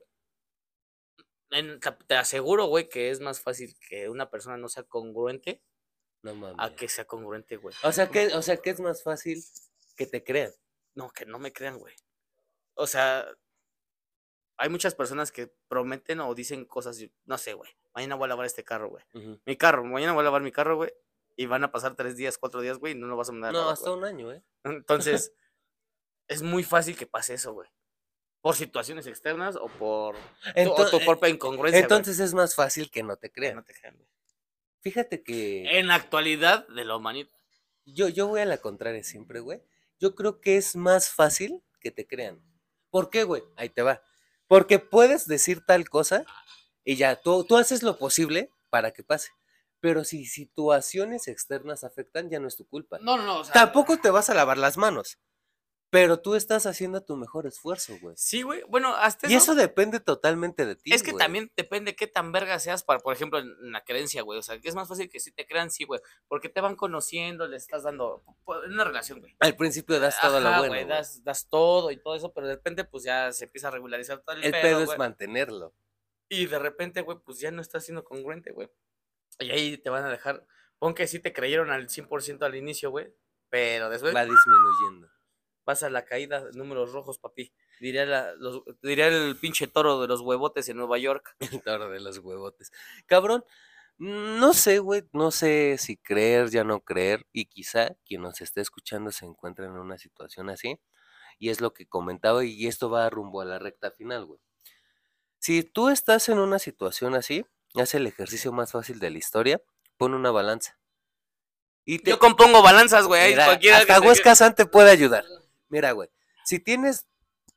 en- 1.51 1.79
te- 2.07 2.15
aseguro, 2.15 2.65
güey, 2.65 2.89
que 2.89 3.09
es 3.11 3.19
más 3.19 3.41
fácil 3.41 3.75
que 3.79 4.09
una 4.09 4.29
persona 4.29 4.57
no 4.57 4.67
sea 4.69 4.83
congruente 4.83 5.61
no 6.23 6.55
a 6.57 6.75
que 6.75 6.87
sea 6.89 7.05
congruente, 7.05 7.57
güey. 7.57 7.75
O 7.83 7.91
sea, 7.91 8.09
que, 8.09 8.27
o 8.33 8.41
sea, 8.41 8.57
que 8.57 8.71
es 8.71 8.79
más 8.79 9.03
fácil 9.03 9.43
que 9.95 10.07
te 10.07 10.23
crean. 10.23 10.51
No, 10.95 11.11
que 11.11 11.25
no 11.25 11.37
me 11.39 11.53
crean, 11.53 11.77
güey. 11.77 11.93
O 12.73 12.87
sea, 12.87 13.27
hay 14.57 14.69
muchas 14.69 14.95
personas 14.95 15.31
que 15.31 15.53
prometen 15.67 16.19
o 16.21 16.33
dicen 16.33 16.65
cosas, 16.65 16.99
no 17.25 17.37
sé, 17.37 17.53
güey. 17.53 17.69
Mañana 17.93 18.15
voy 18.15 18.25
a 18.25 18.29
lavar 18.29 18.45
este 18.47 18.63
carro, 18.63 18.89
güey. 18.89 19.03
Mi 19.45 19.55
carro, 19.55 19.83
mañana 19.83 20.13
voy 20.13 20.21
a 20.21 20.25
lavar 20.25 20.41
mi 20.41 20.51
carro, 20.51 20.77
güey. 20.77 20.91
Y 21.35 21.45
van 21.45 21.63
a 21.63 21.71
pasar 21.71 21.95
tres 21.95 22.15
días, 22.15 22.37
cuatro 22.37 22.61
días, 22.61 22.77
güey, 22.79 22.93
y 22.93 22.95
no 22.95 23.07
lo 23.07 23.17
vas 23.17 23.29
a 23.29 23.33
mandar 23.33 23.49
a 23.49 23.53
No, 23.53 23.59
lavar, 23.59 23.73
hasta 23.73 23.89
güey. 23.89 23.99
un 23.99 24.05
año, 24.05 24.31
¿eh? 24.33 24.41
Entonces, 24.63 25.33
es 26.27 26.41
muy 26.41 26.63
fácil 26.63 26.97
que 26.97 27.05
pase 27.07 27.33
eso, 27.35 27.53
güey. 27.53 27.69
Por 28.45 28.55
situaciones 28.55 29.07
externas 29.07 29.55
o 29.55 29.65
por 29.69 30.13
tu- 30.15 30.21
o 30.21 30.53
Ento- 30.77 30.91
tu 30.91 30.97
eh, 30.97 31.03
propia 31.03 31.29
incongruencia. 31.29 31.79
güey, 31.79 31.81
Entonces 31.81 32.19
es 32.19 32.35
más 32.35 32.53
fácil 32.53 32.91
que 32.91 33.01
no 33.01 33.17
te 33.17 33.31
crean. 33.31 33.55
no 33.55 33.63
te 33.63 33.73
crean. 33.73 33.97
Fíjate 34.81 35.23
que 35.23 35.79
En 35.79 35.87
la 35.87 35.95
actualidad 35.95 36.67
de 36.67 36.85
la 36.85 36.95
humanidad. 36.95 37.31
yo, 37.85 38.07
yo 38.07 38.27
voy 38.27 38.41
a 38.41 38.45
la 38.45 38.59
contraria 38.59 39.03
siempre, 39.03 39.39
güey. 39.39 39.63
Yo 39.99 40.13
creo 40.13 40.41
que 40.41 40.57
es 40.57 40.75
más 40.75 41.09
fácil 41.09 41.63
que 41.79 41.89
te 41.89 42.05
crean. 42.05 42.39
¿Por 42.91 43.09
qué, 43.09 43.23
güey? 43.23 43.41
Ahí 43.55 43.69
te 43.69 43.81
va. 43.81 44.03
Porque 44.47 44.77
puedes 44.77 45.25
decir 45.27 45.65
tal 45.65 45.89
cosa 45.89 46.23
y 46.83 46.97
ya, 46.97 47.15
tú, 47.15 47.45
tú 47.45 47.57
haces 47.57 47.81
lo 47.81 47.97
posible 47.97 48.51
para 48.69 48.91
que 48.91 49.01
pase. 49.03 49.31
Pero 49.79 50.03
si 50.03 50.27
situaciones 50.27 51.27
externas 51.27 51.83
afectan, 51.83 52.29
ya 52.29 52.39
no 52.39 52.47
es 52.47 52.55
tu 52.57 52.67
culpa. 52.67 52.99
No, 52.99 53.17
no, 53.17 53.23
no. 53.23 53.39
O 53.39 53.43
sea, 53.43 53.53
Tampoco 53.53 53.97
te 53.97 54.11
vas 54.11 54.29
a 54.29 54.35
lavar 54.35 54.59
las 54.59 54.77
manos. 54.77 55.17
Pero 55.95 56.19
tú 56.19 56.35
estás 56.35 56.65
haciendo 56.65 57.01
tu 57.05 57.15
mejor 57.15 57.47
esfuerzo, 57.47 57.93
güey. 58.01 58.17
Sí, 58.17 58.41
güey. 58.41 58.63
Bueno, 58.67 58.93
hasta 58.97 59.31
Y 59.31 59.33
eso 59.33 59.55
depende 59.55 60.01
totalmente 60.01 60.65
de 60.65 60.75
ti. 60.75 60.93
Es 60.93 61.03
que 61.03 61.11
güey. 61.11 61.23
también 61.23 61.49
depende 61.55 61.95
qué 61.95 62.05
tan 62.05 62.33
verga 62.33 62.59
seas 62.59 62.83
para, 62.83 62.99
por 62.99 63.13
ejemplo, 63.13 63.39
en 63.39 63.71
la 63.71 63.81
creencia, 63.81 64.21
güey. 64.21 64.37
O 64.37 64.41
sea, 64.41 64.59
que 64.59 64.67
es 64.67 64.75
más 64.75 64.89
fácil 64.89 65.09
que 65.09 65.21
si 65.21 65.31
te 65.31 65.47
crean, 65.47 65.71
sí, 65.71 65.85
güey. 65.85 66.01
Porque 66.27 66.49
te 66.49 66.59
van 66.59 66.75
conociendo, 66.75 67.47
le 67.47 67.55
estás 67.55 67.83
dando. 67.83 68.25
En 68.65 68.73
una 68.73 68.83
relación, 68.83 69.21
güey. 69.21 69.37
Al 69.39 69.55
principio 69.55 69.97
das 70.01 70.19
todo 70.19 70.41
lo 70.41 70.49
bueno. 70.49 70.67
güey, 70.67 70.83
güey. 70.83 70.85
das, 70.85 71.23
das 71.23 71.47
todo 71.47 71.89
y 71.91 71.97
todo 71.97 72.15
eso, 72.15 72.33
pero 72.33 72.47
de 72.47 72.55
repente, 72.55 72.83
pues 72.83 73.05
ya 73.05 73.31
se 73.31 73.45
empieza 73.45 73.69
a 73.69 73.71
regularizar 73.71 74.19
todo 74.19 74.35
el, 74.35 74.43
El 74.43 74.51
pedo, 74.51 74.61
pedo 74.63 74.79
es 74.81 74.85
güey. 74.87 74.97
mantenerlo. 74.97 75.73
Y 76.27 76.45
de 76.47 76.59
repente, 76.59 77.03
güey, 77.03 77.19
pues 77.23 77.39
ya 77.39 77.51
no 77.51 77.61
estás 77.61 77.85
siendo 77.85 78.03
congruente, 78.03 78.51
güey. 78.51 78.69
Y 79.39 79.49
ahí 79.49 79.77
te 79.77 79.89
van 79.89 80.03
a 80.03 80.09
dejar. 80.09 80.45
Pon 80.77 80.93
que 80.93 81.07
sí 81.07 81.19
te 81.19 81.31
creyeron 81.31 81.71
al 81.71 81.87
100% 81.87 82.43
al 82.43 82.55
inicio, 82.55 82.89
güey. 82.89 83.15
Pero 83.49 83.89
después 83.89 84.13
Va 84.13 84.25
disminuyendo. 84.25 85.14
Vas 85.65 85.83
a 85.83 85.89
la 85.89 86.05
caída 86.05 86.43
números 86.53 86.91
rojos, 86.91 87.17
papi. 87.19 87.51
Diría, 87.79 88.05
la- 88.05 88.33
los- 88.35 88.61
diría 88.81 89.07
el 89.07 89.35
pinche 89.37 89.67
toro 89.67 89.99
de 90.01 90.07
los 90.07 90.21
huevotes 90.21 90.69
en 90.69 90.77
Nueva 90.77 90.97
York. 90.97 91.35
El 91.59 91.61
toro 91.61 91.89
de 91.89 91.99
los 91.99 92.19
huevotes. 92.19 92.71
Cabrón, 93.05 93.43
no 93.97 94.53
sé, 94.53 94.79
güey, 94.79 95.03
no 95.13 95.31
sé 95.31 95.77
si 95.79 95.97
creer, 95.97 96.49
ya 96.49 96.63
no 96.63 96.81
creer, 96.81 97.25
y 97.31 97.45
quizá 97.45 97.95
quien 98.05 98.21
nos 98.21 98.41
esté 98.41 98.61
escuchando 98.61 99.11
se 99.11 99.25
encuentre 99.25 99.65
en 99.65 99.71
una 99.71 99.97
situación 99.97 100.49
así, 100.49 100.79
y 101.39 101.49
es 101.49 101.61
lo 101.61 101.73
que 101.73 101.85
comentaba, 101.87 102.43
y 102.45 102.67
esto 102.67 102.89
va 102.89 103.09
rumbo 103.09 103.41
a 103.41 103.45
la 103.45 103.57
recta 103.59 103.91
final, 103.91 104.25
güey. 104.25 104.39
Si 105.39 105.63
tú 105.63 105.89
estás 105.89 106.27
en 106.29 106.39
una 106.39 106.59
situación 106.59 107.15
así, 107.15 107.45
haz 107.75 107.93
el 107.93 108.07
ejercicio 108.07 108.51
más 108.51 108.71
fácil 108.71 108.99
de 108.99 109.11
la 109.11 109.17
historia, 109.17 109.61
pon 109.97 110.13
una 110.13 110.31
balanza. 110.31 110.77
Y 111.85 111.99
te, 111.99 112.09
Yo 112.11 112.19
compongo 112.19 112.61
balanzas, 112.63 113.05
güey. 113.05 113.33
hasta 113.35 114.01
Huesca 114.01 114.35
San 114.35 114.55
te 114.55 114.65
puede 114.65 114.89
ayudar. 114.91 115.23
Mira, 115.69 115.91
güey, 115.91 116.09
si 116.45 116.59
tienes 116.59 117.07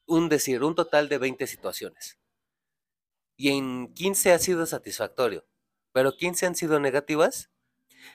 un 0.06 0.28
decir, 0.28 0.62
un 0.64 0.74
total 0.74 1.08
de 1.08 1.18
20 1.18 1.46
situaciones 1.46 2.18
y 3.36 3.50
en 3.50 3.92
15 3.94 4.32
ha 4.32 4.38
sido 4.38 4.66
satisfactorio, 4.66 5.46
pero 5.92 6.16
15 6.16 6.46
han 6.46 6.54
sido 6.56 6.80
negativas, 6.80 7.50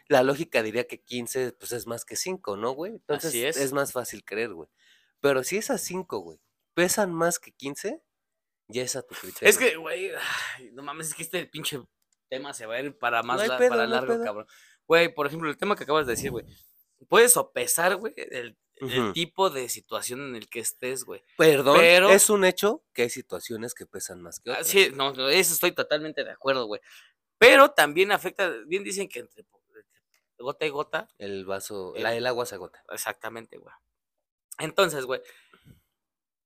la 0.07 0.23
lógica 0.23 0.63
diría 0.63 0.87
que 0.87 1.01
15 1.01 1.53
pues 1.53 1.71
es 1.71 1.87
más 1.87 2.05
que 2.05 2.15
5, 2.15 2.57
¿no, 2.57 2.71
güey? 2.71 2.93
Entonces 2.93 3.29
Así 3.29 3.43
es. 3.45 3.73
más 3.73 3.91
fácil 3.91 4.23
creer, 4.25 4.53
güey. 4.53 4.69
Pero 5.19 5.43
si 5.43 5.57
esas 5.57 5.81
5, 5.81 6.19
güey, 6.19 6.39
pesan 6.73 7.13
más 7.13 7.39
que 7.39 7.51
15, 7.51 8.01
ya 8.67 8.81
es 8.81 8.95
a 8.95 9.03
tu 9.03 9.13
criterio. 9.15 9.47
Es 9.49 9.57
que, 9.57 9.75
güey, 9.75 10.11
ay, 10.57 10.71
no 10.73 10.83
mames, 10.83 11.09
es 11.09 11.13
que 11.15 11.23
este 11.23 11.45
pinche 11.45 11.79
tema 12.29 12.53
se 12.53 12.65
va 12.65 12.75
a 12.75 12.81
ir 12.81 12.97
para 12.97 13.21
más 13.23 13.39
hay 13.41 13.47
la- 13.49 13.57
pedo, 13.57 13.69
para 13.69 13.83
no 13.83 13.93
hay 13.93 13.99
largo, 13.99 14.13
pedo. 14.15 14.23
cabrón. 14.23 14.47
Güey, 14.87 15.13
por 15.13 15.27
ejemplo, 15.27 15.49
el 15.49 15.57
tema 15.57 15.75
que 15.75 15.83
acabas 15.83 16.05
de 16.07 16.13
decir, 16.13 16.31
güey. 16.31 16.45
Puedes 17.07 17.33
sopesar, 17.33 17.95
güey, 17.97 18.13
el, 18.17 18.57
el 18.78 19.13
tipo 19.13 19.49
de 19.49 19.69
situación 19.69 20.21
en 20.21 20.36
el 20.36 20.49
que 20.49 20.59
estés, 20.59 21.03
güey. 21.05 21.24
Perdón, 21.38 21.78
pero- 21.80 22.09
es 22.09 22.30
un 22.30 22.43
hecho 22.45 22.84
que 22.93 23.03
hay 23.03 23.09
situaciones 23.09 23.74
que 23.74 23.86
pesan 23.86 24.21
más 24.21 24.39
que 24.39 24.49
Ah, 24.49 24.53
otras. 24.53 24.67
Sí, 24.67 24.91
no, 24.95 25.13
no, 25.13 25.30
eso 25.30 25.53
estoy 25.53 25.71
totalmente 25.71 26.24
de 26.24 26.32
acuerdo, 26.32 26.65
güey. 26.65 26.82
Pero 27.38 27.71
también 27.71 28.11
afecta, 28.11 28.49
bien 28.67 28.84
dicen 28.84 29.07
que 29.09 29.19
entre, 29.19 29.45
gota 30.38 30.65
y 30.65 30.69
gota. 30.69 31.07
El 31.17 31.45
vaso, 31.45 31.93
El- 31.95 32.03
la, 32.03 32.15
el 32.15 32.26
agua 32.28 32.45
se 32.45 32.55
agota. 32.55 32.84
Exactamente, 32.91 33.57
güey. 33.57 33.74
Entonces, 34.59 35.05
güey, 35.05 35.21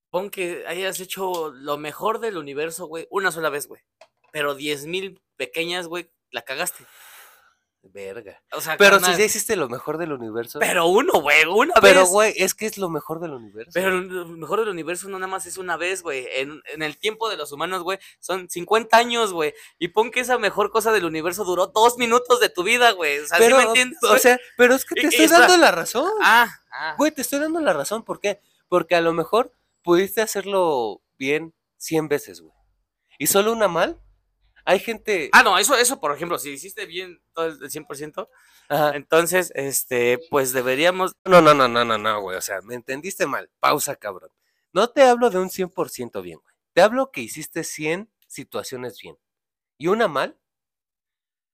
pon 0.09 0.29
que 0.29 0.65
hayas 0.67 0.99
hecho 0.99 1.51
lo 1.51 1.77
mejor 1.77 2.19
del 2.19 2.37
universo, 2.37 2.85
güey, 2.85 3.07
una 3.09 3.31
sola 3.31 3.49
vez, 3.49 3.67
güey. 3.67 3.81
Pero 4.31 4.55
diez 4.55 4.85
mil 4.85 5.21
pequeñas, 5.35 5.87
güey, 5.87 6.11
la 6.31 6.41
cagaste. 6.43 6.85
Verga. 7.83 8.43
O 8.51 8.59
sea, 8.59 8.75
Pero 8.75 8.99
si 8.99 9.15
ya 9.15 9.23
hiciste 9.23 9.55
lo 9.55 9.69
mejor 9.69 9.97
del 9.97 10.11
universo. 10.11 10.59
Pero 10.59 10.87
uno, 10.87 11.21
güey, 11.21 11.45
una 11.45 11.73
Pero, 11.81 12.01
vez. 12.01 12.09
güey, 12.09 12.33
es 12.35 12.53
que 12.53 12.65
es 12.65 12.77
lo 12.77 12.89
mejor 12.89 13.19
del 13.21 13.31
universo. 13.31 13.71
Pero 13.73 13.91
lo 14.01 14.25
mejor 14.25 14.59
del 14.59 14.69
universo 14.69 15.07
no 15.07 15.17
nada 15.19 15.31
más 15.31 15.45
es 15.45 15.57
una 15.57 15.77
vez, 15.77 16.03
güey. 16.03 16.27
En, 16.33 16.61
en 16.73 16.81
el 16.83 16.97
tiempo 16.97 17.29
de 17.29 17.37
los 17.37 17.51
humanos, 17.53 17.83
güey, 17.83 17.97
son 18.19 18.49
50 18.49 18.97
años, 18.97 19.31
güey. 19.31 19.53
Y 19.79 19.87
pon 19.89 20.11
que 20.11 20.19
esa 20.19 20.37
mejor 20.37 20.69
cosa 20.71 20.91
del 20.91 21.05
universo 21.05 21.45
duró 21.45 21.67
dos 21.67 21.97
minutos 21.97 22.39
de 22.41 22.49
tu 22.49 22.63
vida, 22.63 22.91
güey. 22.91 23.19
O 23.19 23.27
sea, 23.27 23.37
¿sí 23.37 23.43
Pero, 23.45 23.57
me 23.57 23.63
entiendes? 23.63 23.99
o 24.03 24.17
sea, 24.17 24.37
pero 24.57 24.75
es 24.75 24.83
que 24.83 24.95
te 24.95 25.01
y 25.03 25.05
estoy 25.09 25.27
dando 25.27 25.55
la 25.57 25.71
razón. 25.71 26.11
ah, 26.23 26.49
ah. 26.71 26.95
Güey, 26.97 27.11
te 27.11 27.21
estoy 27.21 27.39
dando 27.39 27.61
la 27.61 27.73
razón. 27.73 28.03
¿Por 28.03 28.19
qué? 28.19 28.41
Porque 28.67 28.95
a 28.95 29.01
lo 29.01 29.13
mejor 29.13 29.53
pudiste 29.81 30.21
hacerlo 30.21 31.01
bien 31.17 31.53
100 31.77 32.09
veces, 32.09 32.41
güey. 32.41 32.53
Y 33.17 33.27
solo 33.27 33.53
una 33.53 33.67
mal. 33.69 33.99
Hay 34.67 34.79
gente. 34.79 35.29
Ah, 35.31 35.43
no, 35.43 35.57
eso, 35.57 35.77
eso, 35.77 36.01
por 36.01 36.13
ejemplo, 36.13 36.37
si 36.37 36.49
hiciste 36.49 36.85
bien 36.85 37.21
todo 37.31 37.45
el 37.45 37.57
100%, 37.57 38.27
Ajá. 38.67 38.97
entonces, 38.97 39.49
este, 39.55 40.19
pues 40.29 40.51
deberíamos. 40.51 41.13
No, 41.23 41.41
no, 41.41 41.53
no, 41.53 41.69
no, 41.69 41.85
no, 41.85 41.97
no, 41.97 42.21
güey. 42.21 42.35
O 42.35 42.41
sea, 42.41 42.61
me 42.63 42.75
entendiste 42.75 43.25
mal. 43.25 43.49
Pausa, 43.61 43.95
cabrón. 43.95 44.29
No 44.73 44.89
te 44.89 45.03
hablo 45.03 45.29
de 45.29 45.39
un 45.39 45.49
100% 45.49 46.21
bien, 46.21 46.39
güey. 46.43 46.53
Te 46.73 46.81
hablo 46.81 47.13
que 47.13 47.21
hiciste 47.21 47.63
100 47.63 48.11
situaciones 48.27 48.99
bien. 49.01 49.17
Y 49.77 49.87
una 49.87 50.09
mal. 50.09 50.37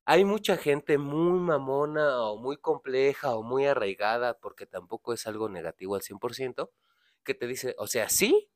Hay 0.06 0.26
mucha 0.26 0.58
gente 0.58 0.98
muy 0.98 1.40
mamona 1.40 2.20
o 2.20 2.38
muy 2.38 2.58
compleja 2.58 3.36
o 3.36 3.44
muy 3.44 3.68
arraigada, 3.68 4.40
porque 4.40 4.66
tampoco 4.66 5.14
es 5.14 5.28
algo 5.28 5.50
negativo 5.50 5.94
al 5.94 6.02
100%, 6.02 6.72
que 7.24 7.36
te 7.36 7.46
dice, 7.46 7.76
o 7.78 7.86
sea, 7.86 8.10
sí, 8.10 8.50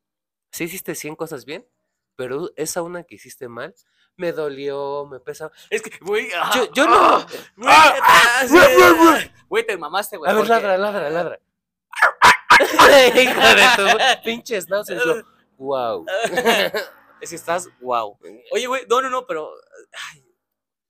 sí 0.52 0.64
hiciste 0.64 0.96
100 0.96 1.16
cosas 1.16 1.46
bien, 1.46 1.70
pero 2.16 2.52
esa 2.56 2.82
una 2.82 3.04
que 3.04 3.16
hiciste 3.16 3.48
mal, 3.48 3.76
me 4.18 4.32
dolió, 4.32 5.06
me 5.10 5.20
pesa. 5.20 5.52
Es 5.70 5.82
que, 5.82 5.92
güey, 6.02 6.30
ah, 6.36 6.52
Yo, 6.56 6.74
yo 6.74 6.86
no. 6.88 6.96
ah, 6.98 7.28
güey, 7.58 7.70
Ah, 7.70 9.20
ah, 9.52 9.66
te 9.66 9.78
mamaste, 9.78 10.18
güey. 10.18 10.30
A 10.30 10.34
ver, 10.34 10.48
ladra, 10.48 10.78
ladra, 10.78 11.10
ladra. 11.10 11.40
Hijo 12.60 13.40
de 13.42 13.66
tu 13.78 14.24
pinche 14.24 14.60
schnauzer. 14.62 15.00
yo, 15.06 15.22
Wow. 15.58 16.06
Es 17.22 17.32
que 17.32 17.36
estás, 17.36 17.68
wow. 17.80 18.18
Oye, 18.52 18.68
güey, 18.68 18.84
no, 18.88 19.02
no, 19.02 19.10
no, 19.10 19.26
pero. 19.26 19.52
Ay, 20.12 20.24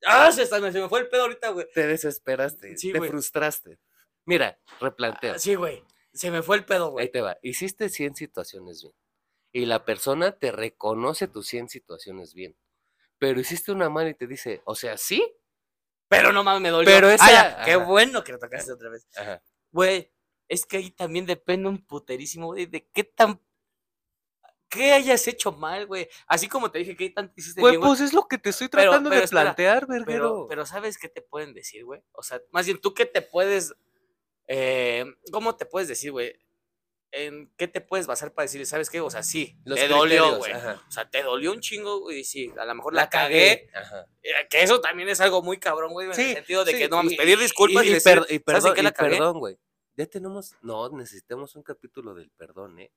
ah, 0.06 0.30
se, 0.32 0.44
está- 0.44 0.60
se 0.72 0.82
me 0.82 0.90
fue 0.90 1.00
el 1.02 1.08
pedo 1.08 1.22
ahorita, 1.24 1.50
güey. 1.52 1.66
Te 1.74 1.88
desesperaste, 1.88 2.76
Sí, 2.78 2.92
te 2.92 2.98
güey. 2.98 3.10
frustraste. 3.10 3.80
Mira, 4.26 4.60
replanteo. 4.82 5.40
Sí, 5.40 5.56
güey. 5.56 5.84
Se 6.14 6.30
me 6.32 6.42
fue 6.42 6.58
el 6.58 6.66
pedo, 6.66 6.88
Ahí 6.88 6.92
güey. 6.92 7.12
te 7.12 7.22
va. 7.22 7.38
Hiciste 7.42 7.88
100 7.88 8.16
situaciones 8.16 8.82
bien. 8.82 8.94
Y 9.54 9.66
la 9.68 9.86
persona 9.86 10.34
te 10.34 10.52
reconoce 10.52 11.30
tus 11.30 11.48
100 11.48 11.70
situaciones 11.70 12.34
bien. 12.34 12.58
Pero 13.20 13.40
hiciste 13.40 13.72
una 13.72 13.90
mal 13.90 14.08
y 14.08 14.14
te 14.14 14.28
dice, 14.28 14.62
o 14.66 14.76
sea, 14.76 14.98
sí. 14.98 15.36
Pero 16.08 16.32
no 16.32 16.44
mames, 16.44 16.62
me 16.62 16.70
dolió. 16.70 16.90
Pero 16.90 17.10
esa- 17.10 17.32
ya, 17.32 17.62
qué 17.66 17.76
bueno 17.76 18.24
que 18.24 18.32
lo 18.32 18.40
tocaste 18.40 18.72
otra 18.72 18.90
vez. 18.90 19.08
Güey, 19.72 20.12
es 20.48 20.66
que 20.66 20.78
ahí 20.78 20.92
también 20.92 21.26
depende 21.26 21.68
un 21.68 21.86
puterísimo, 21.86 22.48
güey, 22.48 22.66
de 22.66 22.88
qué 22.94 23.04
tan. 23.04 23.42
¿Qué 24.70 24.92
hayas 24.92 25.26
hecho 25.30 25.54
mal, 25.54 25.88
güey? 25.88 26.10
Así 26.28 26.50
como 26.50 26.70
te 26.70 26.80
dije 26.80 26.96
que 26.96 27.10
tanto 27.10 27.34
hiciste 27.38 27.62
Güey, 27.62 27.78
pues 27.80 28.02
es 28.02 28.12
lo 28.14 28.28
que 28.28 28.38
te 28.38 28.50
estoy 28.50 28.68
Pero- 28.68 28.84
tratando 28.92 29.10
pero 29.10 29.20
de 29.22 29.26
espera, 29.26 29.42
plantear, 29.44 29.88
Pero, 29.88 30.06
verguero. 30.06 30.46
pero 30.50 30.66
¿sabes 30.66 30.98
qué 30.98 31.08
te 31.08 31.22
pueden 31.22 31.54
decir, 31.54 31.86
güey? 31.86 32.02
O 32.12 32.22
sea, 32.22 32.42
más 32.52 32.66
bien, 32.66 32.80
¿tú 32.80 32.94
qué 32.94 33.06
te 33.06 33.22
puedes... 33.22 33.74
eh, 34.48 35.06
¿Cómo 35.32 35.56
te 35.56 35.66
puedes 35.66 35.88
decir, 35.88 36.12
güey? 36.12 36.38
¿En 37.12 37.50
qué 37.58 37.68
te 37.70 37.80
puedes 37.80 38.06
basar 38.06 38.34
para 38.34 38.44
decir, 38.44 38.66
¿sabes 38.66 38.90
qué? 38.90 39.00
O 39.00 39.10
sea, 39.10 39.24
sí, 39.24 39.56
Los 39.64 39.80
te 39.80 39.88
dolió, 39.88 40.38
güey. 40.38 40.52
O 40.54 40.92
sea, 40.92 41.10
te 41.10 41.24
dolió 41.24 41.54
un 41.54 41.62
chingo, 41.62 42.02
güey, 42.02 42.20
y 42.20 42.24
sí, 42.26 42.52
a 42.60 42.66
lo 42.66 42.76
mejor 42.76 42.94
la, 42.94 43.10
cagué. 43.10 43.70
Ajá. 43.74 44.06
eh, 44.22 44.32
Que 44.50 44.62
eso 44.62 44.82
también 44.82 45.08
es 45.08 45.22
algo 45.22 45.42
muy 45.42 45.58
cabrón, 45.58 45.94
güey, 45.94 46.08
en 46.08 46.12
el 46.12 46.36
sentido 46.36 46.66
de 46.66 46.74
sí, 46.74 46.78
que 46.80 46.90
no 46.90 46.98
mames, 46.98 47.14
y- 47.14 47.18
pedir 47.18 47.40
disculpas 47.40 47.86
y, 47.86 47.90
y, 47.90 47.94
decir, 47.94 48.12
y 48.12 48.14
¿sabes 48.14 48.32
en 48.32 48.42
perdón, 48.44 48.76
la 48.84 48.90
y 48.90 48.92
cagué? 48.94 49.10
perdón, 49.18 49.40
güey. 49.40 49.58
Ya 49.96 50.06
tenemos, 50.06 50.54
no, 50.62 50.90
necesitamos 50.90 51.56
un 51.56 51.64
capítulo 51.64 52.14
del 52.14 52.30
perdón, 52.32 52.78
¿eh? 52.80 52.92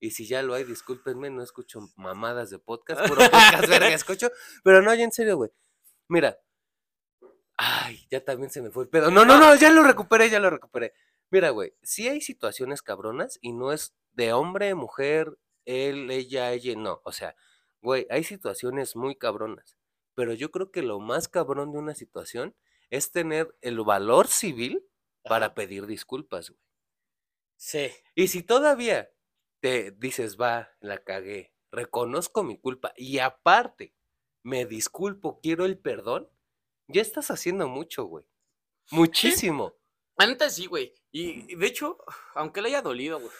Y 0.00 0.12
si 0.12 0.26
ya 0.26 0.42
lo 0.42 0.54
hay, 0.54 0.62
discúlpenme, 0.62 1.28
no 1.28 1.42
escucho 1.42 1.80
mamadas 1.96 2.50
de 2.50 2.60
podcast, 2.60 3.06
puro 3.08 3.20
podcast 3.30 3.66
verga 3.68 3.88
escucho, 3.92 4.30
pero 4.62 4.80
no, 4.80 4.94
ya 4.94 5.02
en 5.02 5.12
serio, 5.12 5.36
güey. 5.36 5.50
Mira, 6.08 6.38
ay, 7.56 8.06
ya 8.10 8.24
también 8.24 8.50
se 8.50 8.62
me 8.62 8.70
fue 8.70 8.84
el 8.84 8.88
pedo. 8.88 9.10
No, 9.10 9.24
no, 9.24 9.36
no, 9.38 9.54
ya 9.56 9.70
lo 9.70 9.82
recuperé, 9.82 10.30
ya 10.30 10.38
lo 10.38 10.48
recuperé. 10.50 10.94
Mira, 11.30 11.50
güey, 11.50 11.74
sí 11.82 12.08
hay 12.08 12.20
situaciones 12.20 12.82
cabronas 12.82 13.38
y 13.42 13.52
no 13.52 13.72
es 13.72 13.94
de 14.12 14.32
hombre, 14.32 14.74
mujer, 14.74 15.38
él, 15.64 16.10
ella, 16.10 16.52
ella, 16.52 16.74
no. 16.76 17.00
O 17.04 17.12
sea, 17.12 17.36
güey, 17.82 18.06
hay 18.10 18.24
situaciones 18.24 18.96
muy 18.96 19.16
cabronas, 19.16 19.76
pero 20.14 20.32
yo 20.32 20.50
creo 20.50 20.70
que 20.70 20.82
lo 20.82 21.00
más 21.00 21.28
cabrón 21.28 21.72
de 21.72 21.78
una 21.78 21.94
situación 21.94 22.56
es 22.90 23.10
tener 23.12 23.54
el 23.60 23.80
valor 23.82 24.28
civil 24.28 24.84
para 25.22 25.54
pedir 25.54 25.86
disculpas, 25.86 26.50
güey. 26.50 26.60
Sí. 27.56 27.90
Y 28.14 28.28
si 28.28 28.42
todavía 28.42 29.10
te 29.60 29.90
dices, 29.90 30.38
va, 30.40 30.70
la 30.80 30.98
cagué, 31.04 31.52
reconozco 31.70 32.42
mi 32.42 32.58
culpa 32.58 32.92
y 32.96 33.18
aparte 33.18 33.94
me 34.42 34.64
disculpo, 34.64 35.40
quiero 35.42 35.64
el 35.64 35.78
perdón, 35.78 36.30
ya 36.88 37.02
estás 37.02 37.30
haciendo 37.30 37.68
mucho, 37.68 38.04
güey. 38.04 38.24
Muchísimo. 38.90 39.77
Neta 40.26 40.50
sí, 40.50 40.66
güey. 40.66 40.92
Y 41.12 41.52
y 41.52 41.56
de 41.56 41.66
hecho, 41.66 41.98
aunque 42.34 42.60
le 42.62 42.68
haya 42.68 42.82
dolido, 42.82 43.18
güey. 43.20 43.32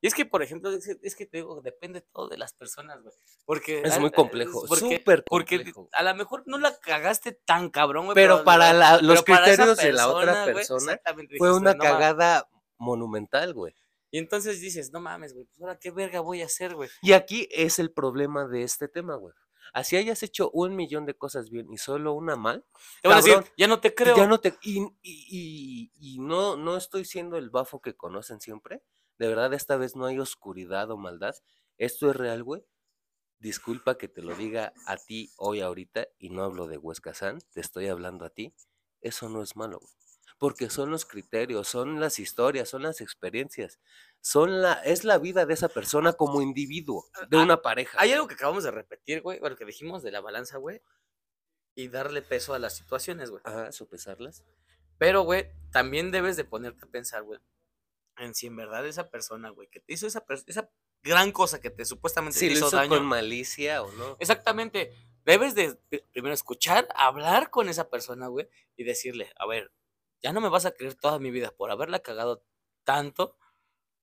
Y 0.00 0.06
es 0.06 0.14
que, 0.14 0.24
por 0.24 0.42
ejemplo, 0.42 0.70
es, 0.70 0.84
que- 0.86 0.98
es 1.02 1.16
que 1.16 1.26
te 1.26 1.38
digo, 1.38 1.60
depende 1.62 2.00
todo 2.02 2.28
de 2.28 2.36
las 2.36 2.52
personas, 2.52 3.02
güey. 3.02 3.14
Porque. 3.44 3.82
Es 3.84 3.98
muy 3.98 4.10
complejo, 4.12 4.64
porque- 4.68 4.98
súper 4.98 5.24
Porque 5.24 5.56
complejo. 5.56 5.88
a 5.92 6.02
lo 6.02 6.14
mejor 6.14 6.42
no 6.46 6.58
la 6.58 6.78
cagaste 6.78 7.32
tan 7.32 7.70
cabrón, 7.70 8.04
güey. 8.04 8.14
Pero 8.14 8.44
para 8.44 8.72
la- 8.72 9.00
los 9.00 9.22
pero 9.22 9.38
criterios 9.42 9.76
de 9.78 9.92
la 9.92 10.08
otra 10.08 10.44
persona, 10.44 11.00
Fue 11.02 11.22
dijiste, 11.22 11.42
una 11.50 11.72
"No 11.72 11.78
mames". 11.78 11.92
cagada 11.92 12.48
monumental, 12.78 13.54
güey. 13.54 13.74
Y 14.12 14.18
entonces 14.18 14.60
dices, 14.60 14.92
no 14.92 15.00
mames, 15.00 15.32
güey, 15.34 15.46
pues 15.46 15.60
ahora 15.60 15.76
qué 15.78 15.90
verga 15.90 16.20
voy 16.20 16.42
a 16.42 16.46
hacer, 16.46 16.74
güey. 16.76 16.88
Y 17.02 17.12
aquí 17.14 17.48
es 17.50 17.80
el 17.80 17.90
problema 17.90 18.46
de 18.46 18.62
este 18.62 18.86
tema, 18.86 19.16
güey. 19.16 19.34
Así 19.74 19.96
hayas 19.96 20.22
hecho 20.22 20.50
un 20.52 20.76
millón 20.76 21.04
de 21.04 21.14
cosas 21.18 21.50
bien 21.50 21.70
y 21.72 21.76
solo 21.78 22.14
una 22.14 22.36
mal, 22.36 22.64
Te 23.02 23.08
van 23.08 23.18
a 23.18 23.22
decir, 23.22 23.44
ya 23.58 23.66
no 23.68 23.80
te 23.80 23.94
creo. 23.94 24.16
Ya 24.16 24.26
no 24.26 24.38
te. 24.40 24.54
Y, 24.62 24.80
y- 25.02 25.26
y- 25.30 25.92
y 26.16 26.18
no, 26.20 26.56
no 26.56 26.76
estoy 26.78 27.04
siendo 27.04 27.36
el 27.36 27.50
bafo 27.50 27.80
que 27.82 27.94
conocen 27.96 28.40
siempre. 28.40 28.82
De 29.18 29.28
verdad, 29.28 29.52
esta 29.52 29.76
vez 29.76 29.96
no 29.96 30.06
hay 30.06 30.18
oscuridad 30.18 30.90
o 30.90 30.96
maldad. 30.96 31.34
Esto 31.76 32.10
es 32.10 32.16
real, 32.16 32.42
güey. 32.44 32.64
Disculpa 33.38 33.98
que 33.98 34.08
te 34.08 34.22
lo 34.22 34.34
diga 34.34 34.72
a 34.86 34.96
ti 34.96 35.32
hoy, 35.36 35.60
ahorita, 35.60 36.08
y 36.18 36.30
no 36.30 36.42
hablo 36.44 36.66
de 36.68 36.78
Huesca 36.78 37.14
San, 37.14 37.40
te 37.52 37.60
estoy 37.60 37.88
hablando 37.88 38.24
a 38.24 38.30
ti. 38.30 38.54
Eso 39.02 39.28
no 39.28 39.42
es 39.42 39.56
malo, 39.56 39.78
güey. 39.80 39.92
Porque 40.38 40.68
son 40.68 40.90
los 40.90 41.04
criterios, 41.04 41.68
son 41.68 42.00
las 42.00 42.18
historias, 42.18 42.68
son 42.68 42.82
las 42.82 43.00
experiencias, 43.00 43.78
son 44.20 44.62
la, 44.62 44.74
es 44.84 45.04
la 45.04 45.18
vida 45.18 45.46
de 45.46 45.54
esa 45.54 45.68
persona 45.68 46.12
como 46.14 46.42
individuo, 46.42 47.06
de 47.28 47.38
Ah, 47.38 47.42
una 47.42 47.62
pareja. 47.62 47.96
Hay 48.00 48.12
algo 48.12 48.26
que 48.26 48.34
acabamos 48.34 48.64
de 48.64 48.70
repetir, 48.70 49.22
güey, 49.22 49.38
lo 49.40 49.56
que 49.56 49.64
dijimos 49.64 50.02
de 50.02 50.10
la 50.10 50.20
balanza, 50.20 50.58
güey. 50.58 50.80
Y 51.76 51.88
darle 51.88 52.22
peso 52.22 52.54
a 52.54 52.58
las 52.58 52.76
situaciones, 52.76 53.30
güey. 53.30 53.42
Ajá, 53.44 53.72
sopesarlas. 53.72 54.44
Pero, 54.98 55.22
güey, 55.22 55.50
también 55.72 56.10
debes 56.10 56.36
de 56.36 56.44
ponerte 56.44 56.84
a 56.84 56.88
pensar, 56.88 57.22
güey, 57.22 57.40
en 58.16 58.34
si 58.34 58.46
en 58.46 58.56
verdad 58.56 58.86
esa 58.86 59.10
persona, 59.10 59.50
güey, 59.50 59.68
que 59.68 59.80
te 59.80 59.94
hizo 59.94 60.06
esa, 60.06 60.24
esa 60.46 60.70
gran 61.02 61.32
cosa 61.32 61.60
que 61.60 61.70
te 61.70 61.84
supuestamente 61.84 62.38
Si 62.38 62.46
te 62.46 62.52
lo 62.52 62.58
hizo 62.58 62.68
hizo 62.68 62.76
daño. 62.76 62.90
con 62.90 63.04
malicia 63.06 63.82
o 63.82 63.90
no. 63.92 64.16
Exactamente. 64.20 64.92
Debes 65.24 65.54
de 65.54 65.74
pri- 65.88 66.04
primero 66.12 66.34
escuchar, 66.34 66.86
hablar 66.94 67.50
con 67.50 67.68
esa 67.68 67.88
persona, 67.88 68.28
güey, 68.28 68.48
y 68.76 68.84
decirle, 68.84 69.32
a 69.36 69.46
ver, 69.46 69.72
ya 70.24 70.32
no 70.32 70.40
me 70.40 70.48
vas 70.48 70.64
a 70.66 70.72
creer 70.72 70.94
toda 70.96 71.20
mi 71.20 71.30
vida 71.30 71.52
por 71.52 71.70
haberla 71.70 72.00
cagado 72.00 72.42
tanto, 72.82 73.38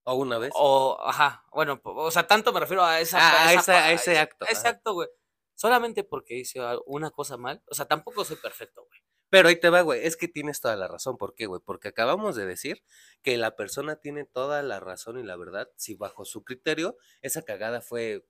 O 0.04 0.14
una 0.14 0.38
vez. 0.38 0.52
o, 0.54 0.98
ajá, 1.02 1.44
bueno, 1.52 1.80
o 1.84 2.10
sea, 2.10 2.26
tanto 2.26 2.52
me 2.52 2.60
refiero 2.60 2.82
a 2.84 3.00
esa... 3.00 3.18
Ah, 3.20 3.48
a 3.48 3.52
esa- 3.54 3.84
a 3.86 3.92
ese 3.92 4.18
acto, 4.18 4.44
ajá. 4.44 4.52
Exacto, 4.52 4.94
güey. 4.94 5.08
Solamente 5.54 6.02
porque 6.04 6.34
hice 6.38 6.60
una 6.86 7.10
cosa 7.10 7.36
mal, 7.36 7.62
o 7.68 7.74
sea, 7.74 7.86
tampoco 7.86 8.24
soy 8.24 8.36
perfecto, 8.36 8.84
güey. 8.86 9.00
Pero 9.28 9.48
ahí 9.48 9.56
te 9.58 9.68
va, 9.70 9.80
güey. 9.80 10.04
Es 10.04 10.16
que 10.16 10.28
tienes 10.28 10.60
toda 10.60 10.76
la 10.76 10.88
razón. 10.88 11.16
¿Por 11.16 11.34
qué, 11.34 11.46
güey? 11.46 11.60
Porque 11.64 11.88
acabamos 11.88 12.36
de 12.36 12.44
decir 12.46 12.84
que 13.22 13.36
la 13.38 13.56
persona 13.56 13.96
tiene 13.96 14.24
toda 14.26 14.62
la 14.62 14.78
razón 14.78 15.18
y 15.18 15.22
la 15.22 15.36
verdad 15.36 15.70
si 15.76 15.94
bajo 15.94 16.24
su 16.24 16.44
criterio 16.44 16.96
esa 17.22 17.42
cagada 17.42 17.80
fue 17.80 18.26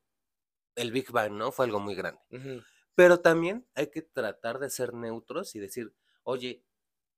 el 0.76 0.92
Big 0.92 1.10
Bang, 1.10 1.32
¿no? 1.32 1.50
Fue 1.52 1.64
algo 1.66 1.80
muy 1.80 1.94
grande. 1.94 2.20
Pero 2.94 3.18
también 3.20 3.66
hay 3.74 3.90
que 3.90 4.02
tratar 4.02 4.58
de 4.60 4.70
ser 4.70 4.94
neutros 4.94 5.54
y 5.56 5.58
decir, 5.60 5.92
oye, 6.22 6.62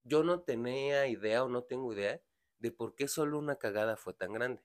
yo 0.04 0.22
no 0.22 0.42
tenía 0.42 1.06
idea 1.08 1.44
o 1.44 1.48
no 1.48 1.64
tengo 1.64 1.92
idea 1.92 2.22
de 2.58 2.70
por 2.72 2.94
qué 2.94 3.08
solo 3.08 3.38
una 3.38 3.56
cagada 3.56 3.96
fue 3.96 4.14
tan 4.14 4.32
grande. 4.32 4.62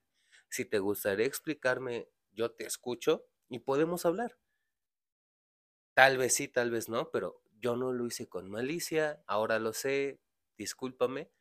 Si 0.49 0.65
te 0.65 0.79
gustaría 0.79 1.25
explicarme, 1.25 2.09
yo 2.31 2.51
te 2.51 2.65
escucho 2.65 3.25
y 3.49 3.59
podemos 3.59 4.05
hablar. 4.05 4.37
Tal 5.93 6.17
vez 6.17 6.35
sí, 6.35 6.47
tal 6.47 6.71
vez 6.71 6.87
no, 6.89 7.11
pero 7.11 7.41
yo 7.59 7.75
no 7.75 7.91
lo 7.91 8.05
hice 8.05 8.27
con 8.29 8.49
malicia, 8.49 9.21
ahora 9.27 9.59
lo 9.59 9.73
sé, 9.73 10.21
discúlpame. 10.57 11.31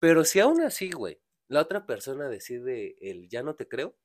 Pero 0.00 0.24
si 0.24 0.40
aún 0.40 0.60
así, 0.62 0.90
güey, 0.90 1.20
la 1.48 1.62
otra 1.62 1.86
persona 1.86 2.28
decide 2.28 2.96
el 3.00 3.28
ya 3.28 3.42
no 3.42 3.54
te 3.54 3.68
creo, 3.68 3.96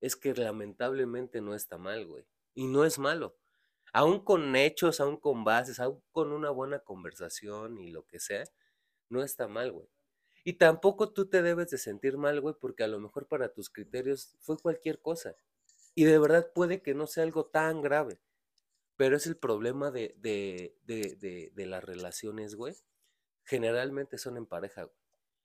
es 0.00 0.16
que 0.16 0.34
lamentablemente 0.34 1.40
no 1.40 1.54
está 1.54 1.78
mal, 1.78 2.06
güey. 2.06 2.26
Y 2.54 2.66
no 2.66 2.84
es 2.84 2.98
malo. 2.98 3.36
Aún 3.92 4.24
con 4.24 4.54
hechos, 4.56 5.00
aún 5.00 5.16
con 5.16 5.44
bases, 5.44 5.80
aún 5.80 6.02
con 6.12 6.32
una 6.32 6.50
buena 6.50 6.80
conversación 6.80 7.78
y 7.78 7.90
lo 7.90 8.06
que 8.06 8.20
sea, 8.20 8.44
no 9.08 9.22
está 9.22 9.48
mal, 9.48 9.72
güey. 9.72 9.88
Y 10.44 10.54
tampoco 10.54 11.12
tú 11.12 11.28
te 11.28 11.42
debes 11.42 11.70
de 11.70 11.78
sentir 11.78 12.16
mal, 12.16 12.40
güey, 12.40 12.54
porque 12.58 12.84
a 12.84 12.88
lo 12.88 12.98
mejor 12.98 13.26
para 13.28 13.52
tus 13.52 13.68
criterios 13.68 14.36
fue 14.40 14.56
cualquier 14.58 15.00
cosa. 15.00 15.34
Y 15.94 16.04
de 16.04 16.18
verdad 16.18 16.52
puede 16.54 16.82
que 16.82 16.94
no 16.94 17.06
sea 17.06 17.24
algo 17.24 17.46
tan 17.46 17.82
grave. 17.82 18.20
Pero 18.96 19.16
es 19.16 19.26
el 19.26 19.36
problema 19.36 19.90
de, 19.90 20.14
de, 20.18 20.76
de, 20.82 21.50
de, 21.54 21.66
las 21.66 21.82
relaciones, 21.82 22.54
güey. 22.54 22.74
Generalmente 23.44 24.18
son 24.18 24.36
en 24.36 24.46
pareja, 24.46 24.84
güey. 24.84 24.96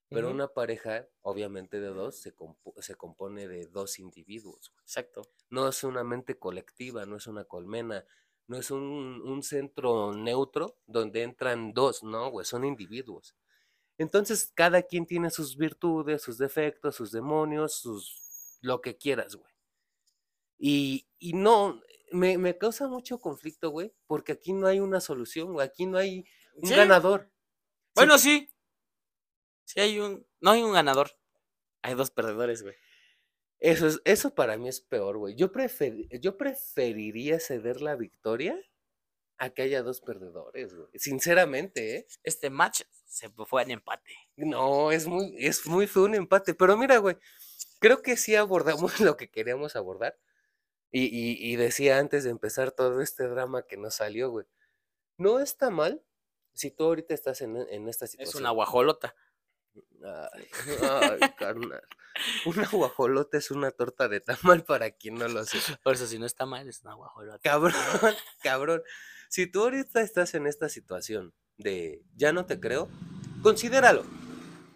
Pero 0.09 0.29
una 0.29 0.49
pareja, 0.49 1.07
obviamente 1.21 1.79
de 1.79 1.87
dos, 1.87 2.21
se, 2.21 2.33
se 2.79 2.95
compone 2.95 3.47
de 3.47 3.67
dos 3.67 3.97
individuos. 3.97 4.69
Güey. 4.69 4.83
Exacto. 4.83 5.23
No 5.49 5.67
es 5.67 5.83
una 5.83 6.03
mente 6.03 6.37
colectiva, 6.37 7.05
no 7.05 7.17
es 7.17 7.27
una 7.27 7.45
colmena, 7.45 8.05
no 8.47 8.57
es 8.57 8.71
un, 8.71 9.21
un 9.23 9.43
centro 9.43 10.13
neutro 10.13 10.77
donde 10.85 11.23
entran 11.23 11.73
dos, 11.73 12.03
no, 12.03 12.29
güey, 12.29 12.45
son 12.45 12.65
individuos. 12.65 13.35
Entonces, 13.97 14.51
cada 14.53 14.83
quien 14.83 15.05
tiene 15.05 15.29
sus 15.29 15.57
virtudes, 15.57 16.21
sus 16.21 16.37
defectos, 16.37 16.95
sus 16.95 17.11
demonios, 17.11 17.79
sus 17.79 18.59
lo 18.61 18.81
que 18.81 18.97
quieras, 18.97 19.35
güey. 19.35 19.53
Y, 20.57 21.07
y 21.19 21.33
no, 21.33 21.81
me, 22.11 22.37
me, 22.37 22.57
causa 22.57 22.87
mucho 22.87 23.19
conflicto, 23.19 23.69
güey, 23.69 23.93
porque 24.07 24.33
aquí 24.33 24.53
no 24.53 24.67
hay 24.67 24.79
una 24.79 24.99
solución, 24.99 25.53
güey. 25.53 25.65
Aquí 25.65 25.85
no 25.85 25.97
hay 25.97 26.25
un 26.55 26.69
ganador. 26.69 27.31
Bueno, 27.93 28.17
sí. 28.17 28.49
Sí 29.65 29.79
hay 29.79 29.99
un, 29.99 30.25
no 30.41 30.51
hay 30.51 30.63
un 30.63 30.73
ganador. 30.73 31.11
Hay 31.81 31.93
dos 31.93 32.11
perdedores, 32.11 32.63
güey. 32.63 32.75
Eso, 33.59 33.87
es, 33.87 34.01
eso 34.05 34.35
para 34.35 34.57
mí 34.57 34.67
es 34.67 34.81
peor, 34.81 35.17
güey. 35.17 35.35
Yo, 35.35 35.51
prefer, 35.51 36.07
yo 36.19 36.37
preferiría 36.37 37.39
ceder 37.39 37.81
la 37.81 37.95
victoria 37.95 38.59
a 39.37 39.49
que 39.49 39.63
haya 39.63 39.83
dos 39.83 40.01
perdedores, 40.01 40.73
güey. 40.73 40.87
Sinceramente, 40.95 41.97
¿eh? 41.97 42.07
Este 42.23 42.49
match 42.49 42.81
se 43.05 43.29
fue 43.29 43.63
en 43.63 43.71
empate. 43.71 44.13
No, 44.35 44.91
es 44.91 45.07
muy, 45.07 45.35
es 45.37 45.65
muy 45.67 45.87
feo 45.87 46.03
un 46.03 46.15
empate. 46.15 46.53
Pero 46.53 46.77
mira, 46.77 46.97
güey, 46.97 47.17
creo 47.79 48.01
que 48.01 48.17
sí 48.17 48.35
abordamos 48.35 48.99
lo 48.99 49.17
que 49.17 49.29
queríamos 49.29 49.75
abordar. 49.75 50.17
Y, 50.91 51.05
y, 51.05 51.51
y, 51.51 51.55
decía 51.57 51.97
antes 51.99 52.23
de 52.23 52.29
empezar 52.29 52.71
todo 52.71 53.01
este 53.01 53.27
drama 53.27 53.63
que 53.67 53.75
nos 53.75 53.95
salió, 53.95 54.29
güey. 54.29 54.45
No 55.17 55.39
está 55.39 55.69
mal 55.69 56.01
si 56.53 56.71
tú 56.71 56.85
ahorita 56.85 57.13
estás 57.13 57.41
en, 57.41 57.57
en 57.57 57.89
esta 57.89 58.07
situación. 58.07 58.29
Es 58.29 58.35
una 58.35 58.51
guajolota. 58.51 59.13
Ay, 60.03 60.47
ay, 60.82 61.19
carnal. 61.38 61.82
Una 62.45 62.67
guajolota 62.67 63.38
es 63.38 63.51
una 63.51 63.71
torta 63.71 64.07
de 64.07 64.21
tamal 64.21 64.63
para 64.63 64.91
quien 64.91 65.15
no 65.15 65.28
lo 65.28 65.43
sepa. 65.45 65.80
Por 65.84 65.95
eso, 65.95 66.07
si 66.07 66.17
no 66.17 66.26
está 66.26 66.45
mal, 66.45 66.67
es 66.67 66.82
una 66.84 66.93
guajolota. 66.93 67.39
Cabrón, 67.39 67.73
cabrón. 68.43 68.84
Si 69.30 69.47
tú 69.47 69.63
ahorita 69.63 70.01
estás 70.01 70.34
en 70.34 70.47
esta 70.47 70.69
situación 70.69 71.34
de 71.57 72.03
ya 72.15 72.32
no 72.32 72.45
te 72.45 72.59
creo, 72.59 72.89
considéralo. 73.41 74.05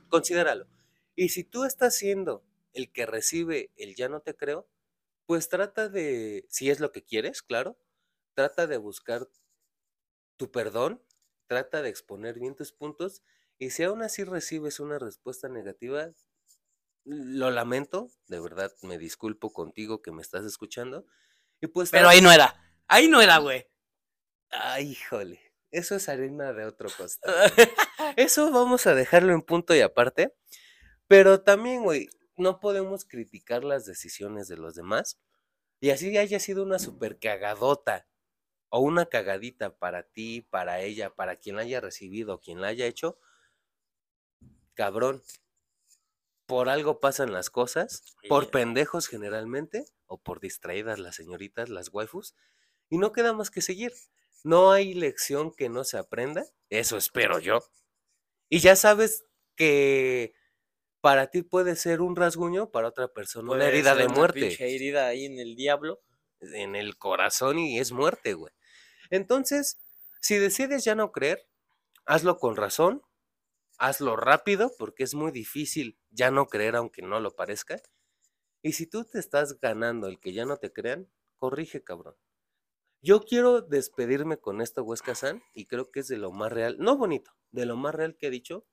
Considéralo. 0.10 0.68
Y 1.16 1.30
si 1.30 1.44
tú 1.44 1.66
estás 1.66 1.96
siendo 1.96 2.44
el 2.74 2.92
que 2.92 3.06
recibe 3.06 3.72
el 3.78 3.96
ya 3.96 4.10
no 4.10 4.22
te 4.22 4.36
creo, 4.36 4.68
pues 5.26 5.50
trata 5.50 5.90
de, 5.90 6.46
si 6.50 6.70
es 6.70 6.80
lo 6.80 6.92
que 6.92 7.04
quieres, 7.04 7.42
claro, 7.42 7.78
trata 8.34 8.68
de 8.68 8.78
buscar 8.78 9.28
tu 10.38 10.52
perdón, 10.52 11.04
trata 11.48 11.82
de 11.82 11.90
exponer 11.90 12.40
bien 12.40 12.56
tus 12.56 12.72
puntos 12.72 13.22
y 13.60 13.72
si 13.72 13.84
aún 13.84 14.02
así 14.02 14.24
recibes 14.24 14.80
una 14.80 14.98
respuesta 14.98 15.50
negativa, 15.50 16.12
lo 17.04 17.52
lamento, 17.52 18.10
de 18.28 18.40
verdad 18.40 18.72
me 18.84 18.98
disculpo 18.98 19.52
contigo 19.52 20.02
que 20.02 20.12
me 20.12 20.22
estás 20.22 20.46
escuchando. 20.46 21.06
Y 21.62 21.68
pues 21.68 21.92
Pero 21.92 22.08
ahí 22.08 22.22
no 22.22 22.32
era, 22.32 22.56
ahí 22.88 23.10
no 23.10 23.22
era, 23.22 23.38
güey. 23.40 23.68
Ay, 24.50 24.92
híjole, 24.92 25.42
eso 25.72 25.96
es 25.96 26.08
harina 26.08 26.54
de 26.54 26.66
otro 26.66 26.90
costado. 26.96 27.36
eso 28.16 28.50
vamos 28.52 28.88
a 28.88 28.96
dejarlo 28.96 29.34
en 29.34 29.42
punto 29.42 29.76
y 29.76 29.82
aparte. 29.82 30.34
Pero 31.08 31.42
también, 31.42 31.84
güey, 31.84 32.08
no 32.38 32.62
podemos 32.62 33.04
criticar 33.04 33.66
las 33.66 33.86
decisiones 33.86 34.48
de 34.48 34.56
los 34.58 34.76
demás. 34.76 35.20
Y 35.82 35.90
así 35.90 36.18
haya 36.18 36.40
sido 36.40 36.64
una 36.64 36.80
super 36.80 37.20
cagadota 37.20 38.08
o 38.70 38.80
una 38.80 39.08
cagadita 39.08 39.78
para 39.78 40.04
ti, 40.04 40.42
para 40.50 40.80
ella, 40.82 41.14
para 41.14 41.38
quien 41.38 41.58
la 41.58 41.64
haya 41.64 41.82
recibido, 41.82 42.40
quien 42.40 42.62
la 42.62 42.68
haya 42.68 42.86
hecho, 42.86 43.20
cabrón. 44.80 45.22
Por 46.46 46.70
algo 46.70 47.02
pasan 47.02 47.34
las 47.34 47.50
cosas, 47.50 48.16
por 48.30 48.50
pendejos 48.50 49.10
generalmente, 49.10 49.84
o 50.06 50.18
por 50.18 50.40
distraídas 50.40 51.00
las 51.00 51.18
señoritas, 51.18 51.68
las 51.68 51.90
waifus, 51.94 52.34
y 52.90 52.98
no 52.98 53.12
queda 53.12 53.34
más 53.34 53.52
que 53.52 53.60
seguir. 53.60 53.92
No 54.46 54.72
hay 54.72 54.94
lección 54.94 55.52
que 55.54 55.68
no 55.68 55.84
se 55.84 55.98
aprenda, 55.98 56.46
eso 56.70 56.96
espero 56.96 57.40
yo. 57.40 57.60
Y 58.48 58.60
ya 58.60 58.78
sabes 58.78 59.26
que 59.58 60.34
para 61.02 61.28
ti 61.28 61.44
puede 61.44 61.76
ser 61.76 62.00
un 62.00 62.16
rasguño, 62.16 62.72
para 62.72 62.88
otra 62.88 63.10
persona 63.10 63.52
una 63.52 63.68
herida 63.68 63.96
de 63.96 64.08
muerte. 64.08 64.56
Una 64.58 64.66
herida 64.66 65.08
ahí 65.08 65.26
en 65.26 65.40
el 65.40 65.58
diablo. 65.58 66.00
En 66.40 66.78
el 66.78 66.98
corazón 66.98 67.60
y 67.60 67.80
es 67.80 67.92
muerte, 67.92 68.34
güey. 68.34 68.54
Entonces, 69.10 69.78
si 70.22 70.38
decides 70.38 70.86
ya 70.86 70.96
no 70.96 71.12
creer, 71.12 71.46
hazlo 72.06 72.38
con 72.38 72.56
razón, 72.56 73.04
hazlo 73.80 74.16
rápido, 74.16 74.72
porque 74.78 75.04
es 75.04 75.16
muy 75.16 75.32
difícil 75.32 75.98
ya 76.12 76.30
no 76.32 76.46
creer 76.48 76.76
aunque 76.76 77.02
no 77.02 77.20
lo 77.20 77.36
parezca. 77.36 77.82
Y 78.62 78.74
si 78.74 78.86
tú 78.86 79.06
te 79.06 79.20
estás 79.20 79.60
ganando 79.60 80.08
el 80.08 80.20
que 80.20 80.34
ya 80.34 80.46
no 80.46 80.58
te 80.58 80.72
crean, 80.72 81.10
corrige, 81.38 81.84
cabrón. 81.84 82.16
Yo 83.02 83.22
quiero 83.22 83.62
despedirme 83.62 84.38
con 84.38 84.60
esto, 84.62 84.84
Huesca 84.84 85.16
San, 85.16 85.42
y 85.54 85.68
creo 85.68 85.90
que 85.90 86.02
es 86.02 86.10
de 86.10 86.18
lo 86.18 86.32
más 86.32 86.52
real, 86.52 86.76
no 86.80 86.98
bonito, 86.98 87.32
de 87.52 87.66
lo 87.66 87.78
más 87.78 87.96
real 87.96 88.18
que 88.18 88.28
he 88.28 88.30
dicho. 88.30 88.68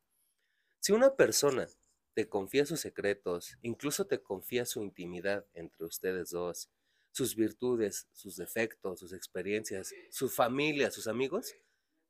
Si 0.80 0.92
una 0.92 1.14
persona 1.14 1.68
te 2.14 2.28
confía 2.28 2.66
sus 2.66 2.80
secretos, 2.80 3.56
incluso 3.62 4.06
te 4.06 4.20
confía 4.20 4.66
su 4.66 4.82
intimidad 4.82 5.46
entre 5.54 5.86
ustedes 5.86 6.30
dos, 6.30 6.68
sus 7.12 7.36
virtudes, 7.36 8.08
sus 8.12 8.36
defectos, 8.36 8.98
sus 8.98 9.12
experiencias, 9.12 9.94
su 10.10 10.28
familia, 10.28 10.90
sus 10.90 11.06
amigos, 11.06 11.54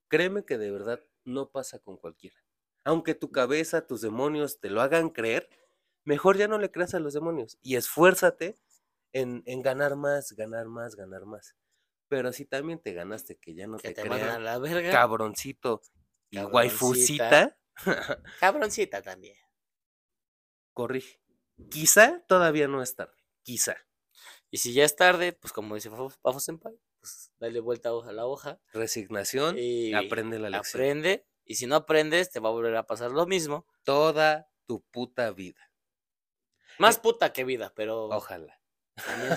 créeme 0.09 0.44
que 0.44 0.57
de 0.57 0.70
verdad 0.70 1.05
no 1.24 1.51
pasa 1.51 1.78
con 1.78 1.99
cualquiera. 1.99 2.45
Aunque 2.87 3.16
tu 3.16 3.32
cabeza, 3.32 3.84
tus 3.84 4.01
demonios 4.01 4.61
te 4.61 4.70
lo 4.70 4.80
hagan 4.80 5.11
creer, 5.11 5.51
mejor 6.05 6.37
ya 6.37 6.47
no 6.47 6.57
le 6.57 6.70
creas 6.70 6.95
a 6.95 7.01
los 7.01 7.14
demonios 7.14 7.59
y 7.61 7.74
esfuérzate 7.74 8.55
en, 9.12 9.43
en 9.45 9.61
ganar 9.61 9.97
más, 9.97 10.32
ganar 10.34 10.66
más, 10.68 10.95
ganar 10.95 11.26
más. 11.26 11.57
Pero 12.07 12.32
si 12.32 12.45
también 12.45 12.78
te 12.78 12.93
ganaste 12.93 13.39
que 13.39 13.57
ya 13.57 13.66
no 13.66 13.78
te, 13.78 13.93
te 13.93 14.03
a 14.03 14.39
la 14.39 14.59
verga. 14.61 14.93
cabroncito 14.93 15.82
y 16.30 16.39
waifusita. 16.39 17.59
Cabroncita 18.41 19.03
también. 19.03 19.37
Corrige. 20.72 21.20
Quizá 21.68 22.24
todavía 22.28 22.68
no 22.68 22.82
es 22.82 22.95
tarde. 22.95 23.20
Quizá. 23.43 23.76
Y 24.53 24.59
si 24.59 24.72
ya 24.74 24.84
es 24.84 24.95
tarde, 24.95 25.32
pues 25.32 25.53
como 25.53 25.74
dice 25.74 25.91
Pafo 25.91 26.39
Senpai, 26.39 26.78
pues 27.01 27.32
dale 27.41 27.59
vuelta 27.59 27.89
a 27.89 28.12
la 28.12 28.26
hoja. 28.26 28.61
Resignación 28.72 29.57
y 29.59 29.93
aprende 29.93 30.39
la 30.39 30.51
lección. 30.51 30.82
Aprende. 30.82 31.26
Y 31.47 31.55
si 31.55 31.66
no 31.66 31.76
aprendes, 31.76 32.30
te 32.30 32.40
va 32.40 32.51
a 32.51 32.53
volver 32.53 32.76
a 32.76 32.86
pasar 32.86 33.12
lo 33.12 33.26
mismo. 33.26 33.66
Toda 33.84 34.51
tu 34.66 34.82
puta 34.90 35.30
vida. 35.30 35.70
Más 36.78 36.99
puta 36.99 37.32
que 37.32 37.44
vida, 37.44 37.72
pero. 37.74 38.09
Ojalá. 38.09 38.61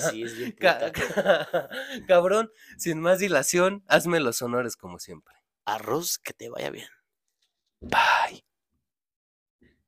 Sí, 0.10 0.24
es 0.24 0.38
bien 0.38 0.56
Cabrón, 2.08 2.52
sin 2.78 3.00
más 3.00 3.20
dilación, 3.20 3.84
hazme 3.88 4.20
los 4.20 4.42
honores 4.42 4.76
como 4.76 5.00
siempre. 5.00 5.36
Arroz, 5.66 6.18
que 6.18 6.34
te 6.34 6.50
vaya 6.50 6.72
bien. 6.72 6.88
Bye. 7.82 8.49